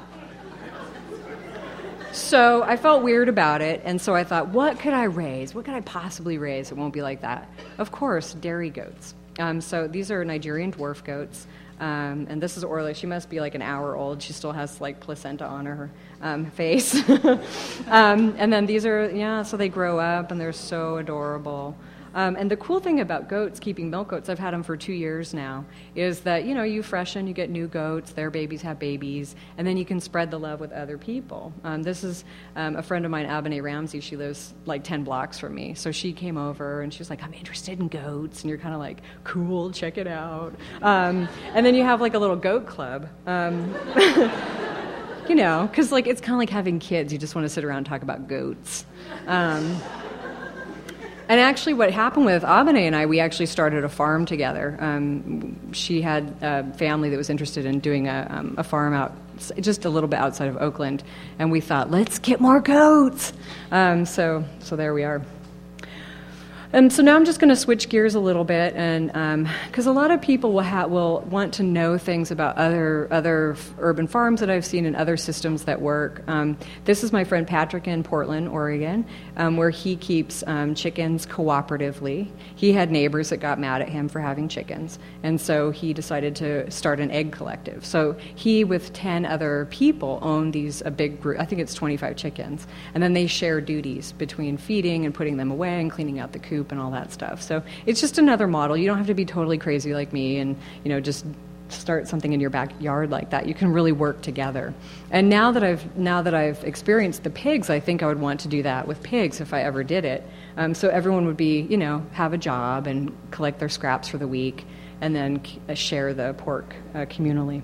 So 2.17 2.63
I 2.63 2.77
felt 2.77 3.03
weird 3.03 3.29
about 3.29 3.61
it, 3.61 3.81
and 3.85 4.01
so 4.01 4.15
I 4.15 4.23
thought, 4.23 4.47
what 4.47 4.79
could 4.79 4.93
I 4.93 5.03
raise? 5.03 5.53
What 5.53 5.65
could 5.65 5.75
I 5.75 5.81
possibly 5.81 6.39
raise? 6.39 6.71
It 6.71 6.77
won't 6.77 6.93
be 6.93 7.03
like 7.03 7.21
that. 7.21 7.47
Of 7.77 7.91
course, 7.91 8.33
dairy 8.33 8.71
goats. 8.71 9.13
Um, 9.37 9.61
so 9.61 9.87
these 9.87 10.09
are 10.09 10.25
Nigerian 10.25 10.73
dwarf 10.73 11.03
goats. 11.03 11.45
Um, 11.79 12.25
and 12.27 12.41
this 12.41 12.57
is 12.57 12.63
Orla. 12.63 12.95
She 12.95 13.05
must 13.05 13.29
be 13.29 13.39
like 13.39 13.53
an 13.53 13.61
hour 13.61 13.95
old. 13.95 14.23
She 14.23 14.33
still 14.33 14.51
has 14.51 14.81
like 14.81 14.99
placenta 14.99 15.45
on 15.45 15.67
her 15.67 15.91
um, 16.21 16.45
face. 16.51 17.07
um, 17.87 18.35
and 18.37 18.51
then 18.51 18.65
these 18.65 18.85
are, 18.87 19.11
yeah, 19.11 19.43
so 19.43 19.55
they 19.55 19.69
grow 19.69 19.99
up 19.99 20.31
and 20.31 20.41
they're 20.41 20.53
so 20.53 20.97
adorable. 20.97 21.77
Um, 22.17 22.35
and 22.35 22.49
the 22.49 22.57
cool 22.57 22.79
thing 22.79 22.99
about 22.99 23.29
goats, 23.29 23.59
keeping 23.59 23.91
milk 23.91 24.07
goats, 24.07 24.27
I've 24.27 24.39
had 24.39 24.51
them 24.51 24.63
for 24.63 24.75
two 24.75 24.91
years 24.91 25.35
now, 25.35 25.65
is 25.93 26.21
that 26.21 26.45
you 26.45 26.55
know 26.55 26.63
you 26.63 26.81
freshen, 26.81 27.27
you 27.27 27.33
get 27.33 27.51
new 27.51 27.67
goats, 27.67 28.11
their 28.11 28.31
babies 28.31 28.63
have 28.63 28.79
babies, 28.79 29.35
and 29.55 29.67
then 29.67 29.77
you 29.77 29.85
can 29.85 29.99
spread 29.99 30.31
the 30.31 30.39
love 30.39 30.59
with 30.59 30.71
other 30.71 30.97
people. 30.97 31.53
Um, 31.63 31.83
this 31.83 32.03
is 32.03 32.25
um, 32.55 32.75
a 32.75 32.81
friend 32.81 33.05
of 33.05 33.11
mine, 33.11 33.27
Abene 33.27 33.61
Ramsey. 33.61 33.99
She 33.99 34.17
lives 34.17 34.55
like 34.65 34.83
ten 34.83 35.03
blocks 35.03 35.37
from 35.37 35.53
me, 35.53 35.75
so 35.75 35.91
she 35.91 36.11
came 36.11 36.37
over 36.37 36.81
and 36.81 36.91
she 36.91 36.97
was 36.97 37.11
like, 37.11 37.21
"I'm 37.23 37.35
interested 37.35 37.79
in 37.79 37.87
goats," 37.87 38.41
and 38.41 38.49
you're 38.49 38.57
kind 38.57 38.73
of 38.73 38.79
like, 38.79 39.03
"Cool, 39.23 39.69
check 39.69 39.99
it 39.99 40.07
out." 40.07 40.55
Um, 40.81 41.29
and 41.53 41.63
then 41.63 41.75
you 41.75 41.83
have 41.83 42.01
like 42.01 42.15
a 42.15 42.19
little 42.19 42.35
goat 42.35 42.65
club. 42.65 43.07
Um, 43.27 43.75
you 45.29 45.35
know, 45.35 45.67
because 45.69 45.91
like 45.91 46.07
it's 46.07 46.21
kind 46.21 46.33
of 46.33 46.39
like 46.39 46.49
having 46.49 46.79
kids. 46.79 47.13
You 47.13 47.19
just 47.19 47.35
want 47.35 47.45
to 47.45 47.49
sit 47.49 47.63
around 47.63 47.77
and 47.77 47.85
talk 47.85 48.01
about 48.01 48.27
goats. 48.27 48.87
Um, 51.27 51.33
and 51.33 51.41
actually, 51.41 51.73
what 51.73 51.91
happened 51.91 52.25
with 52.25 52.43
Abene 52.43 52.87
and 52.87 52.95
I, 52.95 53.05
we 53.05 53.19
actually 53.19 53.47
started 53.47 53.83
a 53.83 53.89
farm 53.89 54.25
together. 54.25 54.77
Um, 54.79 55.73
she 55.73 56.01
had 56.01 56.33
a 56.41 56.63
family 56.73 57.09
that 57.09 57.17
was 57.17 57.29
interested 57.29 57.65
in 57.65 57.79
doing 57.79 58.07
a, 58.07 58.27
um, 58.29 58.55
a, 58.57 58.63
farm 58.63 58.93
out 58.93 59.13
just 59.59 59.85
a 59.85 59.89
little 59.89 60.07
bit 60.07 60.19
outside 60.19 60.47
of 60.47 60.57
Oakland, 60.57 61.03
and 61.37 61.51
we 61.51 61.59
thought, 61.59 61.91
let's 61.91 62.19
get 62.19 62.39
more 62.39 62.61
goats. 62.61 63.33
Um, 63.71 64.05
so, 64.05 64.45
so 64.59 64.75
there 64.75 64.93
we 64.93 65.03
are. 65.03 65.21
And 66.73 66.91
so 66.91 67.01
now 67.01 67.15
I'm 67.15 67.23
just 67.23 67.39
going 67.39 67.49
to 67.49 67.55
switch 67.55 67.87
gears 67.87 68.15
a 68.15 68.19
little 68.19 68.43
bit, 68.43 68.73
and 68.75 69.07
because 69.67 69.87
um, 69.87 69.95
a 69.97 69.99
lot 69.99 70.11
of 70.11 70.21
people 70.21 70.51
will 70.51 70.63
ha- 70.63 70.85
will 70.85 71.21
want 71.21 71.53
to 71.55 71.63
know 71.63 71.97
things 71.97 72.29
about 72.29 72.57
other 72.57 73.07
other 73.09 73.53
f- 73.53 73.73
urban 73.79 74.05
farms 74.05 74.41
that 74.41 74.49
I've 74.49 74.65
seen 74.65 74.85
and 74.85 74.93
other 74.93 75.15
systems 75.15 75.63
that 75.63 75.81
work. 75.81 76.23
Um, 76.27 76.57
this 76.83 77.05
is 77.05 77.13
my 77.13 77.23
friend 77.23 77.47
Patrick 77.47 77.87
in 77.87 78.03
Portland, 78.03 78.49
Oregon, 78.49 79.05
um, 79.37 79.55
where 79.55 79.69
he 79.69 79.95
keeps 79.95 80.43
um, 80.47 80.75
chickens 80.75 81.25
cooperatively. 81.25 82.29
He 82.55 82.73
had 82.73 82.91
neighbors 82.91 83.29
that 83.29 83.37
got 83.37 83.59
mad 83.59 83.81
at 83.81 83.89
him 83.89 84.09
for 84.09 84.19
having 84.19 84.49
chickens, 84.49 84.99
and 85.23 85.39
so 85.39 85.71
he 85.71 85.93
decided 85.93 86.35
to 86.37 86.69
start 86.69 86.99
an 86.99 87.11
egg 87.11 87.31
collective. 87.31 87.85
So 87.85 88.13
he, 88.35 88.63
with 88.63 88.91
ten 88.93 89.25
other 89.25 89.67
people, 89.69 90.19
owned 90.21 90.53
these 90.53 90.81
a 90.81 90.91
big 90.91 91.21
group. 91.21 91.39
I 91.39 91.45
think 91.45 91.61
it's 91.61 91.73
25 91.73 92.15
chickens, 92.15 92.67
and 92.93 93.01
then 93.01 93.13
they 93.13 93.27
share 93.27 93.61
duties 93.61 94.11
between 94.11 94.57
feeding 94.57 95.05
and 95.05 95.13
putting 95.13 95.37
them 95.37 95.51
away 95.51 95.79
and 95.79 95.89
cleaning 95.89 96.19
out 96.19 96.33
the 96.33 96.39
coop 96.39 96.71
and 96.71 96.81
all 96.81 96.91
that 96.91 97.11
stuff. 97.11 97.41
So 97.41 97.63
it's 97.85 98.01
just 98.01 98.17
another 98.17 98.47
model. 98.47 98.75
You 98.75 98.87
don't 98.87 98.97
have 98.97 99.07
to 99.07 99.13
be 99.13 99.25
totally 99.25 99.57
crazy 99.57 99.93
like 99.93 100.11
me 100.11 100.37
and 100.39 100.57
you 100.83 100.89
know 100.89 100.99
just 100.99 101.25
start 101.69 102.07
something 102.07 102.33
in 102.33 102.39
your 102.39 102.49
backyard 102.49 103.09
like 103.09 103.29
that. 103.31 103.47
You 103.47 103.53
can 103.53 103.71
really 103.71 103.91
work 103.91 104.21
together. 104.21 104.73
And 105.11 105.29
now 105.29 105.51
that 105.51 105.63
I've 105.63 105.97
now 105.97 106.21
that 106.21 106.33
I've 106.33 106.63
experienced 106.63 107.23
the 107.23 107.29
pigs, 107.29 107.69
I 107.69 107.79
think 107.79 108.03
I 108.03 108.07
would 108.07 108.19
want 108.19 108.41
to 108.41 108.47
do 108.47 108.63
that 108.63 108.87
with 108.87 109.01
pigs 109.03 109.41
if 109.41 109.53
I 109.53 109.61
ever 109.61 109.83
did 109.83 110.05
it. 110.05 110.23
Um, 110.57 110.73
so 110.73 110.89
everyone 110.89 111.25
would 111.25 111.37
be 111.37 111.61
you 111.61 111.77
know 111.77 112.05
have 112.13 112.33
a 112.33 112.37
job 112.37 112.87
and 112.87 113.15
collect 113.31 113.59
their 113.59 113.69
scraps 113.69 114.07
for 114.07 114.17
the 114.17 114.27
week, 114.27 114.65
and 115.01 115.15
then 115.15 115.41
share 115.75 116.13
the 116.13 116.33
pork 116.37 116.75
uh, 116.93 116.99
communally. 117.05 117.61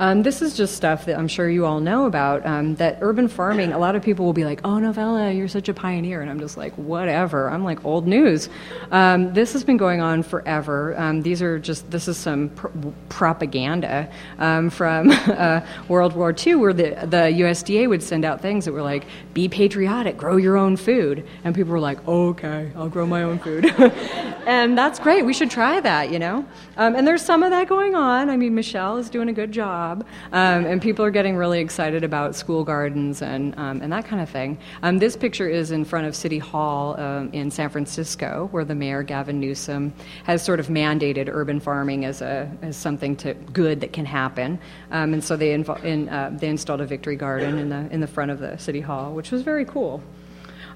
Um, 0.00 0.22
this 0.22 0.40
is 0.40 0.56
just 0.56 0.74
stuff 0.74 1.04
that 1.04 1.18
I'm 1.18 1.28
sure 1.28 1.48
you 1.50 1.66
all 1.66 1.78
know 1.78 2.06
about. 2.06 2.46
Um, 2.46 2.74
that 2.76 2.98
urban 3.02 3.28
farming, 3.28 3.74
a 3.74 3.78
lot 3.78 3.94
of 3.94 4.02
people 4.02 4.24
will 4.24 4.32
be 4.32 4.46
like, 4.46 4.62
"Oh, 4.64 4.78
Novella, 4.78 5.30
you're 5.30 5.46
such 5.46 5.68
a 5.68 5.74
pioneer," 5.74 6.22
and 6.22 6.30
I'm 6.30 6.40
just 6.40 6.56
like, 6.56 6.72
"Whatever." 6.76 7.50
I'm 7.50 7.64
like 7.64 7.84
old 7.84 8.06
news. 8.06 8.48
Um, 8.90 9.34
this 9.34 9.52
has 9.52 9.62
been 9.62 9.76
going 9.76 10.00
on 10.00 10.22
forever. 10.22 10.98
Um, 10.98 11.20
these 11.20 11.42
are 11.42 11.58
just 11.58 11.90
this 11.90 12.08
is 12.08 12.16
some 12.16 12.48
pr- 12.48 12.68
propaganda 13.10 14.10
um, 14.38 14.70
from 14.70 15.10
uh, 15.26 15.60
World 15.88 16.16
War 16.16 16.34
II, 16.34 16.54
where 16.54 16.72
the 16.72 16.96
the 17.02 17.28
USDA 17.42 17.86
would 17.86 18.02
send 18.02 18.24
out 18.24 18.40
things 18.40 18.64
that 18.64 18.72
were 18.72 18.80
like, 18.80 19.04
"Be 19.34 19.48
patriotic, 19.50 20.16
grow 20.16 20.38
your 20.38 20.56
own 20.56 20.78
food," 20.78 21.26
and 21.44 21.54
people 21.54 21.72
were 21.72 21.78
like, 21.78 22.08
"Okay, 22.08 22.72
I'll 22.74 22.88
grow 22.88 23.04
my 23.04 23.22
own 23.22 23.38
food," 23.38 23.66
and 24.46 24.78
that's 24.78 24.98
great. 24.98 25.26
We 25.26 25.34
should 25.34 25.50
try 25.50 25.78
that, 25.80 26.10
you 26.10 26.18
know. 26.18 26.46
Um, 26.78 26.94
and 26.94 27.06
there's 27.06 27.22
some 27.22 27.42
of 27.42 27.50
that 27.50 27.68
going 27.68 27.94
on. 27.94 28.30
I 28.30 28.38
mean, 28.38 28.54
Michelle 28.54 28.96
is 28.96 29.10
doing 29.10 29.28
a 29.28 29.34
good 29.34 29.52
job, 29.90 30.06
um, 30.32 30.66
and 30.66 30.80
people 30.80 31.04
are 31.04 31.10
getting 31.10 31.36
really 31.36 31.60
excited 31.60 32.04
about 32.04 32.34
school 32.34 32.64
gardens 32.64 33.22
and 33.22 33.56
um, 33.58 33.82
and 33.82 33.92
that 33.92 34.04
kind 34.04 34.22
of 34.22 34.28
thing. 34.28 34.58
Um, 34.82 34.98
this 34.98 35.16
picture 35.16 35.48
is 35.48 35.70
in 35.70 35.84
front 35.84 36.06
of 36.06 36.14
City 36.14 36.38
Hall 36.38 36.98
um, 37.00 37.30
in 37.32 37.50
San 37.50 37.68
Francisco, 37.70 38.48
where 38.52 38.64
the 38.64 38.74
mayor 38.74 39.02
Gavin 39.02 39.40
Newsom 39.40 39.92
has 40.24 40.42
sort 40.42 40.60
of 40.60 40.68
mandated 40.68 41.28
urban 41.28 41.60
farming 41.60 42.04
as 42.04 42.22
a 42.22 42.50
as 42.62 42.76
something 42.76 43.16
to 43.16 43.34
good 43.52 43.80
that 43.80 43.92
can 43.92 44.04
happen, 44.04 44.58
um, 44.90 45.12
and 45.12 45.22
so 45.22 45.36
they 45.36 45.56
invo- 45.56 45.82
in, 45.84 46.08
uh, 46.08 46.30
they 46.32 46.48
installed 46.48 46.80
a 46.80 46.86
victory 46.86 47.16
garden 47.16 47.58
in 47.58 47.68
the 47.68 47.88
in 47.92 48.00
the 48.00 48.08
front 48.08 48.30
of 48.30 48.38
the 48.38 48.56
City 48.58 48.80
Hall, 48.80 49.12
which 49.12 49.30
was 49.30 49.42
very 49.42 49.64
cool. 49.64 50.02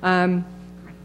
Um, 0.03 0.45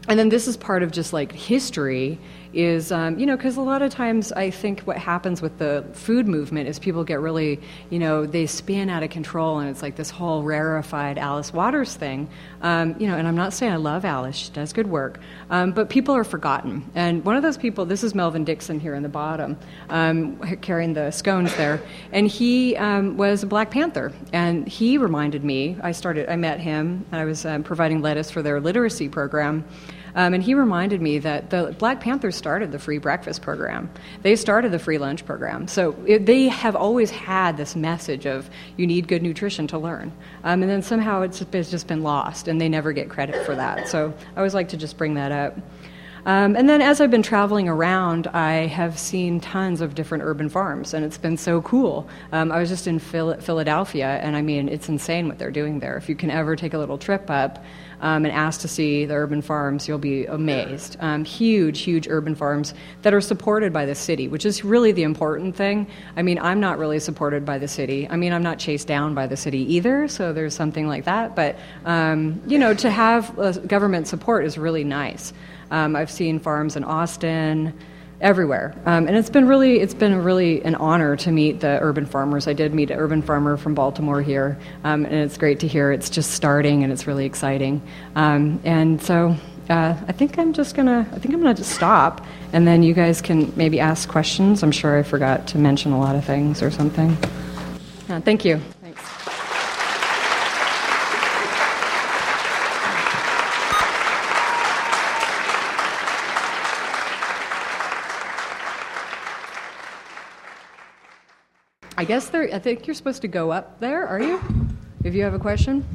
and 0.08 0.18
then 0.18 0.28
this 0.28 0.48
is 0.48 0.56
part 0.56 0.82
of 0.82 0.90
just 0.90 1.12
like 1.12 1.30
history 1.30 2.18
is 2.52 2.90
um, 2.90 3.18
you 3.18 3.26
know 3.26 3.36
because 3.36 3.56
a 3.56 3.60
lot 3.60 3.82
of 3.82 3.92
times 3.92 4.32
i 4.32 4.50
think 4.50 4.80
what 4.80 4.96
happens 4.96 5.40
with 5.40 5.56
the 5.58 5.84
food 5.92 6.26
movement 6.26 6.68
is 6.68 6.78
people 6.78 7.04
get 7.04 7.20
really 7.20 7.60
you 7.90 7.98
know 7.98 8.26
they 8.26 8.46
spin 8.46 8.90
out 8.90 9.02
of 9.02 9.10
control 9.10 9.58
and 9.58 9.68
it's 9.68 9.82
like 9.82 9.96
this 9.96 10.10
whole 10.10 10.42
rarefied 10.42 11.18
alice 11.18 11.52
waters 11.52 11.94
thing. 11.94 12.28
Um, 12.62 12.94
you 12.98 13.06
know 13.06 13.16
and 13.16 13.26
i'm 13.26 13.36
not 13.36 13.52
saying 13.52 13.72
i 13.72 13.76
love 13.76 14.04
alice 14.04 14.36
she 14.36 14.52
does 14.52 14.72
good 14.72 14.86
work 14.86 15.20
um, 15.50 15.72
but 15.72 15.88
people 15.88 16.14
are 16.14 16.24
forgotten. 16.24 16.88
And 16.94 17.24
one 17.24 17.36
of 17.36 17.42
those 17.42 17.56
people 17.56 17.84
this 17.84 18.04
is 18.04 18.14
melvin 18.14 18.44
dixon 18.44 18.80
here 18.80 18.94
in 18.94 19.02
the 19.02 19.08
bottom 19.08 19.58
um, 19.88 20.38
carrying 20.60 20.92
the 20.92 21.10
scones 21.10 21.54
there. 21.56 21.82
And 22.12 22.26
he 22.28 22.76
um, 22.76 23.16
was 23.16 23.42
a 23.42 23.46
black 23.46 23.70
panther. 23.70 24.12
And 24.32 24.68
he 24.68 24.98
reminded 24.98 25.44
me 25.44 25.76
i 25.82 25.92
started 25.92 26.28
i 26.28 26.36
met 26.36 26.60
him 26.60 27.04
i 27.12 27.24
was 27.24 27.44
um, 27.44 27.62
providing 27.62 28.00
lettuce 28.00 28.30
for 28.30 28.42
their 28.42 28.60
literacy 28.60 29.08
program 29.08 29.64
um, 30.14 30.34
and 30.34 30.42
he 30.42 30.54
reminded 30.54 31.00
me 31.00 31.18
that 31.18 31.50
the 31.50 31.74
Black 31.78 32.00
Panthers 32.00 32.36
started 32.36 32.72
the 32.72 32.78
free 32.78 32.98
breakfast 32.98 33.42
program. 33.42 33.90
They 34.22 34.36
started 34.36 34.72
the 34.72 34.78
free 34.78 34.98
lunch 34.98 35.24
program. 35.24 35.68
So 35.68 35.96
it, 36.06 36.26
they 36.26 36.48
have 36.48 36.76
always 36.76 37.10
had 37.10 37.56
this 37.56 37.76
message 37.76 38.26
of 38.26 38.50
you 38.76 38.86
need 38.86 39.08
good 39.08 39.22
nutrition 39.22 39.66
to 39.68 39.78
learn. 39.78 40.12
Um, 40.44 40.62
and 40.62 40.70
then 40.70 40.82
somehow 40.82 41.22
it's, 41.22 41.40
it's 41.40 41.70
just 41.70 41.86
been 41.86 42.02
lost, 42.02 42.48
and 42.48 42.60
they 42.60 42.68
never 42.68 42.92
get 42.92 43.08
credit 43.08 43.44
for 43.44 43.54
that. 43.54 43.88
So 43.88 44.12
I 44.34 44.38
always 44.38 44.54
like 44.54 44.68
to 44.70 44.76
just 44.76 44.96
bring 44.96 45.14
that 45.14 45.32
up. 45.32 45.58
Um, 46.26 46.54
and 46.54 46.68
then 46.68 46.82
as 46.82 47.00
I've 47.00 47.10
been 47.10 47.22
traveling 47.22 47.68
around, 47.68 48.26
I 48.26 48.66
have 48.66 48.98
seen 48.98 49.40
tons 49.40 49.80
of 49.80 49.94
different 49.94 50.24
urban 50.24 50.48
farms, 50.50 50.92
and 50.92 51.04
it's 51.04 51.16
been 51.16 51.36
so 51.36 51.62
cool. 51.62 52.08
Um, 52.32 52.52
I 52.52 52.58
was 52.58 52.68
just 52.68 52.86
in 52.86 52.98
Phil- 52.98 53.40
Philadelphia, 53.40 54.18
and 54.22 54.36
I 54.36 54.42
mean, 54.42 54.68
it's 54.68 54.88
insane 54.88 55.28
what 55.28 55.38
they're 55.38 55.50
doing 55.50 55.80
there. 55.80 55.96
If 55.96 56.08
you 56.08 56.14
can 56.16 56.30
ever 56.30 56.56
take 56.56 56.74
a 56.74 56.78
little 56.78 56.98
trip 56.98 57.30
up, 57.30 57.64
um, 58.00 58.24
and 58.24 58.34
ask 58.34 58.60
to 58.62 58.68
see 58.68 59.04
the 59.04 59.14
urban 59.14 59.42
farms, 59.42 59.86
you'll 59.86 59.98
be 59.98 60.26
amazed. 60.26 60.96
Um, 61.00 61.24
huge, 61.24 61.80
huge 61.80 62.08
urban 62.08 62.34
farms 62.34 62.74
that 63.02 63.12
are 63.12 63.20
supported 63.20 63.72
by 63.72 63.86
the 63.86 63.94
city, 63.94 64.28
which 64.28 64.46
is 64.46 64.64
really 64.64 64.92
the 64.92 65.02
important 65.02 65.56
thing. 65.56 65.86
I 66.16 66.22
mean, 66.22 66.38
I'm 66.38 66.60
not 66.60 66.78
really 66.78 66.98
supported 66.98 67.44
by 67.44 67.58
the 67.58 67.68
city. 67.68 68.08
I 68.08 68.16
mean, 68.16 68.32
I'm 68.32 68.42
not 68.42 68.58
chased 68.58 68.86
down 68.86 69.14
by 69.14 69.26
the 69.26 69.36
city 69.36 69.74
either, 69.74 70.08
so 70.08 70.32
there's 70.32 70.54
something 70.54 70.86
like 70.86 71.04
that. 71.04 71.36
But, 71.36 71.58
um, 71.84 72.40
you 72.46 72.58
know, 72.58 72.74
to 72.74 72.90
have 72.90 73.38
uh, 73.38 73.52
government 73.52 74.08
support 74.08 74.44
is 74.44 74.56
really 74.56 74.84
nice. 74.84 75.32
Um, 75.70 75.94
I've 75.94 76.10
seen 76.10 76.38
farms 76.38 76.76
in 76.76 76.84
Austin, 76.84 77.72
everywhere. 78.20 78.74
Um, 78.86 79.06
and 79.06 79.16
it's 79.16 79.30
been 79.30 79.48
really, 79.48 79.80
it's 79.80 79.94
been 79.94 80.22
really 80.22 80.62
an 80.64 80.74
honor 80.74 81.16
to 81.16 81.30
meet 81.30 81.60
the 81.60 81.78
urban 81.80 82.06
farmers. 82.06 82.46
I 82.46 82.52
did 82.52 82.74
meet 82.74 82.90
an 82.90 82.98
urban 82.98 83.22
farmer 83.22 83.56
from 83.56 83.74
Baltimore 83.74 84.22
here, 84.22 84.58
um, 84.84 85.04
and 85.04 85.14
it's 85.14 85.38
great 85.38 85.60
to 85.60 85.68
hear 85.68 85.92
it's 85.92 86.10
just 86.10 86.32
starting 86.32 86.84
and 86.84 86.92
it's 86.92 87.06
really 87.06 87.26
exciting. 87.26 87.80
Um, 88.14 88.60
and 88.64 89.02
so 89.02 89.36
uh, 89.68 89.96
I 90.06 90.12
think 90.12 90.38
I'm 90.38 90.52
just 90.52 90.74
gonna, 90.74 91.06
I 91.12 91.18
think 91.18 91.34
I'm 91.34 91.40
gonna 91.40 91.54
just 91.54 91.72
stop, 91.72 92.26
and 92.52 92.66
then 92.66 92.82
you 92.82 92.92
guys 92.92 93.20
can 93.22 93.52
maybe 93.56 93.80
ask 93.80 94.08
questions. 94.08 94.62
I'm 94.62 94.72
sure 94.72 94.98
I 94.98 95.02
forgot 95.02 95.46
to 95.48 95.58
mention 95.58 95.92
a 95.92 95.98
lot 95.98 96.16
of 96.16 96.24
things 96.24 96.62
or 96.62 96.70
something. 96.70 97.16
Uh, 98.08 98.20
thank 98.20 98.44
you. 98.44 98.60
Guess 112.10 112.28
there. 112.28 112.52
I 112.52 112.58
think 112.58 112.88
you're 112.88 112.94
supposed 112.94 113.22
to 113.22 113.28
go 113.28 113.52
up 113.52 113.78
there. 113.78 114.04
Are 114.04 114.20
you? 114.20 114.40
If 115.04 115.14
you 115.14 115.22
have 115.22 115.32
a 115.32 115.38
question. 115.38 115.86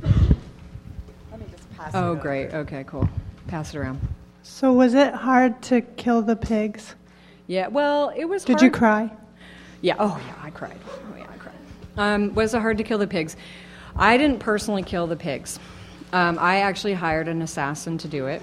Let 1.30 1.42
me 1.42 1.46
just 1.52 1.70
pass 1.76 1.92
Oh, 1.94 2.14
it 2.14 2.22
great. 2.22 2.54
Okay, 2.54 2.86
cool. 2.88 3.10
Pass 3.48 3.76
it 3.76 3.80
around. 3.80 4.00
So 4.42 4.72
was 4.72 4.94
it 4.94 5.14
hard 5.14 5.62
to 5.64 5.82
kill 5.82 6.22
the 6.22 6.38
pigs? 6.38 6.96
Yeah. 7.48 7.68
Well, 7.68 8.14
it 8.16 8.24
was. 8.24 8.46
Did 8.46 8.54
hard. 8.54 8.62
you 8.64 8.72
cry? 8.72 9.12
Yeah. 9.82 9.98
Oh, 10.00 10.18
yeah. 10.26 10.36
I 10.42 10.52
cried. 10.52 10.80
Oh, 10.88 11.18
yeah. 11.18 11.26
I 11.30 11.36
cried. 11.38 11.54
Um, 11.98 12.34
was 12.34 12.54
it 12.54 12.62
hard 12.62 12.78
to 12.78 12.86
kill 12.86 12.98
the 12.98 13.08
pigs? 13.08 13.36
I 13.98 14.16
didn't 14.16 14.40
personally 14.40 14.84
kill 14.84 15.08
the 15.08 15.18
pigs. 15.18 15.60
Um, 16.14 16.40
I 16.40 16.62
actually 16.62 16.94
hired 16.94 17.28
an 17.28 17.42
assassin 17.42 17.98
to 17.98 18.08
do 18.08 18.28
it. 18.28 18.42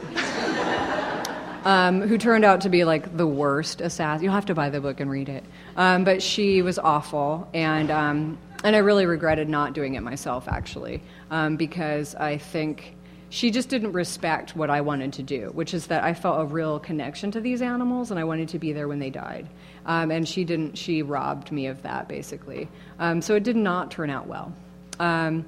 Um, 1.65 2.01
who 2.01 2.19
turned 2.19 2.45
out 2.45 2.63
to 2.63 2.69
be 2.69 2.83
like 2.85 3.17
the 3.17 3.27
worst 3.27 3.81
assassin. 3.81 4.25
You'll 4.25 4.33
have 4.33 4.47
to 4.47 4.55
buy 4.55 4.69
the 4.69 4.81
book 4.81 4.99
and 4.99 5.09
read 5.09 5.29
it. 5.29 5.45
Um, 5.77 6.03
but 6.03 6.21
she 6.21 6.61
was 6.61 6.79
awful, 6.79 7.49
and 7.55 7.91
um, 7.91 8.39
and 8.65 8.75
I 8.75 8.81
really 8.81 9.07
regretted 9.07 9.49
not 9.49 9.73
doing 9.73 9.95
it 9.95 10.03
myself 10.03 10.49
actually, 10.49 11.03
um, 11.31 11.57
because 11.57 12.15
I 12.17 12.39
think 12.39 12.97
she 13.31 13.51
just 13.51 13.69
didn't 13.69 13.93
respect 13.93 14.55
what 14.57 14.71
I 14.71 14.83
wanted 14.83 15.15
to 15.15 15.23
do, 15.23 15.51
which 15.55 15.73
is 15.73 15.87
that 15.87 16.05
I 16.05 16.15
felt 16.15 16.41
a 16.41 16.45
real 16.45 16.79
connection 16.79 17.31
to 17.31 17.41
these 17.41 17.63
animals, 17.63 18.11
and 18.11 18.21
I 18.21 18.25
wanted 18.25 18.49
to 18.51 18.59
be 18.59 18.73
there 18.73 18.89
when 18.89 18.99
they 18.99 19.11
died. 19.11 19.49
Um, 19.87 20.11
and 20.11 20.29
she 20.29 20.45
didn't. 20.45 20.77
She 20.77 21.03
robbed 21.03 21.51
me 21.51 21.67
of 21.67 21.81
that 21.83 22.09
basically. 22.09 22.69
Um, 22.99 23.23
so 23.23 23.35
it 23.35 23.43
did 23.43 23.57
not 23.57 23.91
turn 23.91 24.11
out 24.11 24.27
well. 24.27 24.53
Um, 25.01 25.47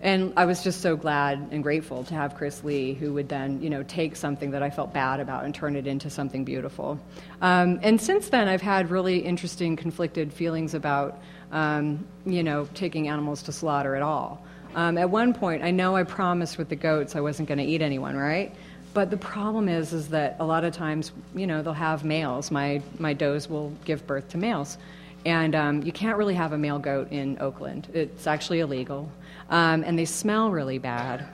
and 0.00 0.32
I 0.36 0.44
was 0.44 0.62
just 0.62 0.80
so 0.80 0.96
glad 0.96 1.48
and 1.50 1.62
grateful 1.62 2.04
to 2.04 2.14
have 2.14 2.36
Chris 2.36 2.62
Lee, 2.62 2.94
who 2.94 3.12
would 3.14 3.28
then, 3.28 3.60
you 3.60 3.70
know, 3.70 3.82
take 3.82 4.14
something 4.14 4.52
that 4.52 4.62
I 4.62 4.70
felt 4.70 4.92
bad 4.92 5.18
about 5.20 5.44
and 5.44 5.54
turn 5.54 5.74
it 5.74 5.86
into 5.86 6.08
something 6.08 6.44
beautiful. 6.44 7.00
Um, 7.42 7.80
and 7.82 8.00
since 8.00 8.28
then, 8.28 8.48
I've 8.48 8.62
had 8.62 8.90
really 8.90 9.18
interesting, 9.18 9.76
conflicted 9.76 10.32
feelings 10.32 10.74
about, 10.74 11.20
um, 11.50 12.06
you 12.24 12.42
know, 12.42 12.68
taking 12.74 13.08
animals 13.08 13.42
to 13.44 13.52
slaughter 13.52 13.96
at 13.96 14.02
all. 14.02 14.44
Um, 14.74 14.98
at 14.98 15.10
one 15.10 15.34
point, 15.34 15.64
I 15.64 15.72
know 15.72 15.96
I 15.96 16.04
promised 16.04 16.58
with 16.58 16.68
the 16.68 16.76
goats 16.76 17.16
I 17.16 17.20
wasn't 17.20 17.48
going 17.48 17.58
to 17.58 17.64
eat 17.64 17.82
anyone, 17.82 18.16
right? 18.16 18.54
But 18.94 19.10
the 19.10 19.16
problem 19.16 19.68
is, 19.68 19.92
is 19.92 20.08
that 20.08 20.36
a 20.38 20.44
lot 20.44 20.64
of 20.64 20.72
times, 20.72 21.12
you 21.34 21.46
know, 21.46 21.62
they'll 21.62 21.72
have 21.72 22.04
males. 22.04 22.50
My 22.50 22.82
my 22.98 23.12
does 23.12 23.48
will 23.48 23.72
give 23.84 24.06
birth 24.06 24.28
to 24.30 24.38
males, 24.38 24.78
and 25.24 25.54
um, 25.54 25.82
you 25.82 25.92
can't 25.92 26.16
really 26.16 26.34
have 26.34 26.52
a 26.52 26.58
male 26.58 26.78
goat 26.78 27.12
in 27.12 27.36
Oakland. 27.40 27.88
It's 27.92 28.26
actually 28.26 28.60
illegal, 28.60 29.10
um, 29.50 29.82
and 29.84 29.98
they 29.98 30.04
smell 30.04 30.50
really 30.50 30.78
bad, 30.78 31.26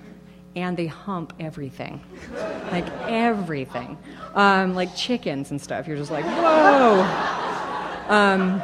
and 0.57 0.77
they 0.77 0.87
hump 0.87 1.33
everything, 1.41 2.01
like 2.71 2.87
everything, 3.03 3.99
um, 4.35 4.75
like 4.75 4.95
chickens 4.95 5.51
and 5.51 5.61
stuff. 5.61 5.89
You're 5.89 5.97
just 5.97 6.11
like, 6.11 6.25
whoa. 6.25 7.03
Um, 8.09 8.63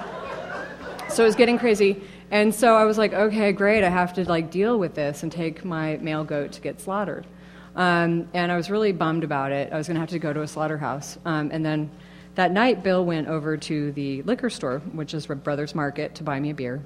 so 1.09 1.25
it 1.25 1.27
was 1.27 1.37
getting 1.37 1.59
crazy. 1.59 2.01
And 2.31 2.55
so 2.55 2.77
I 2.77 2.85
was 2.85 2.97
like, 2.97 3.13
okay, 3.13 3.53
great. 3.53 3.83
I 3.83 3.89
have 3.89 4.13
to 4.15 4.29
like 4.29 4.51
deal 4.51 4.79
with 4.79 4.95
this 4.95 5.25
and 5.25 5.33
take 5.33 5.65
my 5.65 5.97
male 5.97 6.23
goat 6.23 6.53
to 6.53 6.61
get 6.61 6.81
slaughtered. 6.81 7.27
Um, 7.75 8.29
and 8.35 8.53
I 8.53 8.57
was 8.57 8.71
really 8.71 8.93
bummed 8.93 9.25
about 9.25 9.51
it. 9.51 9.73
I 9.73 9.77
was 9.77 9.89
going 9.89 9.97
to 9.97 10.01
have 10.01 10.11
to 10.11 10.19
go 10.19 10.33
to 10.33 10.43
a 10.43 10.49
slaughterhouse. 10.49 11.19
Um, 11.25 11.51
and 11.53 11.65
then 11.65 11.91
that 12.37 12.53
night, 12.53 12.85
Bill 12.85 13.05
went 13.05 13.27
over 13.27 13.57
to 13.57 13.93
the 13.93 14.23
liquor 14.23 14.51
store, 14.51 14.79
which 14.93 15.15
is 15.15 15.27
Brothers 15.27 15.75
Market, 15.75 16.15
to 16.17 16.23
buy 16.23 16.39
me 16.39 16.51
a 16.51 16.55
beer 16.55 16.81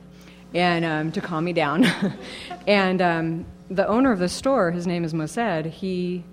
and 0.54 0.84
um, 0.84 1.12
to 1.12 1.20
calm 1.20 1.44
me 1.44 1.52
down. 1.52 1.84
and 2.66 3.02
um, 3.02 3.44
the 3.68 3.86
owner 3.86 4.12
of 4.12 4.18
the 4.18 4.28
store, 4.28 4.70
his 4.70 4.86
name 4.86 5.04
is 5.04 5.12
Mosed, 5.12 5.66
he, 5.66 6.24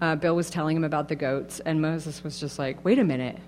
uh, 0.00 0.16
Bill 0.16 0.34
was 0.36 0.50
telling 0.50 0.76
him 0.76 0.84
about 0.84 1.08
the 1.08 1.16
goats, 1.16 1.60
and 1.60 1.80
Moses 1.80 2.22
was 2.24 2.40
just 2.40 2.58
like, 2.58 2.84
wait 2.84 2.98
a 2.98 3.04
minute. 3.04 3.38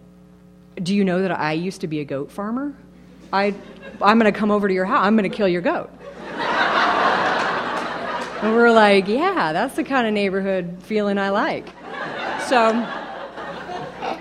Do 0.77 0.95
you 0.95 1.05
know 1.05 1.23
that 1.23 1.33
I 1.33 1.53
used 1.53 1.81
to 1.81 1.89
be 1.89 2.01
a 2.01 2.05
goat 2.05 2.31
farmer? 2.31 2.75
I, 3.33 3.55
I'm 4.01 4.19
going 4.19 4.33
to 4.33 4.39
come 4.39 4.51
over 4.51 4.69
to 4.69 4.75
your 4.75 4.85
house. 4.85 5.05
I'm 5.05 5.17
going 5.17 5.29
to 5.29 5.37
kill 5.37 5.49
your 5.49 5.63
goat. 5.63 5.91
and 8.43 8.55
we're 8.55 8.71
like, 8.71 9.09
yeah, 9.09 9.53
that's 9.53 9.75
the 9.75 9.85
kind 9.85 10.07
of 10.07 10.13
neighborhood 10.13 10.79
feeling 10.83 11.19
I 11.19 11.31
like. 11.31 11.69
So 12.47 12.73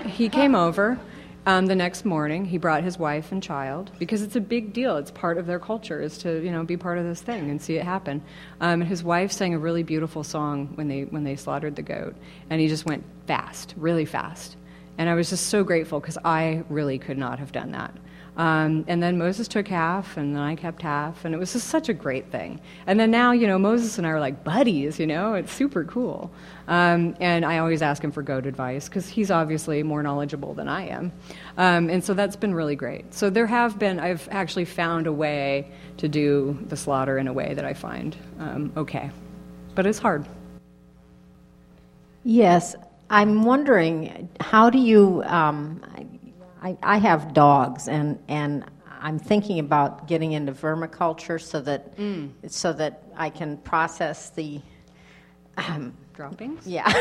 he 0.08 0.30
came 0.30 0.56
over, 0.56 0.98
Um, 1.48 1.68
the 1.68 1.76
next 1.76 2.06
morning, 2.06 2.46
he 2.46 2.58
brought 2.58 2.84
his 2.84 2.98
wife 2.98 3.32
and 3.32 3.41
child 3.41 3.91
because 4.00 4.24
it's 4.24 4.36
a 4.36 4.41
big 4.41 4.74
deal. 4.74 4.98
It's 4.98 5.12
part 5.12 5.38
of 5.38 5.46
their 5.46 5.60
culture 5.60 6.02
is 6.02 6.18
to 6.20 6.43
you 6.43 6.52
know 6.52 6.64
be 6.64 6.76
part 6.76 6.98
of 6.98 7.06
this 7.06 7.22
thing 7.22 7.52
and 7.52 7.62
see 7.62 7.76
it 7.76 7.86
happen. 7.86 8.24
Um, 8.60 8.82
and 8.82 8.89
his 8.89 9.04
wife 9.04 9.32
sang 9.32 9.54
a 9.54 9.60
really 9.60 9.84
beautiful 9.84 10.24
song 10.24 10.72
when 10.74 10.88
they 10.88 11.04
when 11.04 11.24
they 11.24 11.36
slaughtered 11.36 11.76
the 11.76 11.84
goat, 11.84 12.16
and 12.50 12.60
he 12.60 12.68
just 12.68 12.86
went 12.86 13.04
fast, 13.28 13.76
really 13.78 14.06
fast. 14.06 14.58
And 14.98 15.08
I 15.08 15.14
was 15.14 15.30
just 15.30 15.48
so 15.48 15.64
grateful 15.64 16.00
because 16.00 16.18
I 16.26 16.64
really 16.70 16.98
could 16.98 17.18
not 17.18 17.38
have 17.39 17.52
done 17.52 17.72
that. 17.72 17.93
Um, 18.38 18.84
and 18.88 19.02
then 19.02 19.18
Moses 19.18 19.48
took 19.48 19.68
half, 19.68 20.18
and 20.18 20.36
then 20.36 20.42
I 20.42 20.56
kept 20.56 20.82
half, 20.82 21.24
and 21.24 21.34
it 21.34 21.38
was 21.38 21.54
just 21.54 21.68
such 21.68 21.88
a 21.88 21.94
great 21.94 22.32
thing. 22.32 22.60
And 22.86 23.00
then 23.00 23.10
now, 23.10 23.32
you 23.32 23.48
know, 23.48 23.58
Moses 23.58 23.98
and 23.98 24.06
I 24.06 24.10
are 24.10 24.20
like 24.20 24.44
buddies, 24.44 25.00
you 25.00 25.08
know, 25.08 25.36
it's 25.36 25.54
super 25.54 25.86
cool. 25.86 26.30
Um, 26.68 27.16
and 27.20 27.46
I 27.46 27.60
always 27.60 27.82
ask 27.82 28.04
him 28.04 28.12
for 28.12 28.22
goat 28.22 28.46
advice 28.46 28.90
because 28.90 29.08
he's 29.08 29.32
obviously 29.32 29.84
more 29.84 30.04
knowledgeable 30.04 30.54
than 30.54 30.68
I 30.68 30.88
am. 30.88 31.14
Um, 31.58 31.90
and 31.90 32.04
so 32.04 32.14
that's 32.14 32.36
been 32.36 32.54
really 32.54 32.76
great. 32.76 33.14
So 33.14 33.30
there 33.30 33.48
have 33.48 33.80
been, 33.80 34.00
I've 34.00 34.28
actually 34.32 34.66
found 34.66 35.08
a 35.08 35.14
way 35.14 35.72
to 35.98 36.10
do 36.10 36.58
the 36.68 36.76
slaughter 36.76 37.18
in 37.18 37.28
a 37.28 37.34
way 37.34 37.54
that 37.54 37.64
I 37.64 37.74
find 37.74 38.18
um, 38.40 38.74
okay. 38.76 39.12
But 39.76 39.86
it's 39.86 40.00
hard. 40.00 40.26
Yes, 42.24 42.76
I'm 43.10 43.44
wondering 43.44 44.28
how 44.40 44.70
do 44.70 44.80
you? 44.80 45.22
Um, 45.26 45.82
I, 46.66 46.76
I 46.82 46.97
have 46.97 47.34
dogs, 47.34 47.88
and 47.88 48.18
and 48.28 48.66
I'm 48.99 49.20
thinking 49.20 49.59
about 49.59 50.07
getting 50.07 50.32
into 50.32 50.51
vermiculture 50.51 51.39
so 51.39 51.61
that 51.61 51.93
so 52.47 52.74
that 52.74 53.03
I 53.16 53.30
can 53.30 53.57
process 53.57 54.32
the. 54.32 54.61
Um, 55.57 55.93
Droppings? 56.16 56.66
yeah, 56.68 56.91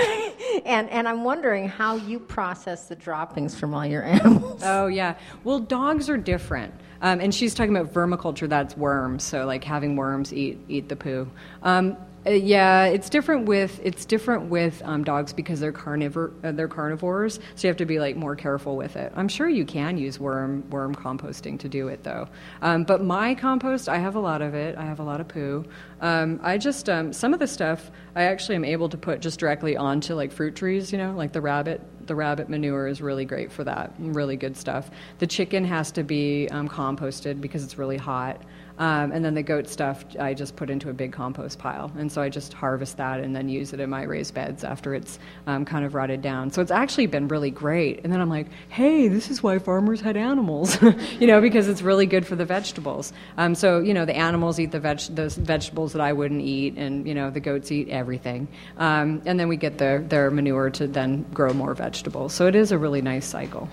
and 0.66 0.90
and 0.90 1.08
I'm 1.08 1.24
wondering 1.24 1.68
how 1.68 1.94
you 1.94 2.18
process 2.18 2.88
the 2.88 2.96
droppings 2.96 3.58
from 3.58 3.72
all 3.72 3.86
your 3.86 4.02
animals. 4.16 4.60
Oh, 4.64 4.88
yeah. 4.88 5.14
Well, 5.44 5.60
dogs 5.60 6.10
are 6.10 6.18
different. 6.18 6.74
Um, 7.00 7.20
and 7.20 7.34
she's 7.34 7.54
talking 7.54 7.76
about 7.76 7.92
vermiculture, 7.92 8.48
that's 8.48 8.76
worms, 8.76 9.24
so 9.24 9.46
like 9.46 9.62
having 9.62 9.94
worms 9.96 10.32
eat, 10.32 10.58
eat 10.68 10.88
the 10.88 10.96
poo. 10.96 11.30
Um, 11.62 11.96
uh, 12.26 12.30
yeah, 12.30 12.86
it's 12.86 13.10
different 13.10 13.46
with 13.46 13.80
it's 13.84 14.04
different 14.04 14.44
with 14.44 14.80
um, 14.84 15.04
dogs 15.04 15.32
because 15.32 15.60
they're 15.60 15.72
carnivore 15.72 16.32
uh, 16.42 16.52
they're 16.52 16.68
carnivores, 16.68 17.40
so 17.54 17.66
you 17.66 17.68
have 17.68 17.76
to 17.76 17.86
be 17.86 17.98
like 17.98 18.16
more 18.16 18.34
careful 18.34 18.76
with 18.76 18.96
it. 18.96 19.12
I'm 19.14 19.28
sure 19.28 19.48
you 19.48 19.64
can 19.64 19.98
use 19.98 20.18
worm 20.18 20.68
worm 20.70 20.94
composting 20.94 21.58
to 21.60 21.68
do 21.68 21.88
it 21.88 22.02
though. 22.02 22.28
Um, 22.62 22.84
but 22.84 23.04
my 23.04 23.34
compost, 23.34 23.88
I 23.88 23.98
have 23.98 24.16
a 24.16 24.20
lot 24.20 24.40
of 24.40 24.54
it. 24.54 24.76
I 24.78 24.84
have 24.84 25.00
a 25.00 25.04
lot 25.04 25.20
of 25.20 25.28
poo. 25.28 25.64
Um, 26.04 26.38
I 26.42 26.58
just 26.58 26.90
um, 26.90 27.14
some 27.14 27.32
of 27.32 27.40
the 27.40 27.46
stuff 27.46 27.90
I 28.14 28.24
actually 28.24 28.56
am 28.56 28.64
able 28.64 28.90
to 28.90 28.98
put 28.98 29.20
just 29.20 29.40
directly 29.40 29.74
onto 29.74 30.14
like 30.14 30.32
fruit 30.32 30.54
trees. 30.54 30.92
You 30.92 30.98
know, 30.98 31.14
like 31.14 31.32
the 31.32 31.40
rabbit 31.40 31.80
the 32.06 32.14
rabbit 32.14 32.50
manure 32.50 32.86
is 32.86 33.00
really 33.00 33.24
great 33.24 33.50
for 33.50 33.64
that. 33.64 33.94
Really 33.98 34.36
good 34.36 34.54
stuff. 34.54 34.90
The 35.18 35.26
chicken 35.26 35.64
has 35.64 35.90
to 35.92 36.02
be 36.02 36.46
um, 36.50 36.68
composted 36.68 37.40
because 37.40 37.64
it's 37.64 37.78
really 37.78 37.96
hot. 37.96 38.42
Um, 38.76 39.12
and 39.12 39.24
then 39.24 39.34
the 39.34 39.42
goat 39.42 39.68
stuff 39.68 40.04
I 40.18 40.34
just 40.34 40.56
put 40.56 40.68
into 40.68 40.90
a 40.90 40.92
big 40.92 41.12
compost 41.12 41.60
pile. 41.60 41.92
And 41.96 42.10
so 42.10 42.20
I 42.20 42.28
just 42.28 42.52
harvest 42.52 42.96
that 42.96 43.20
and 43.20 43.34
then 43.34 43.48
use 43.48 43.72
it 43.72 43.78
in 43.78 43.88
my 43.88 44.02
raised 44.02 44.34
beds 44.34 44.64
after 44.64 44.94
it's 44.94 45.20
um, 45.46 45.64
kind 45.64 45.84
of 45.84 45.94
rotted 45.94 46.22
down. 46.22 46.50
So 46.50 46.60
it's 46.60 46.72
actually 46.72 47.06
been 47.06 47.28
really 47.28 47.52
great. 47.52 48.00
And 48.02 48.12
then 48.12 48.20
I'm 48.20 48.30
like, 48.30 48.48
hey, 48.70 49.06
this 49.06 49.30
is 49.30 49.42
why 49.44 49.60
farmers 49.60 50.00
had 50.00 50.16
animals, 50.16 50.76
you 51.20 51.28
know, 51.28 51.40
because 51.40 51.68
it's 51.68 51.82
really 51.82 52.06
good 52.06 52.26
for 52.26 52.34
the 52.34 52.44
vegetables. 52.44 53.12
Um, 53.36 53.54
so, 53.54 53.78
you 53.78 53.94
know, 53.94 54.04
the 54.04 54.16
animals 54.16 54.58
eat 54.58 54.72
the, 54.72 54.80
veg- 54.80 55.14
the 55.14 55.28
vegetables 55.28 55.93
that 55.94 56.02
I 56.02 56.12
wouldn't 56.12 56.42
eat, 56.42 56.76
and, 56.76 57.08
you 57.08 57.14
know, 57.14 57.30
the 57.30 57.40
goats 57.40 57.72
eat 57.72 57.88
everything. 57.88 58.46
Um, 58.76 59.22
and 59.24 59.40
then 59.40 59.48
we 59.48 59.56
get 59.56 59.78
their, 59.78 60.00
their 60.00 60.30
manure 60.30 60.70
to 60.70 60.86
then 60.86 61.24
grow 61.32 61.54
more 61.54 61.74
vegetables. 61.74 62.34
So 62.34 62.46
it 62.46 62.54
is 62.54 62.70
a 62.70 62.78
really 62.78 63.00
nice 63.00 63.26
cycle. 63.26 63.68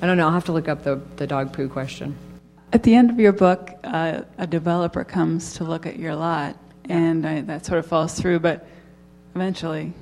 I 0.00 0.06
don't 0.06 0.16
know, 0.16 0.26
I'll 0.26 0.32
have 0.32 0.46
to 0.46 0.52
look 0.52 0.68
up 0.68 0.84
the, 0.84 1.00
the 1.16 1.26
dog 1.26 1.52
poo 1.52 1.68
question. 1.68 2.16
At 2.72 2.84
the 2.84 2.94
end 2.94 3.10
of 3.10 3.18
your 3.18 3.32
book, 3.32 3.70
uh, 3.84 4.22
a 4.38 4.46
developer 4.46 5.04
comes 5.04 5.54
to 5.54 5.64
look 5.64 5.84
at 5.86 5.98
your 5.98 6.14
lot, 6.14 6.56
and 6.88 7.26
I, 7.26 7.40
that 7.42 7.66
sort 7.66 7.78
of 7.78 7.86
falls 7.86 8.18
through, 8.18 8.40
but 8.40 8.66
eventually 9.34 9.92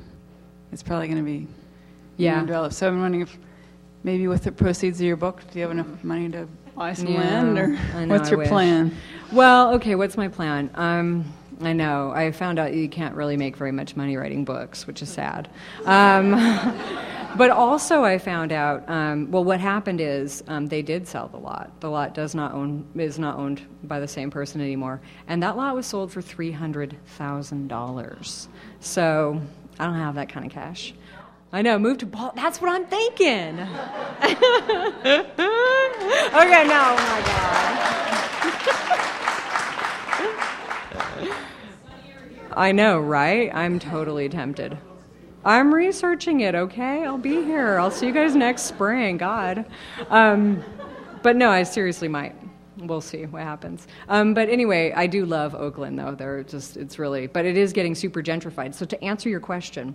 it's 0.72 0.82
probably 0.82 1.08
going 1.08 1.18
to 1.18 1.24
be 1.24 1.46
Yeah. 2.16 2.40
developed. 2.40 2.74
So 2.74 2.86
I'm 2.88 3.00
wondering 3.00 3.22
if 3.22 3.36
maybe 4.04 4.28
with 4.28 4.44
the 4.44 4.52
proceeds 4.52 5.00
of 5.00 5.06
your 5.06 5.16
book, 5.16 5.42
do 5.50 5.58
you 5.58 5.62
have 5.62 5.70
enough 5.72 6.04
money 6.04 6.28
to 6.30 6.46
buy 6.80 6.94
some 6.94 7.08
Yeah, 7.08 7.18
land, 7.18 7.58
or 7.58 7.78
I 7.94 8.06
know, 8.06 8.14
what's 8.14 8.30
your 8.30 8.42
plan? 8.46 8.96
Well, 9.30 9.74
okay, 9.74 9.96
what's 9.96 10.16
my 10.16 10.28
plan? 10.28 10.70
Um, 10.74 11.30
I 11.60 11.74
know. 11.74 12.10
I 12.10 12.32
found 12.32 12.58
out 12.58 12.72
you 12.72 12.88
can't 12.88 13.14
really 13.14 13.36
make 13.36 13.54
very 13.54 13.70
much 13.70 13.96
money 13.96 14.16
writing 14.16 14.46
books, 14.46 14.86
which 14.86 15.02
is 15.02 15.10
sad. 15.10 15.50
Um, 15.84 16.30
but 17.36 17.50
also, 17.50 18.02
I 18.02 18.16
found 18.16 18.50
out. 18.50 18.88
Um, 18.88 19.30
well, 19.30 19.44
what 19.44 19.60
happened 19.60 20.00
is 20.00 20.42
um, 20.48 20.68
they 20.68 20.80
did 20.80 21.06
sell 21.06 21.28
the 21.28 21.36
lot. 21.36 21.70
The 21.80 21.90
lot 21.90 22.14
does 22.14 22.34
not 22.34 22.54
own 22.54 22.86
is 22.94 23.18
not 23.18 23.36
owned 23.36 23.60
by 23.84 24.00
the 24.00 24.08
same 24.08 24.30
person 24.30 24.62
anymore, 24.62 25.02
and 25.28 25.42
that 25.42 25.58
lot 25.58 25.74
was 25.74 25.84
sold 25.84 26.10
for 26.10 26.22
three 26.22 26.50
hundred 26.50 26.96
thousand 27.04 27.68
dollars. 27.68 28.48
So 28.80 29.38
I 29.78 29.84
don't 29.84 29.96
have 29.96 30.14
that 30.14 30.30
kind 30.30 30.46
of 30.46 30.52
cash. 30.52 30.94
I 31.52 31.62
know. 31.62 31.78
Move 31.78 31.98
to 31.98 32.06
Bal- 32.06 32.32
That's 32.36 32.60
what 32.60 32.70
I'm 32.70 32.86
thinking. 32.86 33.58
okay, 33.60 33.66
no, 36.66 36.80
oh 36.86 36.96
my 36.96 37.22
god. 37.26 37.86
I 42.56 42.72
know, 42.72 42.98
right? 42.98 43.50
I'm 43.54 43.78
totally 43.78 44.28
tempted. 44.28 44.76
I'm 45.44 45.72
researching 45.72 46.40
it, 46.40 46.54
okay? 46.54 47.04
I'll 47.04 47.16
be 47.16 47.42
here. 47.42 47.78
I'll 47.78 47.90
see 47.90 48.06
you 48.06 48.12
guys 48.12 48.34
next 48.36 48.62
spring, 48.62 49.16
God. 49.16 49.64
Um, 50.10 50.62
but 51.22 51.36
no, 51.36 51.48
I 51.50 51.62
seriously 51.62 52.08
might. 52.08 52.36
We'll 52.76 53.00
see 53.00 53.24
what 53.26 53.42
happens. 53.42 53.86
Um, 54.08 54.34
but 54.34 54.48
anyway, 54.48 54.92
I 54.92 55.06
do 55.06 55.24
love 55.26 55.54
Oakland, 55.54 55.98
though. 55.98 56.14
They're 56.14 56.42
just, 56.44 56.76
it's 56.76 56.98
really, 56.98 57.26
but 57.26 57.44
it 57.44 57.56
is 57.56 57.72
getting 57.72 57.94
super 57.94 58.22
gentrified. 58.22 58.74
So 58.74 58.84
to 58.86 59.02
answer 59.02 59.28
your 59.28 59.40
question, 59.40 59.94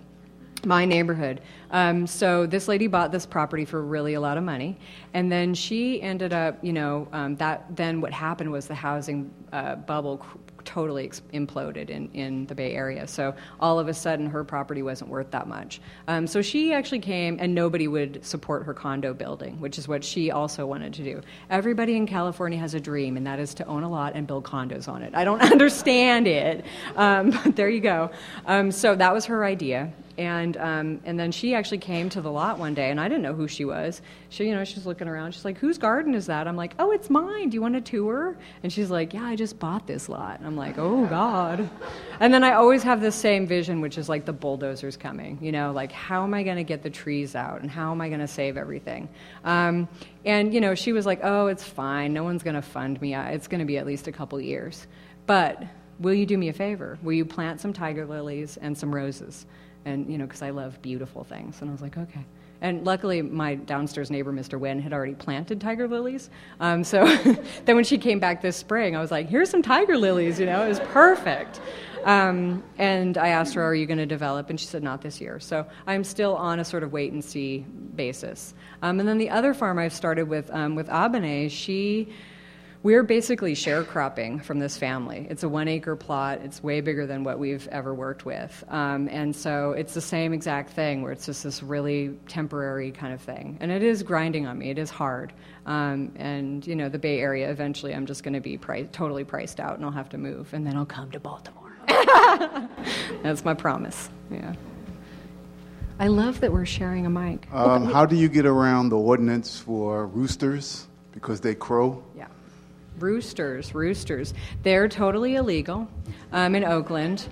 my 0.64 0.84
neighborhood. 0.84 1.40
Um, 1.70 2.06
so 2.06 2.46
this 2.46 2.68
lady 2.68 2.86
bought 2.86 3.12
this 3.12 3.26
property 3.26 3.64
for 3.64 3.82
really 3.82 4.14
a 4.14 4.20
lot 4.20 4.38
of 4.38 4.44
money, 4.44 4.78
and 5.14 5.30
then 5.30 5.54
she 5.54 6.00
ended 6.00 6.32
up, 6.32 6.62
you 6.62 6.72
know, 6.72 7.08
um, 7.12 7.36
that. 7.36 7.64
Then 7.74 8.00
what 8.00 8.12
happened 8.12 8.50
was 8.50 8.66
the 8.66 8.74
housing 8.74 9.32
uh, 9.52 9.76
bubble 9.76 10.24
totally 10.66 11.08
imploded 11.32 11.88
in, 11.88 12.10
in 12.12 12.44
the 12.46 12.54
Bay 12.54 12.74
Area. 12.74 13.06
So 13.06 13.34
all 13.60 13.78
of 13.78 13.88
a 13.88 13.94
sudden, 13.94 14.26
her 14.26 14.44
property 14.44 14.82
wasn't 14.82 15.08
worth 15.08 15.30
that 15.30 15.46
much. 15.46 15.80
Um, 16.08 16.26
so 16.26 16.42
she 16.42 16.74
actually 16.74 16.98
came, 16.98 17.38
and 17.40 17.54
nobody 17.54 17.88
would 17.88 18.24
support 18.24 18.64
her 18.64 18.74
condo 18.74 19.14
building, 19.14 19.58
which 19.60 19.78
is 19.78 19.88
what 19.88 20.04
she 20.04 20.32
also 20.32 20.66
wanted 20.66 20.92
to 20.94 21.04
do. 21.04 21.22
Everybody 21.48 21.96
in 21.96 22.06
California 22.06 22.58
has 22.58 22.74
a 22.74 22.80
dream, 22.80 23.16
and 23.16 23.26
that 23.26 23.38
is 23.38 23.54
to 23.54 23.66
own 23.66 23.84
a 23.84 23.88
lot 23.88 24.14
and 24.14 24.26
build 24.26 24.44
condos 24.44 24.88
on 24.88 25.02
it. 25.02 25.14
I 25.14 25.24
don't 25.24 25.40
understand 25.52 26.26
it, 26.26 26.64
um, 26.96 27.30
but 27.44 27.56
there 27.56 27.70
you 27.70 27.80
go. 27.80 28.10
Um, 28.44 28.70
so 28.72 28.94
that 28.96 29.14
was 29.14 29.24
her 29.26 29.44
idea 29.44 29.92
and 30.18 30.56
um, 30.56 31.00
and 31.04 31.18
then 31.18 31.30
she 31.32 31.54
actually 31.54 31.78
came 31.78 32.08
to 32.10 32.20
the 32.20 32.30
lot 32.30 32.58
one 32.58 32.74
day, 32.74 32.90
and 32.90 33.00
I 33.00 33.08
didn't 33.08 33.22
know 33.22 33.34
who 33.34 33.48
she 33.48 33.64
was. 33.64 34.00
She, 34.30 34.46
you 34.46 34.54
know, 34.54 34.64
she's 34.64 34.86
looking 34.86 35.08
around. 35.08 35.32
She's 35.32 35.44
like, 35.44 35.58
"Whose 35.58 35.78
garden 35.78 36.14
is 36.14 36.26
that?" 36.26 36.48
I'm 36.48 36.56
like, 36.56 36.74
"Oh, 36.78 36.90
it's 36.90 37.10
mine. 37.10 37.50
Do 37.50 37.54
you 37.54 37.62
want 37.62 37.76
a 37.76 37.80
tour?" 37.80 38.36
And 38.62 38.72
she's 38.72 38.90
like, 38.90 39.12
"Yeah, 39.12 39.24
I 39.24 39.36
just 39.36 39.58
bought 39.58 39.86
this 39.86 40.08
lot." 40.08 40.38
And 40.38 40.46
I'm 40.46 40.56
like, 40.56 40.78
"Oh 40.78 41.06
God!" 41.06 41.68
And 42.20 42.32
then 42.32 42.42
I 42.44 42.52
always 42.52 42.82
have 42.82 43.00
this 43.00 43.14
same 43.14 43.46
vision, 43.46 43.80
which 43.80 43.98
is 43.98 44.08
like 44.08 44.24
the 44.24 44.32
bulldozers 44.32 44.96
coming. 44.96 45.38
You 45.42 45.52
know, 45.52 45.72
like 45.72 45.92
how 45.92 46.24
am 46.24 46.32
I 46.32 46.42
going 46.42 46.56
to 46.56 46.64
get 46.64 46.82
the 46.82 46.90
trees 46.90 47.34
out, 47.34 47.60
and 47.60 47.70
how 47.70 47.92
am 47.92 48.00
I 48.00 48.08
going 48.08 48.20
to 48.20 48.28
save 48.28 48.56
everything? 48.56 49.08
Um, 49.44 49.88
and 50.24 50.54
you 50.54 50.60
know, 50.60 50.74
she 50.74 50.92
was 50.92 51.04
like, 51.04 51.20
"Oh, 51.22 51.48
it's 51.48 51.64
fine. 51.64 52.12
No 52.12 52.24
one's 52.24 52.42
going 52.42 52.56
to 52.56 52.62
fund 52.62 53.00
me. 53.00 53.14
It's 53.14 53.48
going 53.48 53.60
to 53.60 53.66
be 53.66 53.78
at 53.78 53.86
least 53.86 54.08
a 54.08 54.12
couple 54.12 54.40
years, 54.40 54.86
but." 55.26 55.62
Will 55.98 56.12
you 56.12 56.26
do 56.26 56.36
me 56.36 56.50
a 56.50 56.52
favor? 56.52 56.98
Will 57.02 57.14
you 57.14 57.24
plant 57.24 57.58
some 57.58 57.72
tiger 57.72 58.04
lilies 58.04 58.58
and 58.58 58.76
some 58.76 58.94
roses? 58.94 59.46
And 59.86 60.10
you 60.12 60.18
know 60.18 60.26
because 60.26 60.42
i 60.42 60.50
love 60.50 60.80
beautiful 60.82 61.24
things. 61.24 61.62
And 61.62 61.70
i 61.70 61.72
was 61.72 61.80
like 61.80 61.96
okay. 61.96 62.24
And 62.60 62.84
luckily 62.84 63.22
my 63.22 63.54
downstairs 63.54 64.10
neighbor 64.10 64.32
mr 64.32 64.58
Wynn 64.58 64.80
had 64.80 64.92
already 64.92 65.14
planted 65.14 65.60
tiger 65.60 65.88
lilies. 65.88 66.28
Um, 66.60 66.84
so 66.84 67.06
then 67.64 67.76
when 67.76 67.84
she 67.84 67.96
came 67.96 68.18
back 68.18 68.42
this 68.42 68.56
spring 68.56 68.94
i 68.94 69.00
was 69.00 69.10
like 69.10 69.28
here's 69.28 69.48
some 69.48 69.62
tiger 69.62 69.96
lilies 69.96 70.38
you 70.38 70.46
know? 70.46 70.64
It 70.64 70.68
was 70.68 70.80
perfect. 70.80 71.60
Um, 72.04 72.62
and 72.76 73.16
i 73.16 73.28
asked 73.28 73.54
her 73.54 73.62
are 73.62 73.74
you 73.74 73.86
going 73.86 73.98
to 73.98 74.06
develop? 74.06 74.50
And 74.50 74.60
she 74.60 74.66
said 74.66 74.82
not 74.82 75.00
this 75.00 75.20
year. 75.20 75.40
So 75.40 75.66
i'm 75.86 76.04
still 76.04 76.36
on 76.36 76.60
a 76.60 76.64
sort 76.64 76.82
of 76.82 76.92
wait 76.92 77.12
and 77.12 77.24
see 77.24 77.64
basis. 77.94 78.52
Um, 78.82 79.00
and 79.00 79.08
then 79.08 79.16
the 79.16 79.30
other 79.30 79.54
farm 79.54 79.78
i've 79.78 79.94
started 79.94 80.28
with 80.28 80.50
um, 80.50 80.74
with 80.74 80.88
abene 80.88 81.50
she 81.50 82.12
we're 82.86 83.02
basically 83.02 83.52
sharecropping 83.52 84.40
from 84.44 84.60
this 84.60 84.76
family. 84.76 85.26
It's 85.28 85.42
a 85.42 85.48
one 85.48 85.66
acre 85.66 85.96
plot. 85.96 86.38
It's 86.44 86.62
way 86.62 86.80
bigger 86.80 87.04
than 87.04 87.24
what 87.24 87.40
we've 87.40 87.66
ever 87.72 87.92
worked 87.92 88.24
with. 88.24 88.62
Um, 88.68 89.08
and 89.10 89.34
so 89.34 89.72
it's 89.72 89.92
the 89.92 90.00
same 90.00 90.32
exact 90.32 90.70
thing 90.70 91.02
where 91.02 91.10
it's 91.10 91.26
just 91.26 91.42
this 91.42 91.64
really 91.64 92.16
temporary 92.28 92.92
kind 92.92 93.12
of 93.12 93.20
thing. 93.20 93.58
And 93.58 93.72
it 93.72 93.82
is 93.82 94.04
grinding 94.04 94.46
on 94.46 94.58
me. 94.58 94.70
It 94.70 94.78
is 94.78 94.88
hard. 94.88 95.32
Um, 95.66 96.12
and, 96.14 96.64
you 96.64 96.76
know, 96.76 96.88
the 96.88 97.00
Bay 97.00 97.18
Area, 97.18 97.50
eventually 97.50 97.92
I'm 97.92 98.06
just 98.06 98.22
going 98.22 98.34
to 98.34 98.40
be 98.40 98.56
pri- 98.56 98.84
totally 98.92 99.24
priced 99.24 99.58
out 99.58 99.74
and 99.74 99.84
I'll 99.84 99.90
have 99.90 100.10
to 100.10 100.18
move. 100.18 100.54
And 100.54 100.64
then 100.64 100.76
I'll 100.76 100.86
come 100.86 101.10
to 101.10 101.18
Baltimore. 101.18 101.76
That's 103.24 103.44
my 103.44 103.54
promise. 103.54 104.08
Yeah. 104.30 104.54
I 105.98 106.06
love 106.06 106.38
that 106.38 106.52
we're 106.52 106.66
sharing 106.66 107.04
a 107.04 107.10
mic. 107.10 107.52
Um, 107.52 107.86
how 107.86 108.06
do 108.06 108.14
you 108.14 108.28
get 108.28 108.46
around 108.46 108.90
the 108.90 108.96
ordinance 108.96 109.58
for 109.58 110.06
roosters 110.06 110.86
because 111.10 111.40
they 111.40 111.56
crow? 111.56 112.04
Yeah. 112.16 112.28
Roosters, 112.98 113.74
roosters. 113.74 114.34
They're 114.62 114.88
totally 114.88 115.36
illegal 115.36 115.88
um, 116.32 116.54
in 116.54 116.64
Oakland. 116.64 117.28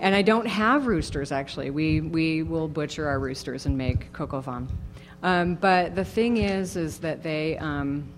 And 0.00 0.14
I 0.14 0.22
don't 0.22 0.46
have 0.46 0.86
roosters, 0.86 1.32
actually. 1.32 1.70
We, 1.70 2.00
we 2.00 2.42
will 2.42 2.68
butcher 2.68 3.06
our 3.08 3.18
roosters 3.18 3.66
and 3.66 3.76
make 3.76 4.08
au 4.18 4.40
vin. 4.40 4.68
Um, 5.22 5.56
but 5.56 5.96
the 5.96 6.04
thing 6.04 6.36
is, 6.36 6.76
is 6.76 6.98
that 6.98 7.22
they, 7.22 7.58
um, 7.58 8.08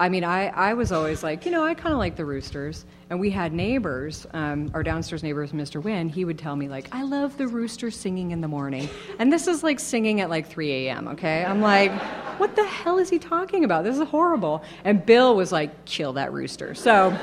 I 0.00 0.08
mean, 0.08 0.24
I, 0.24 0.48
I 0.48 0.74
was 0.74 0.90
always 0.90 1.22
like, 1.22 1.44
you 1.44 1.52
know, 1.52 1.64
I 1.64 1.74
kind 1.74 1.92
of 1.92 1.98
like 1.98 2.16
the 2.16 2.24
roosters. 2.24 2.84
And 3.08 3.20
we 3.20 3.30
had 3.30 3.52
neighbors, 3.52 4.26
um, 4.32 4.68
our 4.74 4.82
downstairs 4.82 5.22
neighbors, 5.22 5.52
Mr. 5.52 5.80
Wynn, 5.80 6.08
he 6.08 6.24
would 6.24 6.38
tell 6.38 6.56
me, 6.56 6.68
like, 6.68 6.88
I 6.90 7.04
love 7.04 7.38
the 7.38 7.46
rooster 7.46 7.88
singing 7.88 8.32
in 8.32 8.40
the 8.40 8.48
morning. 8.48 8.88
And 9.20 9.32
this 9.32 9.46
is 9.46 9.62
like 9.62 9.78
singing 9.78 10.20
at 10.20 10.28
like 10.28 10.48
3 10.48 10.88
a.m., 10.88 11.08
okay? 11.08 11.44
I'm 11.44 11.60
like, 11.60 11.92
what 12.40 12.56
the 12.56 12.66
hell 12.66 12.98
is 12.98 13.08
he 13.08 13.20
talking 13.20 13.64
about? 13.64 13.84
This 13.84 13.96
is 13.96 14.08
horrible. 14.08 14.64
And 14.84 15.06
Bill 15.06 15.36
was 15.36 15.52
like, 15.52 15.84
kill 15.84 16.14
that 16.14 16.32
rooster. 16.32 16.74
So 16.74 17.16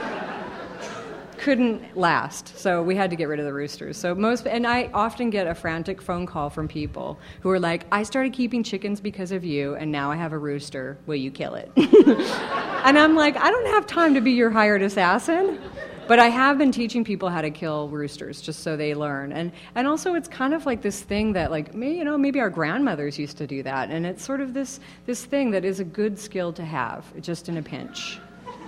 couldn't 1.44 1.98
last. 1.98 2.58
So 2.58 2.82
we 2.82 2.96
had 2.96 3.10
to 3.10 3.18
get 3.18 3.28
rid 3.28 3.38
of 3.38 3.46
the 3.46 3.52
roosters. 3.52 3.98
So 3.98 4.16
most, 4.16 4.48
and 4.48 4.66
I 4.66 4.90
often 4.94 5.30
get 5.30 5.46
a 5.46 5.54
frantic 5.54 6.02
phone 6.02 6.26
call 6.26 6.50
from 6.50 6.70
people 6.70 7.20
who 7.42 7.50
are 7.50 7.60
like, 7.60 7.86
I 7.92 8.04
started 8.04 8.32
keeping 8.32 8.64
chickens 8.64 9.02
because 9.02 9.34
of 9.34 9.44
you, 9.44 9.76
and 9.76 9.92
now 9.92 10.10
I 10.10 10.16
have 10.16 10.32
a 10.32 10.38
rooster. 10.38 10.98
Will 11.06 11.18
you 11.18 11.32
kill 11.32 11.56
it? 11.56 11.70
and 11.76 12.98
I'm 12.98 13.16
like, 13.16 13.36
I 13.36 13.52
don't 13.52 13.68
have 13.68 13.86
time 13.86 14.14
to 14.14 14.22
be 14.22 14.32
your 14.32 14.52
hired 14.52 14.82
assassin. 14.84 15.60
But 16.08 16.20
I 16.20 16.28
have 16.28 16.58
been 16.58 16.72
teaching 16.72 17.04
people 17.04 17.30
how 17.30 17.42
to 17.42 17.50
kill 17.50 17.88
roosters 17.90 18.42
just 18.42 18.62
so 18.62 18.76
they 18.76 18.94
learn. 18.94 19.32
And, 19.32 19.52
and 19.76 19.88
also, 19.88 20.16
it's 20.16 20.28
kind 20.28 20.54
of 20.54 20.66
like 20.66 20.82
this 20.82 21.02
thing 21.02 21.34
that, 21.34 21.50
like, 21.50 21.74
me, 21.74 21.98
you 21.98 22.04
know, 22.04 22.18
maybe 22.18 22.40
our 22.40 22.50
grandmothers 22.50 23.18
used 23.18 23.38
to 23.38 23.48
do 23.48 23.64
that. 23.64 23.90
And 23.90 24.06
it's 24.06 24.24
sort 24.24 24.42
of 24.42 24.54
this, 24.54 24.80
this 25.06 25.24
thing 25.24 25.52
that 25.52 25.64
is 25.64 25.80
a 25.80 25.86
good 25.86 26.20
skill 26.20 26.52
to 26.54 26.66
have, 26.66 27.06
just 27.22 27.48
in 27.48 27.58
a 27.58 27.64
pinch. 27.64 28.20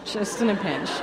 Just 0.05 0.41
in 0.41 0.49
a 0.49 0.55
pinch. 0.55 0.89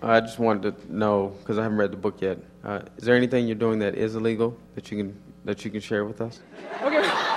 I 0.00 0.20
just 0.20 0.38
wanted 0.38 0.78
to 0.78 0.96
know 0.96 1.34
because 1.40 1.58
I 1.58 1.64
haven't 1.64 1.78
read 1.78 1.90
the 1.90 1.96
book 1.96 2.22
yet. 2.22 2.38
Uh, 2.62 2.82
is 2.96 3.04
there 3.04 3.16
anything 3.16 3.48
you're 3.48 3.56
doing 3.56 3.80
that 3.80 3.96
is 3.96 4.14
illegal 4.14 4.56
that 4.76 4.90
you 4.90 4.96
can 4.96 5.20
that 5.44 5.64
you 5.64 5.70
can 5.72 5.80
share 5.80 6.04
with 6.04 6.20
us? 6.20 6.40
Okay. 6.82 7.34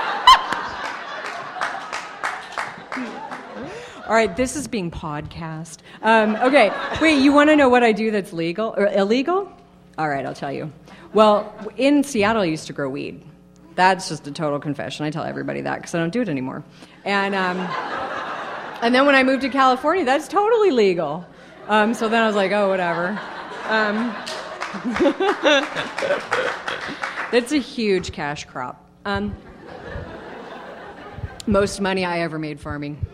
All 4.12 4.18
right, 4.18 4.36
this 4.36 4.58
is 4.58 4.68
being 4.68 4.92
podcast. 4.92 5.78
Um, 6.02 6.36
okay, 6.36 6.70
wait, 7.00 7.24
you 7.24 7.32
want 7.32 7.50
to 7.50 7.56
know 7.56 7.70
what 7.70 7.82
I 7.82 7.94
do 7.94 8.12
that's 8.12 8.34
legal 8.34 8.74
or 8.76 8.88
illegal? 8.88 9.50
All 9.98 10.10
right, 10.10 10.26
I'll 10.26 10.34
tell 10.34 10.52
you. 10.52 10.70
Well, 11.14 11.56
in 11.78 12.04
Seattle, 12.04 12.42
I 12.42 12.46
used 12.46 12.68
to 12.68 12.74
grow 12.74 12.90
weed. 12.90 13.24
That's 13.76 14.10
just 14.10 14.28
a 14.28 14.32
total 14.34 14.60
confession. 14.60 15.06
I 15.06 15.12
tell 15.12 15.24
everybody 15.24 15.62
that 15.62 15.78
because 15.78 15.96
I 15.96 16.00
don't 16.00 16.12
do 16.12 16.20
it 16.20 16.28
anymore. 16.28 16.62
And, 17.06 17.34
um, 17.34 17.58
and 18.82 18.94
then 18.94 19.06
when 19.06 19.16
I 19.16 19.24
moved 19.24 19.44
to 19.44 19.50
California, 19.50 20.04
that's 20.04 20.28
totally 20.28 20.72
legal. 20.72 21.26
Um, 21.70 21.94
so 21.94 22.10
then 22.10 22.22
I 22.22 22.28
was 22.28 22.36
like, 22.36 22.52
oh, 22.52 22.68
whatever. 22.68 23.18
Um, 23.70 24.14
it's 27.32 27.54
a 27.54 27.60
huge 27.60 28.12
cash 28.12 28.44
crop. 28.44 28.86
Um, 29.06 29.34
most 31.48 31.80
money 31.80 32.04
I 32.04 32.20
ever 32.20 32.38
made 32.38 32.60
farming. 32.60 33.06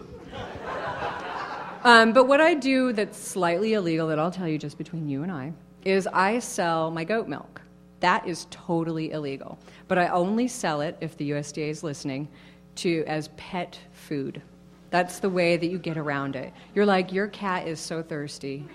Um, 1.88 2.12
but 2.12 2.28
what 2.28 2.42
I 2.42 2.54
do 2.54 2.92
that's 2.92 3.18
slightly 3.18 3.72
illegal, 3.72 4.10
that 4.10 4.20
I'll 4.20 4.30
tell 4.30 4.46
you 4.46 4.58
just 4.58 4.78
between 4.78 5.08
you 5.08 5.24
and 5.24 5.32
I, 5.32 5.54
is 5.86 6.06
I 6.06 6.40
sell 6.40 6.92
my 6.92 7.06
goat 7.06 7.30
milk. 7.30 7.62
That 8.02 8.28
is 8.28 8.46
totally 8.52 9.12
illegal. 9.12 9.58
But 9.88 9.98
I 9.98 10.10
only 10.10 10.50
sell 10.50 10.82
it, 10.82 10.98
if 11.00 11.16
the 11.16 11.32
USDA 11.32 11.70
is 11.70 11.84
listening, 11.84 12.28
to 12.76 13.06
as 13.08 13.30
pet 13.38 13.80
food. 13.94 14.42
That's 14.90 15.20
the 15.20 15.30
way 15.30 15.56
that 15.56 15.68
you 15.68 15.80
get 15.80 15.98
around 15.98 16.36
it. 16.36 16.52
You're 16.76 16.86
like, 16.86 17.14
your 17.14 17.28
cat 17.28 17.70
is 17.70 17.80
so 17.80 18.04
thirsty. 18.04 18.66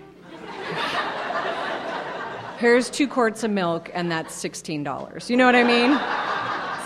Here's 2.57 2.89
two 2.89 3.07
quarts 3.07 3.43
of 3.43 3.51
milk, 3.51 3.91
and 3.93 4.11
that's 4.11 4.33
$16. 4.43 5.29
You 5.29 5.37
know 5.37 5.45
what 5.45 5.55
I 5.55 5.63
mean? 5.63 5.91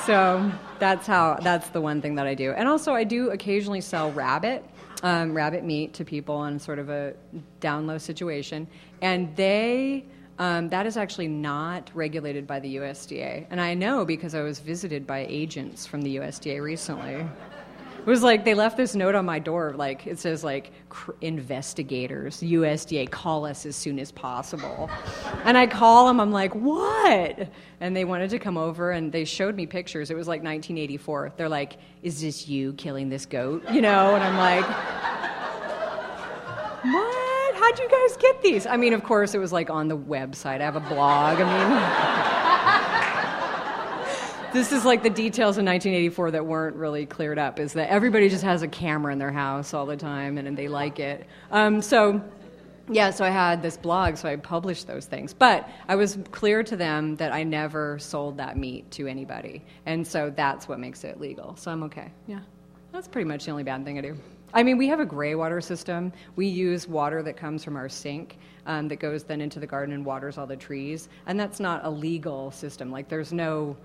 So 0.05 0.51
that's 0.77 1.07
how, 1.07 1.39
that's 1.41 1.69
the 1.69 1.79
one 1.79 2.01
thing 2.01 2.15
that 2.15 2.27
I 2.27 2.33
do. 2.33 2.51
And 2.51 2.67
also, 2.67 2.93
I 2.93 3.05
do 3.05 3.29
occasionally 3.29 3.79
sell 3.79 4.11
rabbit 4.11 4.65
um, 5.03 5.33
rabbit 5.33 5.63
meat 5.63 5.93
to 5.93 6.05
people 6.05 6.45
in 6.45 6.59
sort 6.59 6.79
of 6.79 6.89
a 6.89 7.13
down 7.59 7.87
low 7.87 7.97
situation, 7.97 8.67
and 9.01 9.35
they. 9.35 10.05
Um, 10.39 10.69
that 10.69 10.85
is 10.85 10.97
actually 10.97 11.29
not 11.29 11.89
regulated 11.95 12.45
by 12.45 12.59
the 12.59 12.75
USDA. 12.75 13.47
And 13.49 13.59
I 13.59 13.73
know 13.73 14.05
because 14.05 14.35
I 14.35 14.43
was 14.43 14.59
visited 14.59 15.07
by 15.07 15.25
agents 15.27 15.87
from 15.87 16.03
the 16.03 16.17
USDA 16.17 16.61
recently. 16.61 17.27
It 18.07 18.09
was 18.09 18.23
like 18.23 18.45
they 18.45 18.53
left 18.53 18.77
this 18.77 18.95
note 18.95 19.15
on 19.15 19.25
my 19.25 19.37
door, 19.37 19.73
like 19.75 20.07
it 20.07 20.17
says 20.17 20.41
like 20.41 20.71
investigators, 21.19 22.39
USDA, 22.39 23.11
call 23.11 23.45
us 23.45 23.65
as 23.65 23.75
soon 23.75 23.99
as 23.99 24.13
possible. 24.13 24.89
And 25.43 25.57
I 25.57 25.67
call 25.67 26.07
them, 26.07 26.21
I'm 26.21 26.31
like, 26.31 26.55
what? 26.55 27.49
And 27.81 27.93
they 27.93 28.05
wanted 28.05 28.29
to 28.29 28.39
come 28.39 28.57
over 28.57 28.91
and 28.91 29.11
they 29.11 29.25
showed 29.25 29.57
me 29.57 29.65
pictures. 29.65 30.09
It 30.09 30.15
was 30.15 30.25
like 30.25 30.39
1984. 30.39 31.33
They're 31.35 31.49
like, 31.49 31.79
is 32.01 32.21
this 32.21 32.47
you 32.47 32.71
killing 32.73 33.09
this 33.09 33.25
goat? 33.25 33.65
You 33.73 33.81
know? 33.81 34.15
And 34.15 34.23
I'm 34.23 34.37
like, 34.37 34.65
what? 36.85 37.55
How'd 37.55 37.77
you 37.77 37.89
guys 37.89 38.15
get 38.15 38.41
these? 38.41 38.65
I 38.65 38.77
mean, 38.77 38.93
of 38.93 39.03
course, 39.03 39.35
it 39.35 39.39
was 39.39 39.51
like 39.51 39.69
on 39.69 39.89
the 39.89 39.97
website. 39.97 40.61
I 40.61 40.63
have 40.63 40.77
a 40.77 40.79
blog. 40.79 41.41
I 41.41 41.43
mean, 41.43 42.16
this 44.53 44.71
is 44.71 44.85
like 44.85 45.03
the 45.03 45.09
details 45.09 45.57
in 45.57 45.65
1984 45.65 46.31
that 46.31 46.45
weren't 46.45 46.75
really 46.75 47.05
cleared 47.05 47.39
up 47.39 47.59
is 47.59 47.73
that 47.73 47.89
everybody 47.89 48.29
just 48.29 48.43
has 48.43 48.61
a 48.61 48.67
camera 48.67 49.11
in 49.13 49.19
their 49.19 49.31
house 49.31 49.73
all 49.73 49.85
the 49.85 49.97
time 49.97 50.37
and, 50.37 50.47
and 50.47 50.57
they 50.57 50.67
like 50.67 50.99
it. 50.99 51.25
Um, 51.51 51.81
so, 51.81 52.21
yeah, 52.89 53.11
so 53.11 53.25
I 53.25 53.29
had 53.29 53.61
this 53.61 53.77
blog, 53.77 54.17
so 54.17 54.29
I 54.29 54.35
published 54.37 54.87
those 54.87 55.05
things. 55.05 55.33
But 55.33 55.69
I 55.87 55.95
was 55.95 56.17
clear 56.31 56.63
to 56.63 56.75
them 56.75 57.15
that 57.17 57.33
I 57.33 57.43
never 57.43 57.99
sold 57.99 58.37
that 58.37 58.57
meat 58.57 58.89
to 58.91 59.07
anybody. 59.07 59.65
And 59.85 60.07
so 60.07 60.29
that's 60.29 60.67
what 60.67 60.79
makes 60.79 61.03
it 61.03 61.19
legal. 61.19 61.55
So 61.55 61.71
I'm 61.71 61.83
okay. 61.83 62.11
Yeah. 62.27 62.39
That's 62.91 63.07
pretty 63.07 63.27
much 63.27 63.45
the 63.45 63.51
only 63.51 63.63
bad 63.63 63.83
thing 63.83 63.97
I 63.97 64.01
do. 64.01 64.17
I 64.53 64.63
mean, 64.63 64.77
we 64.77 64.87
have 64.87 64.99
a 65.01 65.05
gray 65.05 65.35
water 65.35 65.59
system. 65.59 66.13
We 66.35 66.47
use 66.47 66.87
water 66.87 67.21
that 67.23 67.35
comes 67.35 67.63
from 67.63 67.75
our 67.75 67.89
sink 67.89 68.37
um, 68.65 68.87
that 68.87 68.95
goes 68.95 69.23
then 69.23 69.41
into 69.41 69.59
the 69.59 69.67
garden 69.67 69.93
and 69.93 70.05
waters 70.05 70.37
all 70.37 70.47
the 70.47 70.55
trees. 70.55 71.09
And 71.25 71.39
that's 71.39 71.59
not 71.59 71.83
a 71.83 71.89
legal 71.89 72.51
system. 72.51 72.91
Like, 72.91 73.09
there's 73.09 73.33
no. 73.33 73.75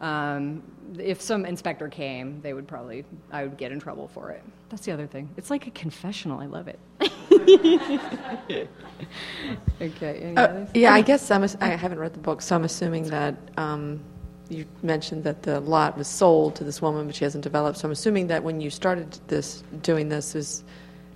Um, 0.00 0.62
if 0.98 1.20
some 1.20 1.46
inspector 1.46 1.88
came, 1.88 2.40
they 2.42 2.52
would 2.52 2.68
probably, 2.68 3.04
I 3.30 3.44
would 3.44 3.56
get 3.56 3.72
in 3.72 3.80
trouble 3.80 4.08
for 4.08 4.30
it. 4.30 4.42
That's 4.68 4.84
the 4.84 4.92
other 4.92 5.06
thing. 5.06 5.30
It's 5.36 5.50
like 5.50 5.66
a 5.66 5.70
confessional. 5.70 6.40
I 6.40 6.46
love 6.46 6.68
it. 6.68 6.78
okay. 9.80 10.18
Any 10.20 10.36
Uh, 10.36 10.66
yeah, 10.74 10.92
I 10.92 11.00
guess 11.00 11.30
I'm, 11.30 11.46
I 11.60 11.68
haven't 11.68 11.98
read 11.98 12.12
the 12.12 12.20
book, 12.20 12.42
so 12.42 12.56
I'm 12.56 12.64
assuming 12.64 13.04
that 13.04 13.36
um, 13.56 14.00
you 14.48 14.66
mentioned 14.82 15.24
that 15.24 15.42
the 15.42 15.60
lot 15.60 15.96
was 15.96 16.08
sold 16.08 16.56
to 16.56 16.64
this 16.64 16.82
woman, 16.82 17.06
but 17.06 17.14
she 17.14 17.24
hasn't 17.24 17.44
developed. 17.44 17.78
So 17.78 17.88
I'm 17.88 17.92
assuming 17.92 18.26
that 18.28 18.42
when 18.42 18.60
you 18.60 18.70
started 18.70 19.18
this, 19.28 19.62
doing 19.82 20.08
this, 20.08 20.34
is, 20.34 20.64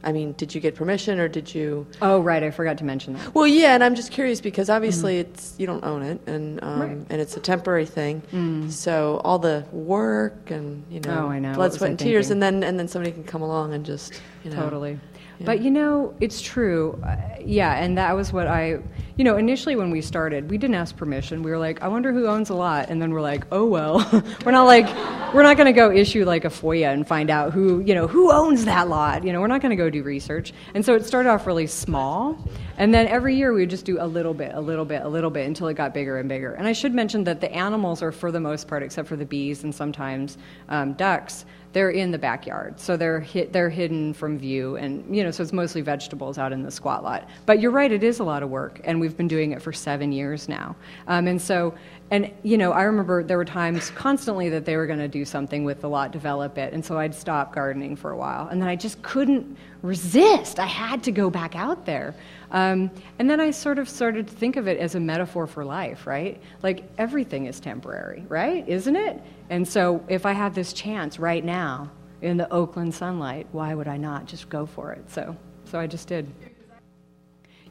I 0.05 0.13
mean, 0.13 0.33
did 0.35 0.55
you 0.55 0.61
get 0.61 0.75
permission 0.77 1.19
or 1.19 1.27
did 1.29 1.53
you? 1.55 1.87
Oh, 2.01 2.21
right. 2.21 2.43
I 2.43 2.51
forgot 2.53 2.79
to 2.79 2.85
mention 2.85 3.15
that. 3.15 3.35
Well, 3.35 3.47
yeah, 3.49 3.75
and 3.75 3.83
I'm 3.83 3.95
just 3.97 4.13
curious 4.13 4.41
because 4.41 4.71
obviously 4.71 5.19
it's 5.19 5.55
you 5.59 5.67
don't 5.67 5.83
own 5.85 6.03
it, 6.03 6.21
and 6.27 6.63
um, 6.63 6.81
Right. 6.81 6.91
and 7.11 7.21
it's 7.21 7.37
a 7.37 7.41
temporary 7.41 7.87
thing. 7.87 8.23
So 8.71 9.21
all 9.25 9.39
the 9.41 9.65
work 9.73 10.51
and 10.51 10.85
you 10.91 11.01
know, 11.01 11.27
Oh, 11.27 11.29
I 11.31 11.39
know. 11.41 11.55
Blood, 11.55 11.73
sweat, 11.73 11.91
and 11.91 11.99
tears, 11.99 12.29
thinking? 12.29 12.43
and 12.45 12.63
then 12.63 12.69
and 12.69 12.79
then 12.79 12.87
somebody 12.89 13.13
can 13.13 13.25
come 13.25 13.43
along 13.43 13.75
and 13.75 13.85
just 13.85 14.21
you 14.45 14.51
know, 14.51 14.57
Totally. 14.57 15.01
But 15.45 15.61
you 15.61 15.71
know, 15.71 16.15
it's 16.21 16.41
true. 16.41 17.01
Uh, 17.05 17.17
yeah, 17.41 17.75
and 17.75 17.97
that 17.97 18.15
was 18.17 18.33
what 18.33 18.47
I, 18.47 18.79
you 19.17 19.25
know, 19.25 19.37
initially 19.37 19.77
when 19.77 19.91
we 19.91 20.01
started, 20.01 20.51
we 20.51 20.59
didn't 20.59 20.75
ask 20.75 20.97
permission. 20.97 21.43
We 21.43 21.51
were 21.51 21.59
like, 21.59 21.81
I 21.81 21.89
wonder 21.89 22.13
who 22.13 22.27
owns 22.27 22.51
a 22.51 22.55
lot, 22.55 22.91
and 22.91 23.01
then 23.01 23.13
we're 23.13 23.21
like, 23.21 23.47
oh 23.53 23.65
well. 23.65 23.99
we're 24.45 24.53
not 24.53 24.65
like, 24.65 24.87
we're 25.35 25.43
not 25.43 25.57
going 25.57 25.67
to 25.67 25.73
go 25.73 25.91
issue 25.91 26.25
like 26.25 26.45
a 26.45 26.49
FOIA 26.49 26.93
and 26.93 27.07
find 27.07 27.31
out 27.31 27.53
who, 27.53 27.81
you 27.81 27.95
know, 27.95 28.07
who 28.07 28.33
owns 28.33 28.65
that 28.65 28.89
lot. 28.89 29.25
You 29.25 29.33
know, 29.33 29.41
we're 29.41 29.47
not 29.47 29.61
going 29.61 29.71
to 29.71 29.77
go 29.77 29.89
do 29.91 30.03
research. 30.03 30.53
And 30.75 30.85
so 30.85 30.95
it 30.95 31.05
started 31.07 31.29
off 31.29 31.47
really 31.47 31.67
small, 31.67 32.37
and 32.77 32.93
then 32.93 33.07
every 33.07 33.37
year 33.37 33.53
we 33.53 33.61
would 33.61 33.71
just 33.71 33.85
do 33.85 34.01
a 34.01 34.07
little 34.07 34.35
bit, 34.35 34.53
a 34.55 34.61
little 34.61 34.85
bit, 34.85 35.03
a 35.03 35.09
little 35.09 35.31
bit 35.31 35.47
until 35.47 35.69
it 35.69 35.75
got 35.75 35.95
bigger 35.95 36.19
and 36.19 36.29
bigger. 36.29 36.55
And 36.55 36.67
I 36.67 36.73
should 36.73 36.95
mention 36.95 37.25
that 37.25 37.41
the 37.41 37.53
animals 37.53 38.03
are, 38.03 38.13
for 38.13 38.33
the 38.33 38.41
most 38.41 38.69
part, 38.69 38.83
except 38.83 39.09
for 39.09 39.17
the 39.17 39.27
bees 39.27 39.65
and 39.65 39.75
sometimes 39.75 40.37
um, 40.69 40.95
ducks, 40.95 41.45
they're 41.79 41.91
in 41.91 42.11
the 42.11 42.19
backyard, 42.19 42.81
so 42.81 42.97
they're 42.97 43.25
they're 43.53 43.71
hidden 43.71 44.13
from 44.13 44.37
view, 44.37 44.75
and 44.75 45.15
you 45.15 45.23
know, 45.23 45.31
so 45.31 45.45
it's 45.45 45.53
mostly 45.53 45.81
vegetables 45.81 46.37
out 46.37 46.53
in 46.53 46.61
the 46.61 46.73
squat 46.73 47.05
lot. 47.05 47.29
But 47.47 47.61
you're 47.61 47.71
right, 47.71 47.93
it 47.93 48.03
is 48.03 48.19
a 48.19 48.25
lot 48.25 48.43
of 48.43 48.51
work, 48.51 48.81
and 48.83 49.01
we've 49.01 49.17
been 49.17 49.29
doing 49.29 49.53
it 49.53 49.63
for 49.63 49.73
seven 49.73 50.11
years 50.11 50.49
now, 50.49 50.75
um, 51.07 51.29
and 51.29 51.41
so. 51.41 51.73
And 52.11 52.33
you 52.43 52.57
know, 52.57 52.73
I 52.73 52.85
remember 52.85 53.23
there 53.23 53.37
were 53.37 53.45
times 53.45 53.91
constantly 53.91 54.49
that 54.49 54.65
they 54.65 54.77
were 54.77 54.87
going 54.87 54.99
to 54.99 55.09
do 55.09 55.25
something 55.25 55.65
with 55.65 55.83
the 55.83 55.89
lot, 55.89 56.11
develop 56.11 56.57
it, 56.57 56.73
and 56.73 56.85
so 56.85 56.99
I'd 56.99 57.15
stop 57.15 57.55
gardening 57.55 57.97
for 57.97 58.11
a 58.11 58.17
while, 58.17 58.49
and 58.49 58.61
then 58.63 58.69
I 58.69 58.77
just 58.77 59.03
couldn't 59.03 59.57
resist. 59.83 60.59
I 60.59 60.67
had 60.67 61.03
to 61.05 61.13
go 61.13 61.29
back 61.29 61.55
out 61.55 61.85
there. 61.85 62.15
Um, 62.51 62.91
and 63.19 63.29
then 63.29 63.41
I 63.41 63.51
sort 63.51 63.79
of 63.79 63.89
started 63.89 64.27
to 64.29 64.35
think 64.35 64.57
of 64.57 64.67
it 64.67 64.79
as 64.79 64.95
a 64.95 65.01
metaphor 65.01 65.47
for 65.47 65.65
life, 65.65 66.07
right? 66.07 66.41
Like 66.63 66.85
everything 66.97 67.47
is 67.47 67.61
temporary, 67.61 68.25
right? 68.29 68.67
Isn't 68.67 68.97
it? 68.97 69.23
And 69.51 69.69
so 69.69 70.03
if 70.09 70.25
I 70.25 70.33
have 70.33 70.55
this 70.55 70.73
chance 70.73 71.19
right 71.19 71.45
now 71.45 71.91
in 72.23 72.39
the 72.39 72.51
Oakland 72.51 72.95
sunlight, 72.95 73.47
why 73.53 73.75
would 73.75 73.87
I 73.87 73.99
not 73.99 74.27
just 74.27 74.49
go 74.49 74.65
for 74.67 74.93
it? 74.93 75.11
So, 75.11 75.37
so 75.65 75.79
I 75.79 75.87
just 75.87 76.09
did. 76.09 76.33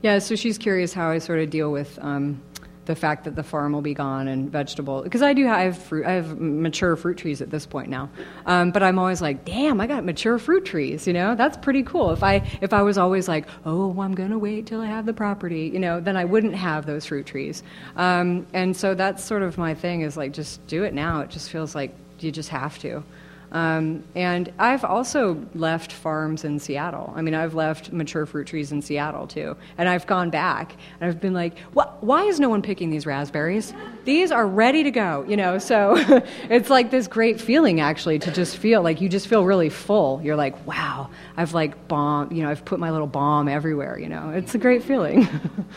Yeah, 0.04 0.20
so 0.20 0.36
she's 0.36 0.60
curious 0.60 0.94
how 0.94 1.10
I 1.10 1.18
sort 1.18 1.40
of 1.40 1.50
deal 1.50 1.72
with 1.72 1.98
um, 2.02 2.40
the 2.88 2.96
fact 2.96 3.26
that 3.26 3.36
the 3.36 3.44
farm 3.44 3.74
will 3.74 3.82
be 3.82 3.94
gone 3.94 4.28
and 4.28 4.52
vegetable 4.52 5.04
because 5.04 5.22
I 5.22 5.34
do 5.34 5.46
have, 5.46 5.78
fruit 5.78 6.06
I 6.06 6.14
have 6.14 6.40
mature 6.40 6.96
fruit 6.96 7.18
trees 7.18 7.42
at 7.42 7.52
this 7.52 7.66
point 7.66 7.90
now. 7.90 8.10
Um, 8.46 8.72
but 8.72 8.82
I'm 8.82 8.98
always 8.98 9.22
like 9.22 9.46
damn 9.46 9.80
I 9.80 9.88
got 9.88 10.04
mature 10.04 10.40
fruit 10.40 10.66
trees 10.66 11.06
you 11.06 11.14
know? 11.14 11.36
That's 11.36 11.58
pretty 11.58 11.84
cool. 11.84 12.12
If 12.12 12.24
I 12.24 12.36
if 12.62 12.74
I 12.74 12.82
was 12.82 12.98
always 12.98 13.28
like 13.28 13.48
oh 13.66 14.02
I'm 14.02 14.16
gonna 14.16 14.40
wait 14.40 14.66
till 14.66 14.82
I 14.82 14.88
have 14.88 15.06
the 15.06 15.14
property 15.14 15.70
you 15.72 15.80
know 15.80 16.00
then 16.00 16.18
I 16.18 16.26
wouldn't 16.26 16.56
have 16.56 16.86
those 16.86 17.06
fruit 17.06 17.26
trees. 17.26 17.62
Um, 17.96 18.48
and 18.54 18.76
so 18.76 18.96
that's 18.96 19.24
sort 19.24 19.44
of 19.44 19.58
my 19.58 19.76
thing 19.76 20.02
is 20.02 20.18
like 20.18 20.32
just 20.32 20.66
do 20.68 20.84
it 20.84 20.94
now. 20.94 21.22
It 21.22 21.30
just 21.30 21.50
feels 21.52 21.76
like 21.76 21.94
you 22.20 22.32
just 22.32 22.50
have 22.50 22.80
to 22.80 23.04
um, 23.52 24.04
and 24.14 24.52
I've 24.60 24.84
also 24.84 25.42
left 25.56 25.94
farms 25.94 26.44
in 26.44 26.60
Seattle. 26.60 27.14
I 27.16 27.22
mean, 27.22 27.34
I've 27.34 27.54
left 27.54 27.94
mature 27.94 28.26
fruit 28.26 28.48
trees 28.48 28.72
in 28.72 28.82
Seattle 28.82 29.26
too. 29.26 29.56
And 29.78 29.88
I've 29.88 30.06
gone 30.06 30.30
back 30.30 30.76
and 31.00 31.10
I've 31.10 31.22
been 31.22 31.34
like, 31.34 31.58
why 31.74 32.24
is 32.24 32.40
no 32.40 32.50
one 32.50 32.62
picking 32.62 32.90
these 32.90 33.06
raspberries? 33.06 33.74
These 34.04 34.32
are 34.32 34.46
ready 34.46 34.84
to 34.84 34.92
go, 34.92 35.26
you 35.28 35.38
know? 35.38 35.60
So 35.60 35.96
it's 36.50 36.70
like 36.70 36.92
this 36.92 37.08
great 37.08 37.40
feeling 37.40 37.80
actually 37.80 38.20
to 38.20 38.32
just 38.32 38.58
feel 38.58 38.82
like 38.82 39.00
you 39.00 39.08
just 39.08 39.28
feel 39.28 39.46
really 39.46 39.70
full. 39.70 40.22
You're 40.22 40.36
like, 40.36 40.68
wow, 40.68 41.10
I've 41.38 41.54
like 41.54 41.88
bomb, 41.88 42.32
you 42.34 42.44
know, 42.44 42.50
I've 42.50 42.66
put 42.66 42.80
my 42.80 42.92
little 42.92 43.08
bomb 43.08 43.48
everywhere, 43.48 43.98
you 43.98 44.10
know? 44.10 44.32
It's 44.32 44.56
a 44.56 44.60
great 44.60 44.84
feeling. 44.84 45.28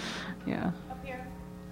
yeah. 0.46 0.72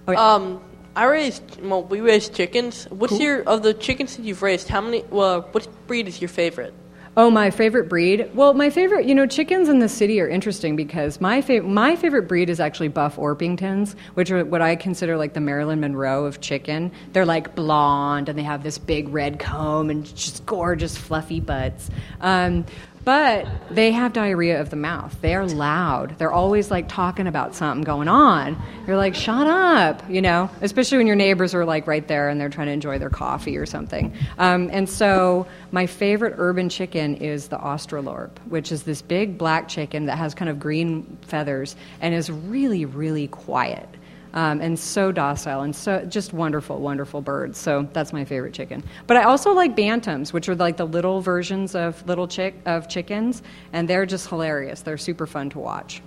Oh, 0.07 0.11
yeah. 0.13 0.33
Um, 0.33 0.61
I 0.95 1.05
raised, 1.05 1.61
well, 1.61 1.83
we 1.83 2.01
raised 2.01 2.33
chickens. 2.33 2.85
What's 2.89 3.11
cool. 3.11 3.21
your, 3.21 3.43
of 3.43 3.63
the 3.63 3.73
chickens 3.73 4.17
that 4.17 4.23
you've 4.23 4.41
raised, 4.41 4.67
how 4.67 4.81
many, 4.81 5.03
well, 5.09 5.41
what 5.51 5.67
breed 5.87 6.07
is 6.07 6.21
your 6.21 6.29
favorite? 6.29 6.73
Oh, 7.17 7.29
my 7.29 7.51
favorite 7.51 7.89
breed? 7.89 8.29
Well, 8.33 8.53
my 8.53 8.69
favorite, 8.69 9.05
you 9.05 9.13
know, 9.13 9.25
chickens 9.25 9.67
in 9.67 9.79
the 9.79 9.89
city 9.89 10.21
are 10.21 10.27
interesting 10.29 10.75
because 10.75 11.19
my, 11.19 11.41
fa- 11.41 11.63
my 11.63 11.95
favorite 11.95 12.29
breed 12.29 12.49
is 12.49 12.59
actually 12.59 12.87
Buff 12.87 13.17
Orpingtons, 13.17 13.95
which 14.13 14.31
are 14.31 14.45
what 14.45 14.61
I 14.61 14.75
consider 14.75 15.17
like 15.17 15.33
the 15.33 15.41
Marilyn 15.41 15.81
Monroe 15.81 16.25
of 16.25 16.39
chicken. 16.39 16.91
They're 17.11 17.25
like 17.25 17.55
blonde 17.55 18.29
and 18.29 18.37
they 18.37 18.43
have 18.43 18.63
this 18.63 18.77
big 18.77 19.09
red 19.09 19.39
comb 19.39 19.89
and 19.89 20.05
just 20.15 20.45
gorgeous, 20.45 20.97
fluffy 20.97 21.39
butts. 21.39 21.89
Um, 22.21 22.65
but 23.03 23.47
they 23.71 23.91
have 23.91 24.13
diarrhea 24.13 24.59
of 24.59 24.69
the 24.69 24.75
mouth. 24.75 25.15
They 25.21 25.35
are 25.35 25.45
loud. 25.45 26.17
They're 26.17 26.31
always 26.31 26.69
like 26.69 26.87
talking 26.87 27.27
about 27.27 27.55
something 27.55 27.83
going 27.83 28.07
on. 28.07 28.61
You're 28.87 28.97
like, 28.97 29.15
shut 29.15 29.47
up, 29.47 30.09
you 30.09 30.21
know, 30.21 30.49
especially 30.61 30.97
when 30.97 31.07
your 31.07 31.15
neighbors 31.15 31.53
are 31.53 31.65
like 31.65 31.87
right 31.87 32.07
there 32.07 32.29
and 32.29 32.39
they're 32.39 32.49
trying 32.49 32.67
to 32.67 32.73
enjoy 32.73 32.99
their 32.99 33.09
coffee 33.09 33.57
or 33.57 33.65
something. 33.65 34.13
Um, 34.37 34.69
and 34.71 34.89
so 34.89 35.47
my 35.71 35.85
favorite 35.85 36.35
urban 36.37 36.69
chicken 36.69 37.15
is 37.15 37.47
the 37.47 37.57
Australorp, 37.57 38.31
which 38.47 38.71
is 38.71 38.83
this 38.83 39.01
big 39.01 39.37
black 39.37 39.67
chicken 39.67 40.05
that 40.05 40.17
has 40.17 40.33
kind 40.33 40.49
of 40.49 40.59
green 40.59 41.17
feathers 41.21 41.75
and 42.01 42.13
is 42.13 42.29
really, 42.29 42.85
really 42.85 43.27
quiet 43.27 43.87
um, 44.33 44.61
and 44.61 44.77
so 44.77 45.11
docile 45.11 45.61
and 45.61 45.75
so 45.75 46.05
just 46.05 46.33
wonderful, 46.33 46.79
wonderful 46.79 47.21
birds. 47.21 47.57
So 47.57 47.87
that's 47.93 48.13
my 48.13 48.25
favorite 48.25 48.53
chicken. 48.53 48.83
But 49.07 49.17
I 49.17 49.23
also 49.23 49.53
like 49.53 49.75
bantams, 49.75 50.33
which 50.33 50.49
are 50.49 50.55
like 50.55 50.77
the 50.77 50.87
little 50.87 51.21
versions 51.21 51.75
of 51.75 52.05
little 52.07 52.27
chick 52.27 52.55
of 52.65 52.87
chickens, 52.87 53.41
and 53.73 53.87
they're 53.87 54.05
just 54.05 54.29
hilarious. 54.29 54.81
They're 54.81 54.97
super 54.97 55.25
fun 55.25 55.49
to 55.51 55.59
watch. 55.59 56.01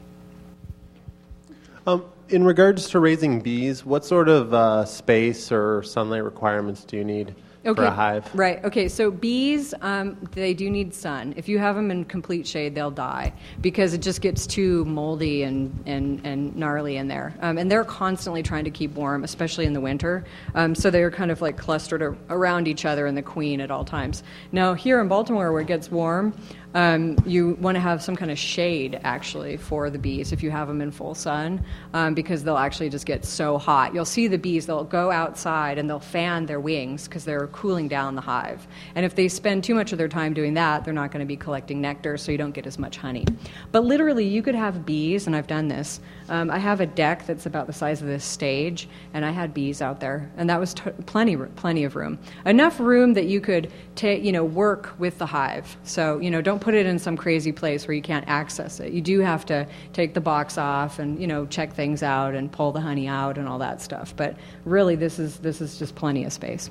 Um, 1.86 2.04
in 2.28 2.44
regards 2.44 2.88
to 2.90 3.00
raising 3.00 3.40
bees, 3.40 3.84
what 3.84 4.04
sort 4.04 4.28
of 4.28 4.54
uh, 4.54 4.84
space 4.84 5.50
or 5.50 5.82
sunlight 5.82 6.24
requirements 6.24 6.84
do 6.84 6.96
you 6.96 7.04
need? 7.04 7.34
Okay. 7.64 7.82
for 7.82 7.84
a 7.84 7.90
hive. 7.90 8.34
Right. 8.34 8.64
Okay. 8.64 8.88
So 8.88 9.10
bees, 9.10 9.74
um, 9.80 10.16
they 10.32 10.54
do 10.54 10.70
need 10.70 10.94
sun. 10.94 11.34
If 11.36 11.48
you 11.48 11.58
have 11.58 11.76
them 11.76 11.90
in 11.90 12.04
complete 12.04 12.46
shade, 12.46 12.74
they'll 12.74 12.90
die 12.90 13.32
because 13.60 13.94
it 13.94 14.02
just 14.02 14.20
gets 14.20 14.46
too 14.46 14.84
moldy 14.84 15.42
and, 15.42 15.82
and, 15.86 16.20
and 16.24 16.54
gnarly 16.56 16.96
in 16.96 17.08
there. 17.08 17.34
Um, 17.40 17.58
and 17.58 17.70
they're 17.70 17.84
constantly 17.84 18.42
trying 18.42 18.64
to 18.64 18.70
keep 18.70 18.92
warm, 18.94 19.24
especially 19.24 19.66
in 19.66 19.72
the 19.72 19.80
winter. 19.80 20.24
Um, 20.54 20.74
so 20.74 20.90
they're 20.90 21.10
kind 21.10 21.30
of 21.30 21.40
like 21.40 21.56
clustered 21.56 22.16
around 22.30 22.68
each 22.68 22.84
other 22.84 23.06
and 23.06 23.16
the 23.16 23.22
queen 23.22 23.60
at 23.60 23.70
all 23.70 23.84
times. 23.84 24.22
Now 24.52 24.74
here 24.74 25.00
in 25.00 25.08
Baltimore, 25.08 25.52
where 25.52 25.60
it 25.60 25.68
gets 25.68 25.90
warm, 25.90 26.34
um, 26.74 27.16
you 27.26 27.54
want 27.60 27.76
to 27.76 27.80
have 27.80 28.02
some 28.02 28.16
kind 28.16 28.30
of 28.30 28.38
shade 28.38 28.98
actually 29.04 29.56
for 29.56 29.90
the 29.90 29.98
bees 29.98 30.32
if 30.32 30.42
you 30.42 30.50
have 30.50 30.68
them 30.68 30.80
in 30.80 30.90
full 30.90 31.14
sun 31.14 31.64
um, 31.92 32.14
because 32.14 32.44
they'll 32.44 32.56
actually 32.56 32.88
just 32.88 33.06
get 33.06 33.24
so 33.24 33.58
hot. 33.58 33.94
You'll 33.94 34.04
see 34.04 34.26
the 34.28 34.38
bees, 34.38 34.66
they'll 34.66 34.84
go 34.84 35.10
outside 35.10 35.78
and 35.78 35.88
they'll 35.88 36.00
fan 36.00 36.46
their 36.46 36.60
wings 36.60 37.06
because 37.06 37.24
they're 37.24 37.46
cooling 37.48 37.88
down 37.88 38.14
the 38.14 38.20
hive. 38.20 38.66
And 38.94 39.04
if 39.04 39.14
they 39.14 39.28
spend 39.28 39.64
too 39.64 39.74
much 39.74 39.92
of 39.92 39.98
their 39.98 40.08
time 40.08 40.34
doing 40.34 40.54
that, 40.54 40.84
they're 40.84 40.94
not 40.94 41.10
going 41.10 41.20
to 41.20 41.26
be 41.26 41.36
collecting 41.36 41.80
nectar 41.80 42.16
so 42.16 42.32
you 42.32 42.38
don't 42.38 42.52
get 42.52 42.66
as 42.66 42.78
much 42.78 42.96
honey. 42.96 43.26
But 43.70 43.84
literally, 43.84 44.26
you 44.26 44.42
could 44.42 44.54
have 44.54 44.86
bees, 44.86 45.26
and 45.26 45.36
I've 45.36 45.46
done 45.46 45.68
this. 45.68 46.00
Um, 46.28 46.50
I 46.50 46.58
have 46.58 46.80
a 46.80 46.86
deck 46.86 47.26
that's 47.26 47.46
about 47.46 47.66
the 47.66 47.72
size 47.72 48.00
of 48.02 48.08
this 48.08 48.24
stage, 48.24 48.88
and 49.14 49.24
I 49.24 49.30
had 49.30 49.52
bees 49.52 49.82
out 49.82 50.00
there, 50.00 50.30
and 50.36 50.48
that 50.50 50.58
was 50.60 50.74
t- 50.74 50.90
plenty, 51.06 51.36
plenty 51.36 51.84
of 51.84 51.96
room. 51.96 52.18
Enough 52.46 52.80
room 52.80 53.14
that 53.14 53.26
you 53.26 53.40
could 53.40 53.72
take, 53.94 54.22
you 54.22 54.32
know, 54.32 54.44
work 54.44 54.94
with 54.98 55.18
the 55.18 55.26
hive. 55.26 55.76
So, 55.84 56.18
you 56.18 56.30
know, 56.30 56.40
don't 56.40 56.60
put 56.60 56.74
it 56.74 56.86
in 56.86 56.98
some 56.98 57.16
crazy 57.16 57.52
place 57.52 57.86
where 57.86 57.94
you 57.94 58.02
can't 58.02 58.26
access 58.28 58.80
it. 58.80 58.92
You 58.92 59.00
do 59.00 59.20
have 59.20 59.44
to 59.46 59.66
take 59.92 60.14
the 60.14 60.20
box 60.20 60.58
off 60.58 60.98
and 60.98 61.20
you 61.20 61.26
know 61.26 61.46
check 61.46 61.72
things 61.74 62.02
out 62.02 62.34
and 62.34 62.50
pull 62.50 62.72
the 62.72 62.80
honey 62.80 63.08
out 63.08 63.38
and 63.38 63.48
all 63.48 63.58
that 63.58 63.80
stuff. 63.80 64.14
But 64.16 64.36
really, 64.64 64.96
this 64.96 65.18
is 65.18 65.38
this 65.38 65.60
is 65.60 65.78
just 65.78 65.94
plenty 65.94 66.24
of 66.24 66.32
space. 66.32 66.70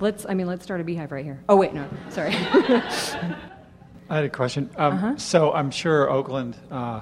Let's 0.00 0.26
I 0.28 0.34
mean 0.34 0.46
let's 0.46 0.64
start 0.64 0.80
a 0.80 0.84
beehive 0.84 1.12
right 1.12 1.24
here. 1.24 1.42
Oh 1.48 1.56
wait, 1.56 1.74
no, 1.74 1.88
sorry. 2.10 2.30
I 2.34 4.16
had 4.16 4.24
a 4.24 4.28
question. 4.28 4.70
Um, 4.76 4.94
uh-huh. 4.94 5.16
So 5.16 5.52
I'm 5.52 5.70
sure 5.70 6.10
Oakland, 6.10 6.56
uh, 6.70 7.00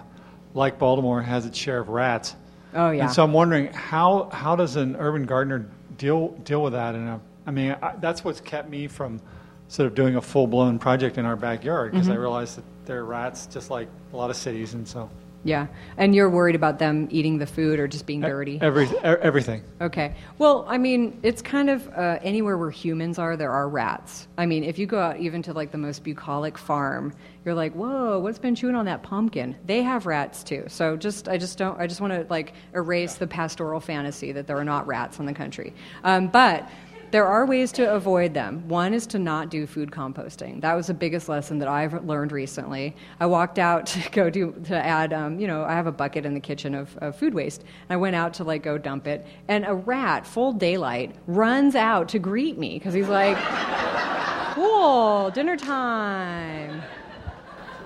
like 0.55 0.79
Baltimore, 0.79 1.23
has 1.23 1.47
its 1.47 1.59
share 1.59 1.81
of 1.81 1.89
rats. 1.89 2.35
Oh 2.75 2.91
yeah. 2.91 3.05
And 3.05 3.13
so 3.13 3.25
I'm 3.25 3.33
wondering 3.33 3.73
how 3.73 4.29
how 4.33 4.57
does 4.57 4.77
an 4.77 4.97
urban 4.97 5.25
gardener 5.25 5.67
deal 5.97 6.29
deal 6.45 6.63
with 6.63 6.73
that? 6.73 6.95
And 6.95 7.21
I 7.47 7.51
mean 7.51 7.77
I, 7.83 7.97
that's 8.01 8.25
what's 8.25 8.41
kept 8.41 8.69
me 8.69 8.87
from 8.87 9.21
sort 9.69 9.87
of 9.87 9.95
doing 9.95 10.17
a 10.17 10.21
full 10.21 10.47
blown 10.47 10.79
project 10.79 11.19
in 11.19 11.25
our 11.25 11.37
backyard 11.37 11.93
because 11.93 12.07
mm-hmm. 12.07 12.17
I 12.17 12.21
realized 12.21 12.59
that 12.59 12.65
there 12.87 12.99
are 13.01 13.05
rats 13.05 13.47
just 13.47 13.71
like 13.71 13.89
a 14.13 14.17
lot 14.17 14.31
of 14.31 14.37
cities, 14.37 14.75
and 14.75 14.87
so. 14.87 15.09
Yeah, 15.43 15.69
and 15.97 16.15
you're 16.15 16.29
worried 16.29 16.55
about 16.55 16.79
them 16.79 17.09
eating 17.11 17.39
the 17.39 17.47
food 17.47 17.81
or 17.81 17.89
just 17.89 18.05
being 18.05 18.21
dirty. 18.21 18.59
Every, 18.61 18.87
everything. 18.99 19.63
Okay. 19.81 20.15
Well, 20.37 20.67
I 20.69 20.77
mean, 20.77 21.19
it's 21.23 21.41
kind 21.41 21.71
of 21.71 21.89
uh, 21.89 22.19
anywhere 22.23 22.59
where 22.59 22.71
humans 22.71 23.19
are, 23.19 23.39
there 23.39 23.51
are 23.51 23.67
rats. 23.67 24.29
I 24.37 24.45
mean, 24.45 24.65
if 24.65 24.79
you 24.79 24.87
go 24.87 25.01
out 25.01 25.19
even 25.19 25.43
to 25.45 25.55
like 25.55 25.71
the 25.71 25.79
most 25.79 26.05
bucolic 26.05 26.59
farm, 26.59 27.15
you're 27.43 27.55
like, 27.55 27.73
whoa, 27.73 28.19
what's 28.19 28.39
been 28.39 28.55
chewing 28.55 28.75
on 28.75 28.85
that 28.85 29.03
pumpkin? 29.03 29.57
They 29.65 29.83
have 29.83 30.05
rats 30.05 30.45
too. 30.45 30.65
So 30.69 30.99
just, 30.99 31.27
I 31.27 31.39
just 31.39 31.57
don't, 31.57 31.81
I 31.81 31.87
just 31.87 32.03
want 32.03 32.13
to 32.13 32.27
like 32.29 32.53
erase 32.75 33.15
the 33.15 33.27
pastoral 33.27 33.81
fantasy 33.81 34.33
that 34.33 34.47
there 34.47 34.59
are 34.59 34.65
not 34.65 34.87
rats 34.87 35.21
in 35.21 35.25
the 35.25 35.33
country. 35.33 35.73
Um, 36.05 36.29
but 36.29 36.69
there 37.11 37.27
are 37.27 37.45
ways 37.47 37.73
to 37.73 37.93
avoid 37.93 38.35
them. 38.35 38.69
One 38.69 38.95
is 38.95 39.07
to 39.09 39.19
not 39.19 39.51
do 39.51 39.67
food 39.67 39.91
composting. 39.91 40.61
That 40.61 40.75
was 40.75 40.87
the 40.87 40.95
biggest 40.95 41.29
lesson 41.29 41.59
that 41.59 41.69
I've 41.69 42.05
learned 42.05 42.33
recently. 42.33 42.95
I 43.19 43.27
walked 43.27 43.59
out 43.59 43.87
to 43.95 44.11
go 44.11 44.31
do 44.31 44.55
to 44.65 44.77
add, 44.77 45.13
um, 45.13 45.39
you 45.41 45.47
know, 45.47 45.65
I 45.65 45.73
have 45.73 45.87
a 45.87 45.93
bucket 45.93 46.25
in 46.25 46.35
the 46.35 46.41
kitchen 46.41 46.75
of, 46.75 46.97
of 46.99 47.17
food 47.17 47.35
waste. 47.35 47.65
I 47.89 47.97
went 47.97 48.17
out 48.17 48.35
to 48.35 48.45
like 48.45 48.63
go 48.63 48.79
dump 48.79 49.07
it, 49.07 49.27
and 49.49 49.65
a 49.67 49.75
rat, 49.75 50.27
full 50.27 50.53
daylight, 50.53 51.15
runs 51.27 51.75
out 51.75 52.09
to 52.11 52.19
greet 52.19 52.59
me 52.59 52.79
because 52.79 52.95
he's 52.95 53.09
like, 53.09 53.37
"Cool, 54.55 55.31
dinner 55.31 55.57
time." 55.57 56.83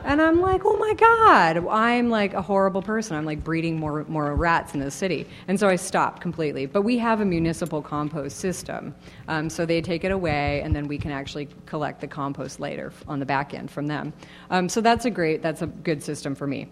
And 0.05 0.20
I'm 0.20 0.42
like, 0.42 0.66
oh 0.66 0.76
my 0.76 0.92
God, 0.92 1.66
I'm 1.66 2.11
like 2.11 2.34
a 2.34 2.42
horrible 2.42 2.82
person. 2.82 3.16
I'm 3.16 3.24
like 3.24 3.42
breeding 3.42 3.80
more, 3.80 4.05
more 4.05 4.34
rats 4.34 4.74
in 4.74 4.80
the 4.80 4.90
city. 4.90 5.26
And 5.48 5.59
so 5.59 5.66
I 5.66 5.76
stopped 5.76 6.20
completely. 6.20 6.66
But 6.66 6.82
we 6.82 6.98
have 6.98 7.22
a 7.22 7.24
municipal 7.24 7.80
compost 7.80 8.36
system. 8.36 8.94
Um, 9.28 9.48
so 9.48 9.64
they 9.64 9.80
take 9.80 10.05
it 10.05 10.12
away, 10.12 10.61
and 10.61 10.76
then 10.76 10.88
we 10.88 10.98
can 10.98 11.11
actually 11.11 11.48
collect 11.64 12.02
the 12.02 12.07
compost 12.07 12.61
later 12.61 12.92
on 13.09 13.18
the 13.18 13.26
back 13.26 13.55
end 13.55 13.70
from 13.70 13.86
them. 13.86 14.12
Um, 14.50 14.68
so 14.68 14.82
that's 14.82 15.07
a 15.07 15.11
great, 15.11 15.40
that's 15.40 15.62
a 15.62 15.66
good 15.66 16.02
system 16.02 16.34
for 16.34 16.46
me. 16.46 16.68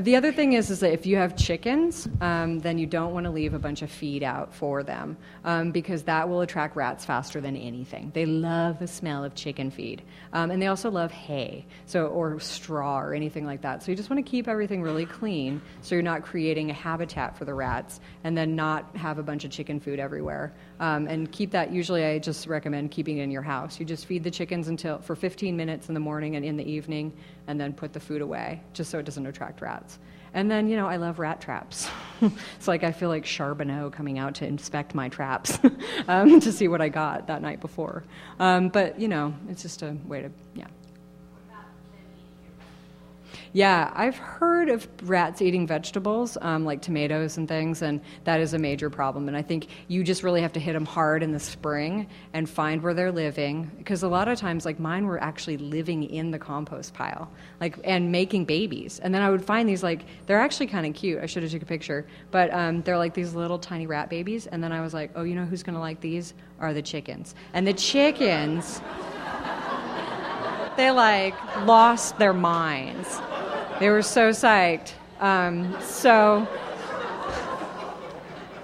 The 0.00 0.14
other 0.14 0.30
thing 0.30 0.52
is, 0.52 0.70
is 0.70 0.78
that 0.80 0.92
if 0.92 1.06
you 1.06 1.16
have 1.16 1.34
chickens, 1.34 2.06
um, 2.20 2.60
then 2.60 2.78
you 2.78 2.86
don't 2.86 3.12
want 3.12 3.24
to 3.24 3.30
leave 3.30 3.52
a 3.52 3.58
bunch 3.58 3.82
of 3.82 3.90
feed 3.90 4.22
out 4.22 4.54
for 4.54 4.84
them 4.84 5.16
um, 5.44 5.72
because 5.72 6.04
that 6.04 6.28
will 6.28 6.40
attract 6.40 6.76
rats 6.76 7.04
faster 7.04 7.40
than 7.40 7.56
anything. 7.56 8.12
They 8.14 8.24
love 8.24 8.78
the 8.78 8.86
smell 8.86 9.24
of 9.24 9.34
chicken 9.34 9.72
feed, 9.72 10.02
um, 10.32 10.52
and 10.52 10.62
they 10.62 10.68
also 10.68 10.88
love 10.88 11.10
hay, 11.10 11.66
so 11.86 12.06
or 12.06 12.38
straw 12.38 13.00
or 13.00 13.12
anything 13.12 13.44
like 13.44 13.62
that. 13.62 13.82
So 13.82 13.90
you 13.90 13.96
just 13.96 14.08
want 14.08 14.24
to 14.24 14.30
keep 14.30 14.46
everything 14.46 14.82
really 14.82 15.06
clean, 15.06 15.60
so 15.82 15.96
you're 15.96 16.02
not 16.02 16.22
creating 16.22 16.70
a 16.70 16.74
habitat 16.74 17.36
for 17.36 17.44
the 17.44 17.54
rats, 17.54 17.98
and 18.22 18.38
then 18.38 18.54
not 18.54 18.96
have 18.96 19.18
a 19.18 19.24
bunch 19.24 19.44
of 19.44 19.50
chicken 19.50 19.80
food 19.80 19.98
everywhere. 19.98 20.52
Um, 20.80 21.06
and 21.08 21.30
keep 21.32 21.50
that. 21.50 21.72
Usually, 21.72 22.04
I 22.04 22.18
just 22.18 22.46
recommend 22.46 22.90
keeping 22.90 23.18
it 23.18 23.22
in 23.22 23.30
your 23.30 23.42
house. 23.42 23.80
You 23.80 23.86
just 23.86 24.06
feed 24.06 24.22
the 24.22 24.30
chickens 24.30 24.68
until 24.68 24.98
for 24.98 25.16
15 25.16 25.56
minutes 25.56 25.88
in 25.88 25.94
the 25.94 26.00
morning 26.00 26.36
and 26.36 26.44
in 26.44 26.56
the 26.56 26.68
evening 26.70 27.12
and 27.48 27.60
then 27.60 27.72
put 27.72 27.92
the 27.92 28.00
food 28.00 28.22
away 28.22 28.62
just 28.72 28.90
so 28.90 28.98
it 28.98 29.04
doesn't 29.04 29.26
attract 29.26 29.60
rats. 29.60 29.98
And 30.34 30.50
then, 30.50 30.68
you 30.68 30.76
know, 30.76 30.86
I 30.86 30.96
love 30.96 31.18
rat 31.18 31.40
traps. 31.40 31.88
it's 32.20 32.68
like 32.68 32.84
I 32.84 32.92
feel 32.92 33.08
like 33.08 33.24
Charbonneau 33.24 33.90
coming 33.90 34.18
out 34.18 34.34
to 34.36 34.46
inspect 34.46 34.94
my 34.94 35.08
traps 35.08 35.58
um, 36.08 36.40
to 36.40 36.52
see 36.52 36.68
what 36.68 36.80
I 36.80 36.88
got 36.88 37.26
that 37.26 37.42
night 37.42 37.60
before. 37.60 38.04
Um, 38.38 38.68
but, 38.68 39.00
you 39.00 39.08
know, 39.08 39.34
it's 39.48 39.62
just 39.62 39.82
a 39.82 39.96
way 40.06 40.22
to, 40.22 40.30
yeah. 40.54 40.66
Yeah, 43.52 43.90
I've 43.94 44.16
heard 44.16 44.68
of 44.68 44.86
rats 45.08 45.40
eating 45.40 45.66
vegetables, 45.66 46.36
um, 46.40 46.64
like 46.64 46.82
tomatoes 46.82 47.38
and 47.38 47.48
things, 47.48 47.80
and 47.80 48.00
that 48.24 48.40
is 48.40 48.52
a 48.52 48.58
major 48.58 48.90
problem. 48.90 49.26
And 49.26 49.36
I 49.36 49.42
think 49.42 49.68
you 49.88 50.04
just 50.04 50.22
really 50.22 50.42
have 50.42 50.52
to 50.52 50.60
hit 50.60 50.74
them 50.74 50.84
hard 50.84 51.22
in 51.22 51.32
the 51.32 51.40
spring 51.40 52.08
and 52.32 52.48
find 52.48 52.82
where 52.82 52.92
they're 52.92 53.12
living. 53.12 53.70
Because 53.78 54.02
a 54.02 54.08
lot 54.08 54.28
of 54.28 54.38
times, 54.38 54.64
like 54.64 54.78
mine 54.78 55.06
were 55.06 55.22
actually 55.22 55.56
living 55.56 56.04
in 56.04 56.30
the 56.30 56.38
compost 56.38 56.92
pile, 56.94 57.30
like 57.60 57.78
and 57.84 58.12
making 58.12 58.44
babies. 58.44 58.98
And 58.98 59.14
then 59.14 59.22
I 59.22 59.30
would 59.30 59.44
find 59.44 59.68
these 59.68 59.82
like 59.82 60.04
they're 60.26 60.40
actually 60.40 60.66
kind 60.66 60.86
of 60.86 60.94
cute. 60.94 61.22
I 61.22 61.26
should 61.26 61.42
have 61.42 61.52
took 61.52 61.62
a 61.62 61.66
picture, 61.66 62.06
but 62.30 62.52
um, 62.52 62.82
they're 62.82 62.98
like 62.98 63.14
these 63.14 63.34
little 63.34 63.58
tiny 63.58 63.86
rat 63.86 64.10
babies. 64.10 64.46
And 64.46 64.62
then 64.62 64.72
I 64.72 64.82
was 64.82 64.92
like, 64.92 65.12
oh, 65.14 65.22
you 65.22 65.34
know 65.34 65.46
who's 65.46 65.62
gonna 65.62 65.80
like 65.80 66.00
these? 66.00 66.34
Are 66.60 66.74
the 66.74 66.82
chickens. 66.82 67.34
And 67.54 67.66
the 67.66 67.72
chickens 67.72 68.80
they 70.78 70.92
like 70.92 71.34
lost 71.66 72.18
their 72.18 72.32
minds. 72.32 73.20
They 73.80 73.90
were 73.90 74.02
so 74.02 74.30
psyched. 74.30 74.92
Um, 75.20 75.76
so 75.80 76.46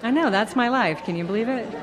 I 0.03 0.11
know 0.11 0.31
that's 0.31 0.55
my 0.57 0.69
life. 0.69 1.05
Can 1.05 1.17
you 1.17 1.25
believe 1.25 1.49
it? 1.49 1.67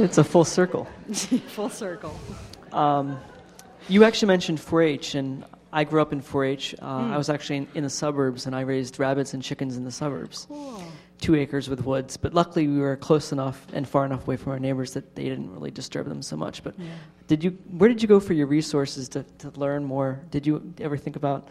It's 0.00 0.16
a 0.16 0.22
full 0.22 0.44
circle. 0.44 0.86
Full 1.48 1.70
circle. 1.70 2.14
Um, 2.72 3.18
you 3.88 4.04
actually 4.04 4.28
mentioned 4.28 4.58
4-H, 4.58 5.16
and 5.16 5.44
I 5.72 5.82
grew 5.82 6.00
up 6.00 6.12
in 6.12 6.22
4-H. 6.22 6.76
Uh, 6.78 6.86
Mm. 7.00 7.12
I 7.14 7.18
was 7.18 7.28
actually 7.28 7.56
in, 7.56 7.68
in 7.74 7.82
the 7.82 7.90
suburbs, 7.90 8.46
and 8.46 8.54
I 8.54 8.60
raised 8.60 9.00
rabbits 9.00 9.34
and 9.34 9.42
chickens 9.42 9.76
in 9.76 9.82
the 9.82 9.90
suburbs. 9.90 10.46
Two 11.20 11.34
acres 11.34 11.68
with 11.68 11.84
woods, 11.84 12.16
but 12.16 12.32
luckily 12.32 12.68
we 12.68 12.78
were 12.78 12.96
close 12.96 13.32
enough 13.32 13.66
and 13.72 13.88
far 13.88 14.04
enough 14.06 14.22
away 14.22 14.36
from 14.36 14.52
our 14.52 14.58
neighbors 14.60 14.92
that 14.94 15.16
they 15.16 15.24
didn't 15.24 15.52
really 15.52 15.70
disturb 15.72 16.08
them 16.08 16.22
so 16.22 16.36
much. 16.36 16.62
But 16.62 16.74
Yeah. 16.78 16.86
did 17.26 17.42
you? 17.42 17.50
Where 17.76 17.88
did 17.88 18.00
you 18.02 18.06
go 18.08 18.20
for 18.20 18.34
your 18.34 18.46
resources 18.46 19.08
to, 19.10 19.24
to 19.38 19.50
learn 19.56 19.84
more? 19.84 20.20
Did 20.30 20.46
you 20.46 20.72
ever 20.80 20.96
think 20.96 21.16
about 21.16 21.48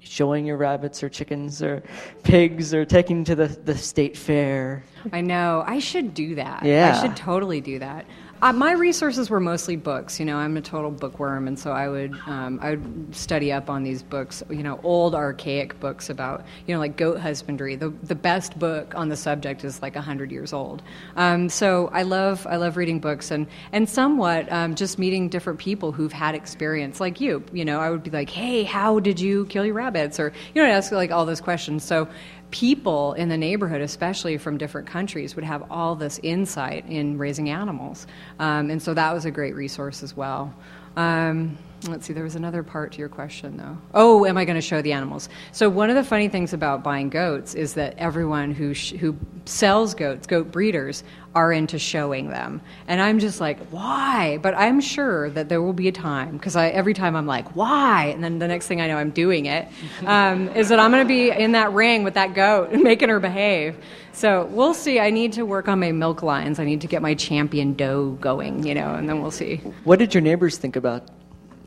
showing 0.00 0.44
your 0.44 0.56
rabbits 0.56 1.02
or 1.02 1.08
chickens 1.08 1.62
or 1.62 1.82
pigs 2.22 2.74
or 2.74 2.84
taking 2.84 3.24
to 3.24 3.34
the, 3.34 3.46
the 3.46 3.76
state 3.78 4.16
fair? 4.16 4.84
I 5.12 5.20
know. 5.20 5.62
I 5.66 5.78
should 5.78 6.12
do 6.12 6.34
that. 6.34 6.64
Yeah. 6.64 6.96
I 6.98 7.06
should 7.06 7.16
totally 7.16 7.60
do 7.60 7.78
that. 7.78 8.06
Uh, 8.42 8.52
my 8.52 8.72
resources 8.72 9.30
were 9.30 9.40
mostly 9.40 9.76
books. 9.76 10.20
You 10.20 10.26
know, 10.26 10.36
I'm 10.36 10.56
a 10.56 10.60
total 10.60 10.90
bookworm, 10.90 11.48
and 11.48 11.58
so 11.58 11.72
I 11.72 11.88
would 11.88 12.14
um, 12.26 12.58
I 12.62 12.70
would 12.70 13.14
study 13.14 13.50
up 13.50 13.70
on 13.70 13.82
these 13.82 14.02
books. 14.02 14.42
You 14.50 14.62
know, 14.62 14.78
old 14.82 15.14
archaic 15.14 15.80
books 15.80 16.10
about 16.10 16.44
you 16.66 16.74
know 16.74 16.78
like 16.78 16.96
goat 16.96 17.18
husbandry. 17.18 17.76
The 17.76 17.90
the 18.02 18.14
best 18.14 18.58
book 18.58 18.94
on 18.94 19.08
the 19.08 19.16
subject 19.16 19.64
is 19.64 19.80
like 19.80 19.96
hundred 19.96 20.30
years 20.30 20.52
old. 20.52 20.82
Um, 21.16 21.48
so 21.48 21.88
I 21.92 22.02
love 22.02 22.46
I 22.46 22.56
love 22.56 22.76
reading 22.76 23.00
books 23.00 23.30
and 23.30 23.46
and 23.72 23.88
somewhat 23.88 24.50
um, 24.52 24.74
just 24.74 24.98
meeting 24.98 25.28
different 25.28 25.58
people 25.58 25.92
who've 25.92 26.12
had 26.12 26.34
experience 26.34 27.00
like 27.00 27.20
you. 27.20 27.42
You 27.52 27.64
know, 27.64 27.80
I 27.80 27.90
would 27.90 28.02
be 28.02 28.10
like, 28.10 28.28
hey, 28.28 28.64
how 28.64 29.00
did 29.00 29.18
you 29.18 29.46
kill 29.46 29.64
your 29.64 29.74
rabbits? 29.74 30.20
Or 30.20 30.32
you 30.54 30.62
know, 30.62 30.68
I'd 30.68 30.72
ask 30.72 30.92
like 30.92 31.10
all 31.10 31.24
those 31.24 31.40
questions. 31.40 31.84
So 31.84 32.06
people 32.50 33.12
in 33.14 33.28
the 33.28 33.36
neighborhood, 33.36 33.80
especially 33.80 34.38
from 34.38 34.58
different 34.58 34.86
countries, 34.86 35.34
would 35.36 35.44
have 35.44 35.70
all 35.70 35.94
this 35.94 36.20
insight 36.22 36.88
in 36.88 37.18
raising 37.18 37.50
animals. 37.50 38.06
Um, 38.38 38.70
and 38.70 38.82
so 38.82 38.94
that 38.94 39.12
was 39.12 39.24
a 39.24 39.30
great 39.30 39.54
resource 39.54 40.02
as 40.02 40.16
well. 40.16 40.54
Um, 40.96 41.58
let's 41.84 42.06
see, 42.06 42.12
there 42.12 42.24
was 42.24 42.34
another 42.34 42.62
part 42.62 42.92
to 42.92 42.98
your 42.98 43.08
question, 43.08 43.56
though. 43.56 43.78
Oh, 43.94 44.24
am 44.24 44.36
I 44.36 44.44
going 44.44 44.56
to 44.56 44.62
show 44.62 44.82
the 44.82 44.92
animals? 44.92 45.28
So, 45.52 45.68
one 45.68 45.90
of 45.90 45.96
the 45.96 46.04
funny 46.04 46.28
things 46.28 46.52
about 46.52 46.82
buying 46.82 47.10
goats 47.10 47.54
is 47.54 47.74
that 47.74 47.94
everyone 47.98 48.52
who, 48.52 48.74
sh- 48.74 48.92
who 48.92 49.16
sells 49.44 49.94
goats, 49.94 50.26
goat 50.26 50.50
breeders, 50.50 51.04
are 51.34 51.52
into 51.52 51.78
showing 51.78 52.30
them. 52.30 52.62
And 52.88 53.00
I'm 53.00 53.18
just 53.18 53.40
like, 53.40 53.58
why? 53.68 54.38
But 54.38 54.54
I'm 54.54 54.80
sure 54.80 55.28
that 55.30 55.48
there 55.48 55.60
will 55.60 55.74
be 55.74 55.86
a 55.88 55.92
time, 55.92 56.36
because 56.36 56.56
every 56.56 56.94
time 56.94 57.14
I'm 57.14 57.26
like, 57.26 57.54
why? 57.54 58.06
And 58.06 58.24
then 58.24 58.38
the 58.38 58.48
next 58.48 58.66
thing 58.66 58.80
I 58.80 58.86
know, 58.88 58.96
I'm 58.96 59.10
doing 59.10 59.46
it. 59.46 59.68
Um, 60.04 60.48
is 60.50 60.70
that 60.70 60.80
I'm 60.80 60.90
going 60.90 61.04
to 61.04 61.08
be 61.08 61.30
in 61.30 61.52
that 61.52 61.72
ring 61.72 62.04
with 62.04 62.14
that 62.14 62.34
goat 62.34 62.70
and 62.70 62.82
making 62.84 63.10
her 63.10 63.20
behave. 63.20 63.76
So 64.12 64.46
we'll 64.46 64.72
see. 64.72 64.98
I 64.98 65.10
need 65.10 65.34
to 65.34 65.44
work 65.44 65.68
on 65.68 65.78
my 65.78 65.92
milk 65.92 66.22
lines. 66.22 66.58
I 66.58 66.64
need 66.64 66.80
to 66.80 66.86
get 66.86 67.02
my 67.02 67.14
champion 67.14 67.74
doe 67.74 68.12
going, 68.12 68.66
you 68.66 68.74
know, 68.74 68.94
and 68.94 69.06
then 69.06 69.20
we'll 69.20 69.30
see. 69.30 69.56
What 69.84 69.98
did 69.98 70.14
your 70.14 70.22
neighbors 70.22 70.56
think 70.56 70.74
about 70.74 71.06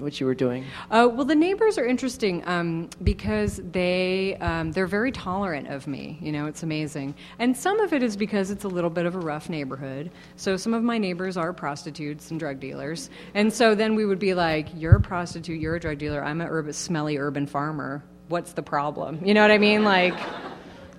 what 0.02 0.20
you 0.20 0.26
were 0.26 0.36
doing? 0.36 0.66
Uh, 0.89 1.10
well, 1.12 1.26
the 1.26 1.36
neighbors 1.36 1.78
are 1.78 1.86
interesting 1.86 2.43
um, 2.47 2.89
because 3.04 3.62
they 3.72 4.36
um, 4.38 4.72
they're 4.72 4.88
very 4.88 5.12
tolerant 5.12 5.68
of 5.68 5.88
me. 5.88 6.18
You 6.22 6.32
know, 6.32 6.45
it's 6.45 6.64
amazing, 6.64 7.16
and 7.39 7.56
some 7.56 7.80
of 7.80 7.93
it 7.93 8.04
is 8.04 8.16
because 8.18 8.52
it's 8.52 8.64
a 8.64 8.68
little 8.68 8.89
bit 8.89 9.06
of 9.06 9.16
a 9.16 9.20
rough 9.20 9.50
neighborhood. 9.50 10.12
So 10.36 10.58
some 10.58 10.74
of 10.74 10.84
my 10.84 10.97
neighbors 10.97 11.38
are 11.38 11.54
prostitutes 11.54 12.32
and 12.32 12.39
drug 12.39 12.60
dealers, 12.60 13.10
and 13.34 13.52
so 13.52 13.76
then 13.76 13.95
we 13.95 14.06
would 14.06 14.20
be 14.20 14.34
like, 14.34 14.68
"You're 14.76 14.95
a 14.95 15.02
prostitute, 15.02 15.60
you're 15.60 15.76
a 15.76 15.80
drug 15.80 15.97
dealer. 15.97 16.24
I'm 16.24 16.41
a 16.41 16.47
urban, 16.50 16.74
smelly 16.74 17.18
urban 17.18 17.47
farmer. 17.47 18.04
What's 18.28 18.54
the 18.54 18.64
problem?" 18.64 19.20
You 19.24 19.34
know 19.34 19.41
what 19.41 19.52
I 19.52 19.58
mean? 19.58 19.84
Like. 19.84 20.18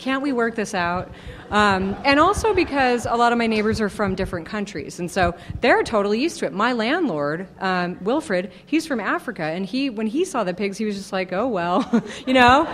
Can't 0.01 0.23
we 0.23 0.33
work 0.33 0.55
this 0.55 0.73
out? 0.73 1.13
Um, 1.51 1.95
and 2.07 2.19
also 2.19 2.55
because 2.55 3.05
a 3.05 3.17
lot 3.17 3.33
of 3.33 3.39
my 3.39 3.47
neighbors 3.47 3.83
are 3.83 3.91
from 3.91 4.15
different 4.15 4.47
countries, 4.47 4.99
and 4.99 5.11
so 5.11 5.35
they're 5.61 5.83
totally 5.83 6.19
used 6.19 6.39
to 6.39 6.47
it. 6.47 6.55
My 6.55 6.73
landlord, 6.73 7.47
um, 7.61 7.99
Wilfred, 8.01 8.51
he's 8.65 8.87
from 8.87 8.99
Africa, 8.99 9.43
and 9.43 9.67
he 9.67 9.91
when 9.91 10.07
he 10.07 10.25
saw 10.25 10.43
the 10.43 10.55
pigs, 10.55 10.79
he 10.79 10.87
was 10.87 10.97
just 10.97 11.13
like, 11.13 11.35
"Oh 11.35 11.49
well," 11.49 11.85
you 12.27 12.33
know. 12.33 12.65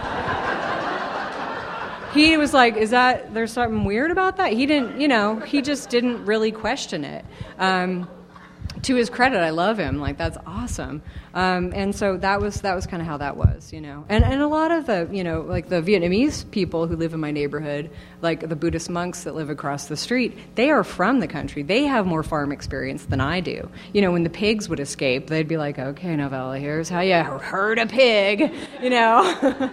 he 2.15 2.37
was 2.37 2.55
like, 2.55 2.77
"Is 2.77 2.91
that 2.91 3.35
there's 3.35 3.53
something 3.53 3.85
weird 3.85 4.13
about 4.13 4.37
that?" 4.37 4.53
He 4.53 4.65
didn't, 4.67 5.01
you 5.01 5.09
know, 5.09 5.41
he 5.41 5.63
just 5.63 5.91
didn't 5.91 6.27
really 6.27 6.53
question 6.53 7.05
it. 7.05 7.25
Um, 7.59 8.09
to 8.87 8.95
his 8.95 9.11
credit, 9.11 9.39
I 9.39 9.51
love 9.51 9.79
him. 9.79 9.99
Like 9.99 10.17
that's 10.17 10.39
awesome. 10.47 11.03
Um, 11.35 11.73
and 11.75 11.95
so 11.95 12.17
that 12.19 12.41
was 12.41 12.61
that 12.61 12.75
was 12.75 12.87
kind 12.87 13.03
of 13.03 13.09
how 13.09 13.17
that 13.17 13.37
was, 13.37 13.73
you 13.73 13.81
know. 13.81 14.05
And 14.09 14.25
and 14.25 14.41
a 14.41 14.47
lot 14.47 14.71
of 14.71 14.87
the 14.87 15.09
you 15.11 15.25
know 15.25 15.41
like 15.41 15.69
the 15.69 15.83
Vietnamese 15.83 16.49
people 16.53 16.87
who 16.87 16.95
live 16.95 17.13
in 17.13 17.19
my 17.19 17.33
neighborhood, 17.33 17.91
like 18.23 18.49
the 18.49 18.55
Buddhist 18.55 18.89
monks 18.89 19.25
that 19.25 19.35
live 19.35 19.51
across 19.51 19.87
the 19.87 19.97
street, 19.97 20.39
they 20.55 20.71
are 20.71 20.85
from 20.85 21.19
the 21.19 21.27
country. 21.27 21.65
They 21.65 21.83
have 21.83 22.07
more 22.07 22.23
farm 22.23 22.53
experience 22.53 23.07
than 23.07 23.21
I 23.21 23.41
do. 23.41 23.69
You 23.93 24.03
know, 24.03 24.13
when 24.13 24.23
the 24.23 24.31
pigs 24.31 24.69
would 24.69 24.79
escape, 24.79 25.27
they'd 25.27 25.49
be 25.49 25.57
like, 25.57 25.81
"Okay, 25.81 26.15
Novella, 26.15 26.59
here's 26.61 26.89
how 26.89 27.01
you 27.01 27.15
herd 27.15 27.81
a 27.81 27.87
pig," 27.87 28.53
you 28.83 28.91
know. 28.91 29.67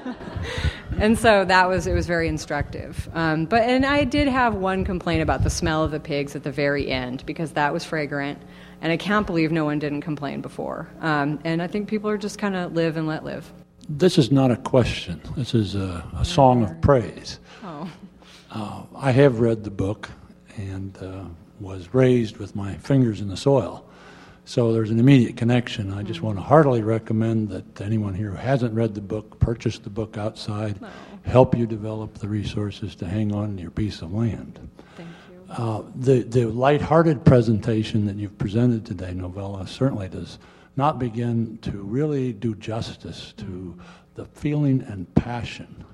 and 0.97 1.19
so 1.19 1.45
that 1.45 1.69
was 1.69 1.85
it 1.85 1.93
was 1.93 2.07
very 2.07 2.27
instructive. 2.27 3.07
Um, 3.13 3.45
but 3.45 3.61
and 3.61 3.85
I 3.85 4.05
did 4.05 4.27
have 4.27 4.55
one 4.55 4.83
complaint 4.83 5.21
about 5.21 5.43
the 5.43 5.51
smell 5.51 5.83
of 5.83 5.91
the 5.91 5.99
pigs 5.99 6.35
at 6.35 6.41
the 6.41 6.51
very 6.51 6.89
end 6.89 7.23
because 7.27 7.51
that 7.51 7.73
was 7.73 7.85
fragrant. 7.85 8.41
And 8.83 8.91
I 8.91 8.97
can't 8.97 9.25
believe 9.25 9.49
no 9.49 9.63
one 9.63 9.79
didn't 9.79 10.01
complain 10.01 10.41
before. 10.41 10.89
Um, 10.99 11.39
and 11.45 11.61
I 11.61 11.67
think 11.67 11.87
people 11.87 12.09
are 12.09 12.17
just 12.17 12.37
kind 12.37 12.55
of 12.55 12.73
live 12.73 12.97
and 12.97 13.07
let 13.07 13.23
live. 13.23 13.49
This 13.87 14.17
is 14.17 14.29
not 14.29 14.51
a 14.51 14.57
question. 14.57 15.21
This 15.37 15.55
is 15.55 15.75
a, 15.75 16.05
a 16.17 16.25
song 16.25 16.63
of 16.63 16.81
praise. 16.81 17.39
Oh. 17.63 17.89
Uh, 18.51 18.83
I 18.95 19.11
have 19.11 19.39
read 19.39 19.63
the 19.63 19.71
book 19.71 20.09
and 20.57 20.97
uh, 21.01 21.23
was 21.61 21.93
raised 21.93 22.37
with 22.37 22.55
my 22.57 22.75
fingers 22.75 23.21
in 23.21 23.29
the 23.29 23.37
soil. 23.37 23.89
So 24.45 24.73
there's 24.73 24.91
an 24.91 24.99
immediate 24.99 25.37
connection. 25.37 25.93
I 25.93 26.03
just 26.03 26.21
want 26.21 26.37
to 26.37 26.43
heartily 26.43 26.81
recommend 26.81 27.49
that 27.49 27.79
anyone 27.79 28.13
here 28.13 28.31
who 28.31 28.35
hasn't 28.35 28.73
read 28.73 28.93
the 28.93 29.01
book 29.01 29.39
purchase 29.39 29.79
the 29.79 29.89
book 29.89 30.17
outside, 30.17 30.77
help 31.23 31.57
you 31.57 31.65
develop 31.65 32.15
the 32.15 32.27
resources 32.27 32.95
to 32.95 33.07
hang 33.07 33.33
on 33.33 33.55
to 33.55 33.61
your 33.61 33.71
piece 33.71 34.01
of 34.01 34.13
land. 34.13 34.59
Uh, 35.55 35.83
the, 35.95 36.23
the 36.23 36.45
lighthearted 36.45 37.23
presentation 37.23 38.07
that 38.07 38.15
you've 38.15 38.37
presented 38.39 38.83
today, 38.83 39.13
Novella, 39.13 39.67
certainly 39.67 40.09
does 40.09 40.39
not 40.77 40.97
begin 40.97 41.59
to 41.61 41.71
really 41.71 42.33
do 42.33 42.55
justice 42.55 43.35
to 43.37 43.77
the 44.15 44.25
feeling 44.25 44.81
and 44.87 45.13
passion 45.13 45.85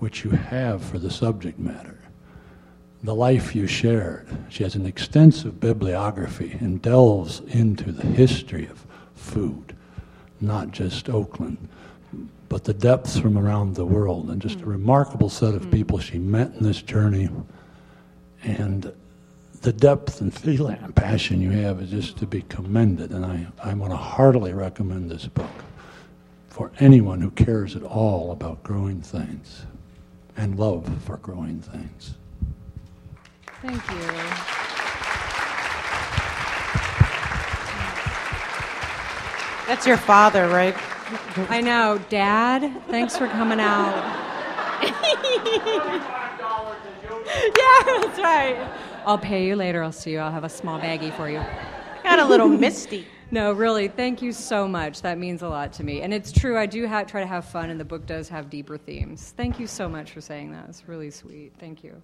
which 0.00 0.24
you 0.24 0.30
have 0.30 0.84
for 0.84 0.98
the 0.98 1.10
subject 1.10 1.56
matter. 1.56 2.00
The 3.04 3.14
life 3.14 3.54
you 3.54 3.68
shared. 3.68 4.26
She 4.48 4.64
has 4.64 4.74
an 4.74 4.86
extensive 4.86 5.60
bibliography 5.60 6.56
and 6.58 6.82
delves 6.82 7.40
into 7.46 7.92
the 7.92 8.06
history 8.08 8.66
of 8.66 8.84
food, 9.14 9.76
not 10.40 10.72
just 10.72 11.08
Oakland, 11.08 11.68
but 12.48 12.64
the 12.64 12.74
depths 12.74 13.20
from 13.20 13.38
around 13.38 13.76
the 13.76 13.86
world, 13.86 14.30
and 14.30 14.42
just 14.42 14.62
a 14.62 14.66
remarkable 14.66 15.30
set 15.30 15.54
of 15.54 15.70
people 15.70 16.00
she 16.00 16.18
met 16.18 16.54
in 16.54 16.64
this 16.64 16.82
journey 16.82 17.28
and 18.46 18.92
the 19.62 19.72
depth 19.72 20.20
and 20.20 20.32
feeling 20.32 20.78
and 20.82 20.94
passion 20.94 21.40
you 21.40 21.50
have 21.50 21.82
is 21.82 21.90
just 21.90 22.16
to 22.18 22.26
be 22.26 22.42
commended. 22.42 23.10
And 23.10 23.24
I, 23.24 23.46
I 23.62 23.74
want 23.74 23.92
to 23.92 23.96
heartily 23.96 24.52
recommend 24.52 25.10
this 25.10 25.26
book 25.26 25.50
for 26.48 26.70
anyone 26.78 27.20
who 27.20 27.30
cares 27.32 27.74
at 27.74 27.82
all 27.82 28.30
about 28.30 28.62
growing 28.62 29.00
things 29.00 29.66
and 30.36 30.58
love 30.58 30.88
for 31.04 31.16
growing 31.18 31.60
things. 31.60 32.14
Thank 33.62 33.82
you. 33.90 34.06
That's 39.66 39.86
your 39.86 39.96
father, 39.96 40.48
right? 40.48 40.76
I 41.50 41.60
know, 41.60 42.00
Dad. 42.08 42.82
Thanks 42.86 43.16
for 43.16 43.26
coming 43.26 43.58
out. 43.58 44.22
yeah, 47.56 47.98
that's 48.00 48.18
right. 48.18 48.70
I'll 49.04 49.18
pay 49.18 49.46
you 49.46 49.56
later. 49.56 49.82
I'll 49.82 49.92
see 49.92 50.12
you. 50.12 50.18
I'll 50.18 50.32
have 50.32 50.44
a 50.44 50.48
small 50.48 50.80
baggie 50.80 51.14
for 51.16 51.28
you. 51.28 51.42
Got 52.02 52.18
a 52.18 52.24
little 52.24 52.48
misty. 52.66 53.06
No, 53.30 53.52
really, 53.52 53.88
thank 53.88 54.22
you 54.22 54.32
so 54.32 54.68
much. 54.68 55.02
That 55.02 55.18
means 55.18 55.42
a 55.42 55.48
lot 55.48 55.72
to 55.74 55.84
me. 55.84 56.02
And 56.02 56.14
it's 56.14 56.30
true, 56.30 56.56
I 56.56 56.66
do 56.66 56.86
ha- 56.86 57.02
try 57.02 57.20
to 57.20 57.26
have 57.26 57.44
fun, 57.44 57.70
and 57.70 57.80
the 57.80 57.84
book 57.84 58.06
does 58.06 58.28
have 58.28 58.48
deeper 58.48 58.78
themes. 58.78 59.34
Thank 59.36 59.58
you 59.58 59.66
so 59.66 59.88
much 59.88 60.12
for 60.12 60.20
saying 60.20 60.52
that. 60.52 60.66
It's 60.68 60.88
really 60.88 61.10
sweet. 61.10 61.52
Thank 61.58 61.82
you. 61.82 62.00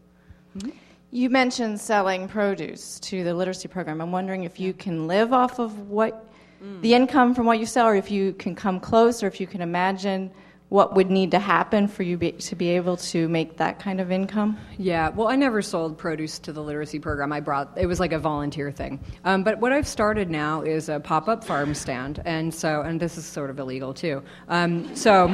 Mm-hmm. 0.59 0.71
You 1.13 1.31
mentioned 1.31 1.81
selling 1.81 2.27
produce 2.27 2.99
to 3.01 3.23
the 3.23 3.33
literacy 3.35 3.69
program. 3.69 4.01
I'm 4.01 4.11
wondering 4.11 4.45
if 4.45 4.59
you 4.59 4.73
can 4.73 5.07
live 5.07 5.33
off 5.33 5.61
of 5.61 5.89
what 5.89 6.27
mm. 6.63 6.81
the 6.81 6.95
income 6.95 7.35
from 7.35 7.47
what 7.47 7.61
you 7.61 7.67
sell, 7.67 7.87
or 7.87 7.95
if 7.95 8.11
you 8.11 8.33
can 8.33 8.57
come 8.57 8.81
close, 8.81 9.23
or 9.23 9.29
if 9.29 9.41
you 9.41 9.47
can 9.47 9.61
imagine 9.61 10.31
what 10.73 10.95
would 10.95 11.11
need 11.11 11.31
to 11.31 11.39
happen 11.39 11.87
for 11.87 12.03
you 12.03 12.17
be, 12.17 12.33
to 12.33 12.57
be 12.57 12.71
able 12.71 12.97
to 12.97 13.29
make 13.29 13.59
that 13.59 13.79
kind 13.79 14.01
of 14.01 14.11
income. 14.11 14.57
Yeah, 14.79 15.11
well, 15.11 15.29
I 15.29 15.37
never 15.37 15.61
sold 15.61 15.99
produce 15.99 16.39
to 16.39 16.53
the 16.53 16.63
literacy 16.63 16.99
program. 16.99 17.31
I 17.31 17.41
brought 17.41 17.77
it 17.77 17.85
was 17.85 18.01
like 18.01 18.13
a 18.13 18.19
volunteer 18.19 18.73
thing. 18.73 18.99
Um, 19.27 19.45
but 19.45 19.59
what 19.59 19.71
I've 19.71 19.87
started 19.87 20.31
now 20.31 20.63
is 20.63 20.89
a 20.89 20.99
pop 20.99 21.29
up 21.29 21.45
farm 21.45 21.75
stand, 21.75 22.23
and 22.25 22.55
so 22.55 22.81
and 22.81 22.99
this 22.99 23.19
is 23.19 23.27
sort 23.27 23.51
of 23.51 23.59
illegal 23.59 23.93
too. 23.93 24.23
Um, 24.49 24.97
so. 24.97 25.29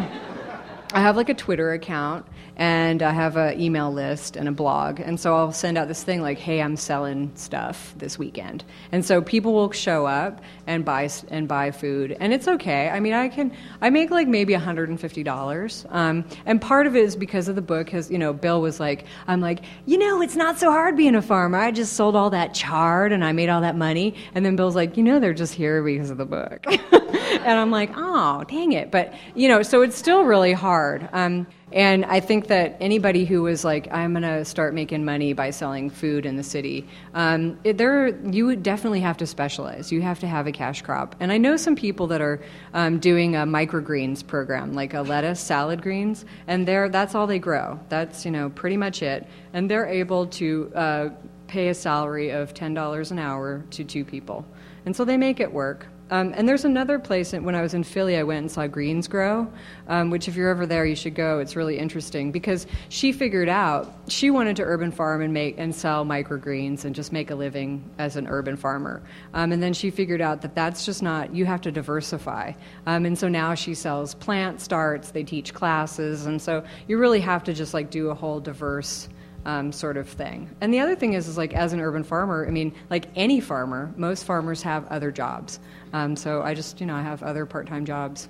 I 0.92 1.00
have 1.00 1.16
like 1.16 1.28
a 1.28 1.34
Twitter 1.34 1.72
account 1.72 2.24
and 2.56 3.02
I 3.02 3.12
have 3.12 3.36
an 3.36 3.60
email 3.60 3.92
list 3.92 4.36
and 4.36 4.48
a 4.48 4.52
blog. 4.52 5.00
And 5.00 5.20
so 5.20 5.36
I'll 5.36 5.52
send 5.52 5.78
out 5.78 5.86
this 5.86 6.02
thing 6.02 6.22
like, 6.22 6.38
hey, 6.38 6.60
I'm 6.60 6.76
selling 6.76 7.30
stuff 7.36 7.94
this 7.96 8.18
weekend. 8.18 8.64
And 8.90 9.04
so 9.04 9.22
people 9.22 9.52
will 9.52 9.70
show 9.70 10.06
up 10.06 10.40
and 10.66 10.84
buy, 10.84 11.08
and 11.28 11.46
buy 11.46 11.70
food. 11.70 12.16
And 12.18 12.32
it's 12.32 12.48
okay. 12.48 12.88
I 12.88 13.00
mean, 13.00 13.12
I 13.12 13.28
can, 13.28 13.52
I 13.80 13.90
make 13.90 14.10
like 14.10 14.26
maybe 14.26 14.54
$150. 14.54 15.94
Um, 15.94 16.24
and 16.46 16.60
part 16.60 16.86
of 16.86 16.96
it 16.96 17.04
is 17.04 17.14
because 17.14 17.48
of 17.48 17.54
the 17.54 17.62
book, 17.62 17.86
because, 17.86 18.10
you 18.10 18.18
know, 18.18 18.32
Bill 18.32 18.60
was 18.60 18.80
like, 18.80 19.04
I'm 19.28 19.40
like, 19.40 19.60
you 19.86 19.98
know, 19.98 20.20
it's 20.20 20.36
not 20.36 20.58
so 20.58 20.72
hard 20.72 20.96
being 20.96 21.14
a 21.14 21.22
farmer. 21.22 21.58
I 21.58 21.70
just 21.70 21.92
sold 21.92 22.16
all 22.16 22.30
that 22.30 22.54
chard 22.54 23.12
and 23.12 23.24
I 23.24 23.32
made 23.32 23.50
all 23.50 23.60
that 23.60 23.76
money. 23.76 24.16
And 24.34 24.44
then 24.44 24.56
Bill's 24.56 24.74
like, 24.74 24.96
you 24.96 25.04
know, 25.04 25.20
they're 25.20 25.34
just 25.34 25.54
here 25.54 25.82
because 25.82 26.10
of 26.10 26.16
the 26.16 26.26
book. 26.26 26.66
and 27.12 27.58
I'm 27.58 27.70
like, 27.70 27.90
oh, 27.94 28.42
dang 28.48 28.72
it. 28.72 28.90
But, 28.90 29.14
you 29.36 29.48
know, 29.48 29.62
so 29.62 29.82
it's 29.82 29.96
still 29.96 30.24
really 30.24 30.54
hard. 30.54 30.77
Um, 31.12 31.46
and 31.72 32.04
I 32.06 32.20
think 32.20 32.46
that 32.46 32.76
anybody 32.80 33.24
who 33.24 33.42
was 33.42 33.64
like, 33.64 33.92
I'm 33.92 34.12
going 34.12 34.22
to 34.22 34.44
start 34.44 34.72
making 34.72 35.04
money 35.04 35.34
by 35.34 35.50
selling 35.50 35.90
food 35.90 36.24
in 36.24 36.36
the 36.36 36.42
city, 36.42 36.88
um, 37.12 37.58
it, 37.64 37.76
there, 37.76 38.08
you 38.30 38.46
would 38.46 38.62
definitely 38.62 39.00
have 39.00 39.18
to 39.18 39.26
specialize. 39.26 39.92
You 39.92 40.00
have 40.00 40.20
to 40.20 40.26
have 40.26 40.46
a 40.46 40.52
cash 40.52 40.80
crop. 40.82 41.14
And 41.20 41.30
I 41.30 41.36
know 41.36 41.56
some 41.56 41.76
people 41.76 42.06
that 42.06 42.20
are 42.20 42.40
um, 42.72 42.98
doing 42.98 43.36
a 43.36 43.40
microgreens 43.40 44.26
program, 44.26 44.72
like 44.72 44.94
a 44.94 45.02
lettuce, 45.02 45.40
salad 45.40 45.82
greens, 45.82 46.24
and 46.46 46.66
they're, 46.66 46.88
that's 46.88 47.14
all 47.14 47.26
they 47.26 47.38
grow. 47.38 47.78
That's, 47.88 48.24
you 48.24 48.30
know, 48.30 48.48
pretty 48.50 48.76
much 48.76 49.02
it. 49.02 49.26
And 49.52 49.70
they're 49.70 49.86
able 49.86 50.26
to 50.26 50.72
uh, 50.74 51.08
pay 51.48 51.68
a 51.68 51.74
salary 51.74 52.30
of 52.30 52.54
$10 52.54 53.10
an 53.10 53.18
hour 53.18 53.64
to 53.70 53.84
two 53.84 54.04
people. 54.04 54.46
And 54.86 54.96
so 54.96 55.04
they 55.04 55.16
make 55.16 55.40
it 55.40 55.52
work. 55.52 55.86
Um, 56.10 56.32
and 56.36 56.48
there's 56.48 56.64
another 56.64 56.98
place, 56.98 57.32
when 57.32 57.54
I 57.54 57.62
was 57.62 57.74
in 57.74 57.84
Philly, 57.84 58.16
I 58.16 58.22
went 58.22 58.40
and 58.40 58.50
saw 58.50 58.66
Greensgrow, 58.66 59.50
um, 59.88 60.10
which 60.10 60.26
if 60.26 60.36
you're 60.36 60.48
ever 60.48 60.66
there, 60.66 60.86
you 60.86 60.96
should 60.96 61.14
go. 61.14 61.38
It's 61.38 61.54
really 61.54 61.78
interesting 61.78 62.32
because 62.32 62.66
she 62.88 63.12
figured 63.12 63.48
out 63.48 63.92
she 64.08 64.30
wanted 64.30 64.56
to 64.56 64.62
urban 64.62 64.90
farm 64.90 65.20
and 65.20 65.34
make 65.34 65.58
and 65.58 65.74
sell 65.74 66.04
microgreens 66.04 66.84
and 66.84 66.94
just 66.94 67.12
make 67.12 67.30
a 67.30 67.34
living 67.34 67.84
as 67.98 68.16
an 68.16 68.26
urban 68.26 68.56
farmer. 68.56 69.02
Um, 69.34 69.52
and 69.52 69.62
then 69.62 69.74
she 69.74 69.90
figured 69.90 70.20
out 70.20 70.40
that 70.42 70.54
that's 70.54 70.86
just 70.86 71.02
not, 71.02 71.34
you 71.34 71.44
have 71.44 71.60
to 71.62 71.72
diversify. 71.72 72.52
Um, 72.86 73.04
and 73.04 73.18
so 73.18 73.28
now 73.28 73.54
she 73.54 73.74
sells 73.74 74.14
plant 74.14 74.60
starts, 74.60 75.10
they 75.10 75.24
teach 75.24 75.52
classes, 75.52 76.26
and 76.26 76.40
so 76.40 76.64
you 76.86 76.98
really 76.98 77.20
have 77.20 77.44
to 77.44 77.52
just 77.52 77.74
like 77.74 77.90
do 77.90 78.08
a 78.08 78.14
whole 78.14 78.40
diverse 78.40 79.08
um, 79.44 79.72
sort 79.72 79.96
of 79.96 80.08
thing. 80.08 80.54
And 80.60 80.74
the 80.74 80.80
other 80.80 80.94
thing 80.94 81.14
is, 81.14 81.28
is 81.28 81.38
like 81.38 81.54
as 81.54 81.72
an 81.72 81.80
urban 81.80 82.04
farmer, 82.04 82.46
I 82.46 82.50
mean, 82.50 82.74
like 82.90 83.06
any 83.16 83.40
farmer, 83.40 83.92
most 83.96 84.24
farmers 84.24 84.62
have 84.62 84.86
other 84.88 85.10
jobs. 85.10 85.60
Um, 85.92 86.16
so 86.16 86.42
I 86.42 86.54
just, 86.54 86.80
you 86.80 86.86
know, 86.86 86.94
I 86.94 87.02
have 87.02 87.22
other 87.22 87.46
part-time 87.46 87.84
jobs. 87.84 88.28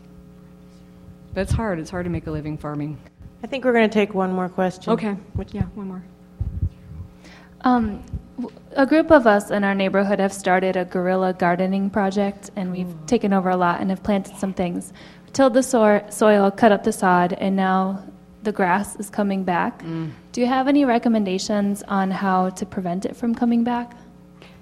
But 1.34 1.42
it's 1.42 1.52
hard. 1.52 1.78
It's 1.78 1.90
hard 1.90 2.04
to 2.04 2.10
make 2.10 2.26
a 2.26 2.30
living 2.30 2.56
farming. 2.56 2.98
I 3.42 3.46
think 3.46 3.64
we're 3.64 3.72
going 3.72 3.88
to 3.88 3.92
take 3.94 4.14
one 4.14 4.32
more 4.32 4.48
question. 4.48 4.92
Okay. 4.94 5.16
Yeah, 5.52 5.62
one 5.74 5.88
more. 5.88 6.02
Um, 7.62 8.02
w- 8.40 8.56
a 8.72 8.86
group 8.86 9.10
of 9.10 9.26
us 9.26 9.50
in 9.50 9.64
our 9.64 9.74
neighborhood 9.74 10.18
have 10.20 10.32
started 10.32 10.76
a 10.76 10.84
guerrilla 10.84 11.32
gardening 11.32 11.90
project, 11.90 12.50
and 12.56 12.70
we've 12.72 12.94
taken 13.06 13.32
over 13.32 13.50
a 13.50 13.56
lot 13.56 13.80
and 13.80 13.90
have 13.90 14.02
planted 14.02 14.36
some 14.36 14.52
things. 14.52 14.92
Tilled 15.32 15.54
the 15.54 15.62
so- 15.62 16.04
soil, 16.10 16.50
cut 16.50 16.72
up 16.72 16.84
the 16.84 16.92
sod, 16.92 17.32
and 17.34 17.56
now 17.56 18.04
the 18.42 18.52
grass 18.52 18.96
is 18.96 19.10
coming 19.10 19.44
back. 19.44 19.82
Do 20.32 20.40
you 20.40 20.46
have 20.46 20.68
any 20.68 20.84
recommendations 20.84 21.82
on 21.84 22.10
how 22.10 22.50
to 22.50 22.64
prevent 22.64 23.04
it 23.04 23.16
from 23.16 23.34
coming 23.34 23.64
back? 23.64 23.92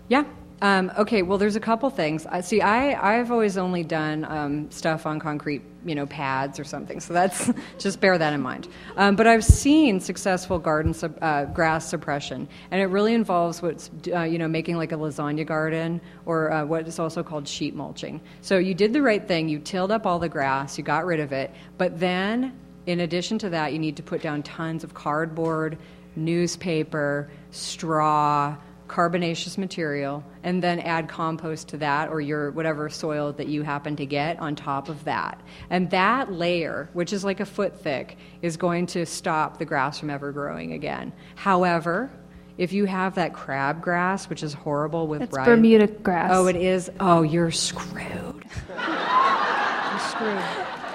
Yeah. 0.09 0.25
Um, 0.63 0.91
okay. 0.97 1.21
Well, 1.21 1.37
there's 1.37 1.57
a 1.57 1.61
couple 1.61 1.91
things. 1.91 2.25
I 2.27 2.41
see. 2.41 2.63
I 2.63 3.19
I've 3.19 3.31
always 3.31 3.59
only 3.59 3.85
done 3.85 4.25
um, 4.25 4.71
stuff 4.71 5.05
on 5.05 5.21
concrete, 5.21 5.61
you 5.85 5.95
know, 5.95 6.07
pads 6.07 6.59
or 6.59 6.65
something. 6.65 6.99
So 6.99 7.13
that's 7.13 7.51
just 7.79 8.01
bear 8.01 8.17
that 8.17 8.33
in 8.33 8.41
mind. 8.41 8.69
Um, 8.97 9.17
but 9.17 9.27
I've 9.27 9.45
seen 9.45 10.01
successful 10.01 10.59
garden 10.59 10.95
sub, 10.95 11.19
uh, 11.21 11.45
grass 11.47 11.87
suppression, 11.87 12.49
and 12.71 12.81
it 12.81 12.87
really 12.87 13.13
involves 13.13 13.61
what's 13.61 13.91
uh, 14.15 14.23
you 14.23 14.39
know 14.39 14.49
making 14.49 14.77
like 14.77 14.93
a 14.93 14.97
lasagna 14.97 15.47
garden 15.47 16.01
or 16.25 16.51
uh, 16.51 16.65
what 16.65 16.89
is 16.89 16.99
also 16.99 17.23
called 17.23 17.47
sheet 17.47 17.75
mulching. 17.75 18.19
So 18.41 18.57
you 18.57 18.73
did 18.73 18.95
the 18.95 19.03
right 19.03 19.27
thing. 19.27 19.51
You 19.51 19.59
tilled 19.59 19.91
up 19.91 20.07
all 20.07 20.19
the 20.19 20.29
grass. 20.29 20.79
You 20.79 20.85
got 20.85 21.05
rid 21.05 21.21
of 21.21 21.33
it. 21.33 21.51
But 21.77 22.01
then, 22.01 22.59
in 22.87 23.01
addition 23.01 23.39
to 23.41 23.51
that, 23.51 23.75
you 23.75 23.79
need 23.79 23.97
to 23.97 24.03
put 24.03 24.23
down 24.23 24.43
tons 24.43 24.85
of 24.85 24.95
cardboard, 24.95 25.77
newspaper, 26.17 27.29
straw 27.51 28.57
carbonaceous 28.89 29.59
material 29.59 30.25
and 30.43 30.63
then 30.63 30.79
add 30.81 31.09
compost 31.09 31.69
to 31.69 31.77
that 31.79 32.09
or 32.09 32.21
your 32.21 32.51
whatever 32.53 32.89
soil 32.89 33.33
that 33.33 33.49
you 33.49 33.63
happen 33.63 33.97
to 33.97 34.07
get 34.07 34.39
on 34.39 34.55
top 34.55 34.89
of 34.89 35.05
that. 35.05 35.41
And 35.71 35.91
that 35.91 36.33
layer 36.33 36.89
which 36.93 37.13
is 37.13 37.25
like 37.25 37.41
a 37.41 37.47
foot 37.47 37.79
thick 37.79 38.17
is 38.43 38.57
going 38.57 38.87
to 38.87 39.05
stop 39.07 39.59
the 39.59 39.65
grass 39.65 39.99
from 39.99 40.11
ever 40.11 40.33
growing 40.33 40.73
again. 40.73 41.13
However 41.35 42.11
if 42.59 42.73
you 42.73 42.85
have 42.87 43.15
that 43.17 43.33
crabgrass 43.33 44.29
which 44.29 44.43
is 44.43 44.55
horrible 44.55 45.07
with 45.07 45.23
It's 45.23 45.37
rice 45.37 45.47
Bermuda 45.47 45.87
grass. 45.87 46.31
oh 46.33 46.47
it 46.47 46.57
is 46.57 46.91
oh 47.01 47.23
you're 47.23 47.51
screwed 47.51 48.45
you're 48.69 49.99
screwed 49.99 50.43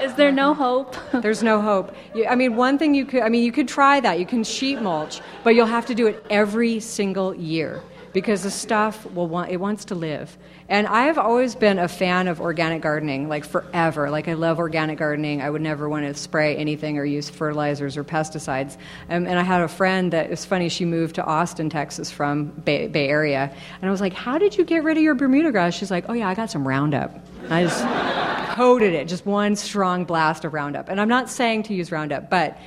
Is 0.02 0.16
there 0.16 0.32
no 0.32 0.56
hope? 0.56 0.96
There's 1.22 1.44
no 1.44 1.62
hope. 1.62 1.96
You, 2.16 2.26
I 2.26 2.34
mean, 2.34 2.56
one 2.56 2.80
thing 2.80 2.96
you 2.96 3.06
could, 3.06 3.22
I 3.22 3.30
mean, 3.30 3.44
you 3.44 3.52
could 3.52 3.68
try 3.68 4.00
that. 4.00 4.18
You 4.20 4.26
can 4.26 4.44
sheet 4.44 4.82
mulch, 4.82 5.22
but 5.44 5.54
you'll 5.54 5.68
have 5.68 5.86
to 5.86 5.94
do 5.94 6.08
it 6.08 6.26
every 6.32 6.80
single 6.80 7.36
year 7.36 7.84
because 8.12 8.42
the 8.42 8.50
stuff 8.50 9.06
will 9.14 9.28
want, 9.28 9.52
it 9.52 9.58
wants 9.58 9.86
to 9.86 9.96
live. 9.96 10.40
And 10.72 10.88
I've 10.88 11.18
always 11.18 11.54
been 11.54 11.80
a 11.80 11.90
fan 11.90 12.30
of 12.30 12.40
organic 12.40 12.82
gardening, 12.82 13.28
like 13.28 13.44
forever. 13.44 14.10
Like 14.10 14.30
I 14.30 14.36
love 14.36 14.58
organic 14.58 15.00
gardening. 15.00 15.42
I 15.42 15.50
would 15.50 15.62
never 15.62 15.90
want 15.90 16.06
to 16.06 16.14
spray 16.14 16.56
anything 16.56 16.98
or 16.98 17.04
use 17.04 17.30
fertilizers 17.30 17.98
or 17.98 18.06
pesticides. 18.06 18.78
Um, 19.10 19.28
and 19.28 19.38
I 19.38 19.44
had 19.44 19.60
a 19.60 19.68
friend 19.68 20.14
that 20.14 20.32
it's 20.32 20.46
funny. 20.46 20.70
She 20.70 20.86
moved 20.86 21.16
to 21.16 21.26
Austin, 21.26 21.70
Texas, 21.70 22.10
from 22.10 22.46
Bay, 22.46 22.88
Bay 22.88 23.10
Area, 23.10 23.54
and 23.82 23.90
I 23.90 23.92
was 23.92 24.00
like, 24.00 24.14
"How 24.14 24.38
did 24.38 24.58
you 24.58 24.64
get 24.64 24.86
rid 24.86 24.96
of 24.96 25.04
your 25.04 25.14
Bermuda 25.14 25.52
grass?" 25.52 25.74
She's 25.74 25.92
like, 25.92 26.06
"Oh 26.08 26.14
yeah, 26.14 26.30
I 26.30 26.36
got 26.36 26.50
some 26.50 26.66
Roundup." 26.66 27.20
I 27.50 27.64
just 27.64 27.84
coated 28.56 28.94
it, 28.94 29.10
just 29.10 29.26
one 29.26 29.58
strong 29.58 30.06
blast 30.06 30.46
of 30.46 30.54
Roundup. 30.54 30.88
And 30.88 31.02
I'm 31.02 31.10
not 31.10 31.30
saying 31.30 31.64
to 31.64 31.74
use 31.74 31.92
Roundup, 31.92 32.30
but 32.30 32.58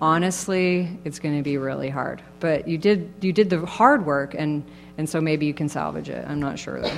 honestly, 0.00 0.98
it's 1.04 1.18
going 1.18 1.36
to 1.36 1.42
be 1.42 1.58
really 1.58 1.90
hard. 1.90 2.22
But 2.40 2.66
you 2.66 2.78
did 2.78 3.12
you 3.20 3.34
did 3.34 3.50
the 3.50 3.66
hard 3.66 4.06
work, 4.06 4.34
and 4.34 4.64
and 4.96 5.06
so 5.06 5.20
maybe 5.20 5.44
you 5.44 5.52
can 5.52 5.68
salvage 5.68 6.08
it. 6.08 6.24
I'm 6.26 6.40
not 6.40 6.58
sure 6.58 6.80
though. 6.80 6.96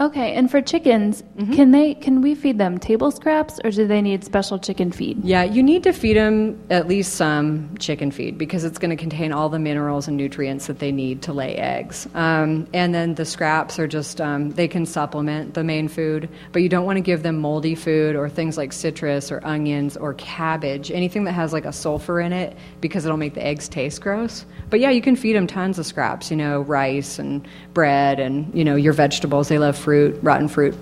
Okay, 0.00 0.32
and 0.34 0.50
for 0.50 0.60
chickens, 0.62 1.24
Mm-hmm. 1.38 1.52
can 1.54 1.70
they 1.70 1.94
can 1.94 2.20
we 2.20 2.34
feed 2.34 2.58
them 2.58 2.78
table 2.78 3.12
scraps 3.12 3.60
or 3.62 3.70
do 3.70 3.86
they 3.86 4.02
need 4.02 4.24
special 4.24 4.58
chicken 4.58 4.90
feed? 4.90 5.22
Yeah, 5.24 5.44
you 5.44 5.62
need 5.62 5.84
to 5.84 5.92
feed 5.92 6.16
them 6.16 6.60
at 6.68 6.88
least 6.88 7.14
some 7.14 7.76
chicken 7.78 8.10
feed 8.10 8.36
because 8.36 8.64
it's 8.64 8.76
going 8.76 8.90
to 8.90 8.96
contain 8.96 9.30
all 9.32 9.48
the 9.48 9.60
minerals 9.60 10.08
and 10.08 10.16
nutrients 10.16 10.66
that 10.66 10.80
they 10.80 10.90
need 10.90 11.22
to 11.22 11.32
lay 11.32 11.54
eggs. 11.54 12.08
Um, 12.14 12.66
and 12.74 12.92
then 12.92 13.14
the 13.14 13.24
scraps 13.24 13.78
are 13.78 13.86
just, 13.86 14.20
um, 14.20 14.50
they 14.50 14.66
can 14.66 14.84
supplement 14.84 15.54
the 15.54 15.62
main 15.62 15.86
food, 15.86 16.28
but 16.50 16.62
you 16.62 16.68
don't 16.68 16.84
want 16.84 16.96
to 16.96 17.02
give 17.02 17.22
them 17.22 17.38
moldy 17.38 17.76
food 17.76 18.16
or 18.16 18.28
things 18.28 18.56
like 18.56 18.72
citrus 18.72 19.30
or 19.30 19.40
onions 19.46 19.96
or 19.96 20.14
cabbage, 20.14 20.90
anything 20.90 21.22
that 21.22 21.32
has 21.32 21.52
like 21.52 21.64
a 21.66 21.72
sulfur 21.72 22.18
in 22.20 22.32
it 22.32 22.56
because 22.80 23.04
it'll 23.04 23.16
make 23.16 23.34
the 23.34 23.46
eggs 23.46 23.68
taste 23.68 24.00
gross. 24.00 24.44
But 24.70 24.80
yeah, 24.80 24.90
you 24.90 25.00
can 25.02 25.14
feed 25.14 25.34
them 25.36 25.46
tons 25.46 25.78
of 25.78 25.86
scraps, 25.86 26.32
you 26.32 26.36
know, 26.36 26.62
rice 26.62 27.20
and 27.20 27.46
bread 27.74 28.18
and, 28.18 28.52
you 28.52 28.64
know, 28.64 28.74
your 28.74 28.92
vegetables. 28.92 29.46
They 29.46 29.58
love 29.60 29.76
fruit, 29.88 30.18
rotten 30.22 30.48
fruit. 30.48 30.74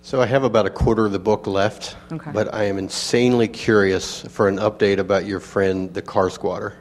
So 0.00 0.22
I 0.22 0.24
have 0.24 0.42
about 0.42 0.64
a 0.64 0.70
quarter 0.70 1.04
of 1.04 1.12
the 1.12 1.18
book 1.18 1.46
left, 1.46 1.94
Okay. 2.10 2.30
but 2.32 2.54
I 2.54 2.64
am 2.64 2.78
insanely 2.78 3.48
curious 3.48 4.22
for 4.22 4.48
an 4.48 4.56
update 4.56 4.96
about 4.96 5.26
your 5.26 5.40
friend, 5.40 5.92
the 5.92 6.00
car 6.00 6.30
squatter. 6.30 6.72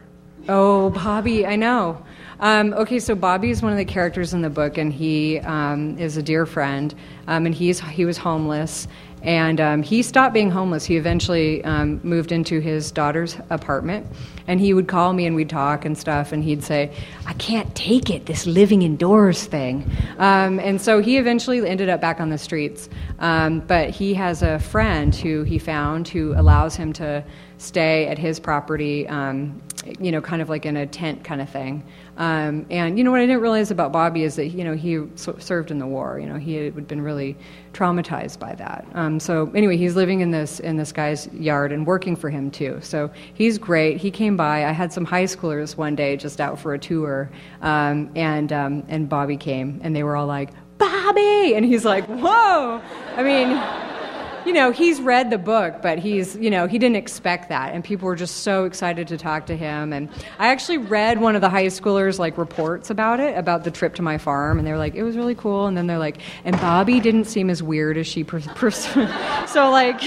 Oh, 0.48 0.92
Bobby, 0.92 1.46
I 1.46 1.58
know. 1.58 2.02
Um, 2.40 2.74
okay, 2.76 3.00
so 3.00 3.14
Bobby 3.14 3.50
is 3.50 3.62
one 3.62 3.74
of 3.74 3.78
the 3.78 3.84
characters 3.84 4.34
in 4.34 4.42
the 4.42 4.50
book, 4.50 4.78
and 4.78 4.94
he 4.94 5.40
um, 5.40 5.98
is 5.98 6.16
a 6.16 6.24
dear 6.24 6.46
friend, 6.46 6.96
um, 7.28 7.46
and 7.46 7.54
he's 7.54 7.82
he 7.82 8.06
was 8.06 8.18
homeless, 8.18 8.88
and 9.26 9.60
um, 9.60 9.82
he 9.82 10.04
stopped 10.04 10.34
being 10.34 10.52
homeless. 10.52 10.86
He 10.86 10.98
eventually 10.98 11.64
um, 11.66 12.00
moved 12.04 12.32
into 12.32 12.60
his 12.60 12.92
daughter's 12.92 13.36
apartment, 13.50 14.06
and 14.48 14.60
he 14.60 14.74
would 14.74 14.88
call 14.88 15.14
me 15.14 15.26
and 15.26 15.36
we'd 15.36 15.50
talk 15.50 15.84
and 15.84 15.98
stuff, 15.98 16.32
and 16.32 16.44
he'd 16.44 16.64
say, 16.64 16.94
"I 17.26 17.34
can't 17.34 17.74
take 17.76 18.12
it, 18.12 18.28
this 18.28 18.46
living 18.46 18.84
indoors 18.84 19.44
thing," 19.44 19.90
um, 20.20 20.60
and 20.60 20.80
so 20.80 21.02
he 21.02 21.18
eventually 21.18 21.68
ended 21.68 21.90
up 21.90 22.00
back 22.00 22.22
on 22.22 22.30
the 22.30 22.38
streets. 22.38 22.88
Um, 23.20 23.62
but 23.62 23.90
he 23.90 24.14
has 24.14 24.44
a 24.44 24.60
friend 24.60 25.16
who 25.16 25.44
he 25.44 25.58
found 25.58 26.08
who 26.08 26.34
allows 26.34 26.76
him 26.76 26.94
to 26.94 27.24
stay 27.58 28.06
at 28.08 28.20
his 28.20 28.40
property, 28.40 29.08
um, 29.08 29.62
you 30.00 30.12
know, 30.12 30.22
kind 30.22 30.42
of 30.42 30.50
like 30.50 30.66
in 30.66 30.78
a 30.78 30.86
tent 30.86 31.24
kind 31.24 31.42
of 31.42 31.50
thing. 31.50 31.84
Um, 32.18 32.66
and 32.70 32.98
you 32.98 33.04
know 33.04 33.12
what 33.12 33.20
I 33.20 33.26
didn't 33.26 33.42
realize 33.42 33.72
about 33.72 33.92
Bobby 33.92 34.24
is 34.24 34.36
that 34.38 34.48
you 34.48 34.64
know 34.64 34.74
he 34.74 35.02
served 35.16 35.72
in 35.72 35.80
the 35.80 35.88
war. 35.88 36.20
You 36.20 36.28
know 36.28 36.38
he 36.38 36.56
had 36.56 36.88
been 36.88 37.02
really 37.02 37.38
traumatized 37.74 38.40
by 38.40 38.56
that. 38.56 38.86
Um, 38.94 39.20
so 39.20 39.52
anyway, 39.54 39.78
he's 39.78 39.96
living 39.96 40.22
in 40.22 40.32
this 40.32 40.60
in 40.60 40.78
this 40.78 40.92
guy's 40.92 41.28
yard 41.34 41.72
and 41.72 41.86
working 41.86 42.16
for 42.16 42.30
him 42.30 42.52
too. 42.52 42.80
So 42.82 43.12
he's 43.34 43.58
great. 43.58 43.98
He 43.98 44.12
came 44.12 44.38
by. 44.38 44.66
I 44.66 44.72
had 44.72 44.94
some 44.94 45.06
high 45.06 45.26
schoolers 45.26 45.76
one 45.76 45.96
day 45.96 46.16
just 46.16 46.40
out 46.40 46.58
for 46.60 46.74
a 46.74 46.80
tour, 46.80 47.30
um, 47.62 48.10
and 48.16 48.52
um, 48.54 48.84
and 48.88 49.10
Bobby 49.10 49.38
came, 49.38 49.80
and 49.84 49.96
they 49.96 50.04
were 50.04 50.16
all 50.16 50.28
like, 50.28 50.52
"Bobby," 50.78 51.56
and 51.56 51.66
he's 51.66 51.84
like, 51.84 52.06
"Whoa!" 52.06 52.82
I 53.18 53.24
mean 53.24 54.05
you 54.46 54.54
know, 54.54 54.72
he's 54.72 55.02
read 55.02 55.30
the 55.30 55.38
book, 55.38 55.82
but 55.82 56.00
he's, 56.00 56.36
you 56.36 56.50
know, 56.50 56.68
he 56.68 56.78
didn't 56.78 56.96
expect 56.96 57.50
that. 57.50 57.74
And 57.74 57.84
people 57.84 58.06
were 58.06 58.16
just 58.16 58.38
so 58.38 58.66
excited 58.66 59.08
to 59.08 59.18
talk 59.18 59.48
to 59.48 59.58
him. 59.58 59.92
And 59.92 60.10
I 60.40 60.48
actually 60.48 60.78
read 60.78 61.20
one 61.20 61.36
of 61.36 61.42
the 61.42 61.50
high 61.50 61.66
schoolers' 61.66 62.20
like 62.20 62.38
reports 62.38 62.90
about 62.90 63.20
it, 63.20 63.38
about 63.38 63.64
the 63.64 63.72
trip 63.72 63.96
to 63.96 64.02
my 64.02 64.18
farm. 64.18 64.58
And 64.60 64.68
they 64.68 64.72
were 64.72 64.78
like, 64.78 64.96
it 64.96 65.04
was 65.04 65.18
really 65.18 65.36
cool. 65.36 65.68
And 65.68 65.76
then 65.76 65.88
they're 65.88 65.98
like, 65.98 66.18
and 66.44 66.56
Bobby 66.58 67.00
didn't 67.00 67.26
seem 67.26 67.50
as 67.50 67.64
weird 67.64 67.98
as 67.98 68.08
she. 68.08 68.24
Per- 68.24 68.40
per- 68.56 68.72
so, 69.48 69.72
like, 69.72 70.02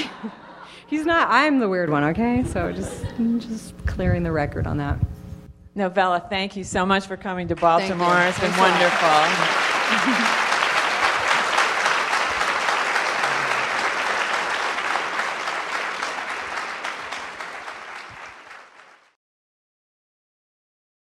he's 0.87 1.05
not, 1.05 1.29
I'm 1.31 1.59
the 1.59 1.69
weird 1.69 1.91
one, 1.91 2.05
okay? 2.05 2.45
So 2.45 2.73
just, 2.73 3.05
just 3.41 3.87
clearing 3.87 4.23
the 4.23 4.33
record 4.33 4.67
on 4.67 4.79
that. 4.79 4.99
Novella, 5.75 6.25
thank 6.29 6.57
you 6.57 6.65
so 6.65 6.85
much 6.85 7.07
for 7.07 7.17
coming 7.17 7.49
to 7.49 7.57
Baltimore. 7.57 8.19
It's 8.23 8.39
been 8.41 8.51
Thanks 8.51 8.59
wonderful. 8.59 10.45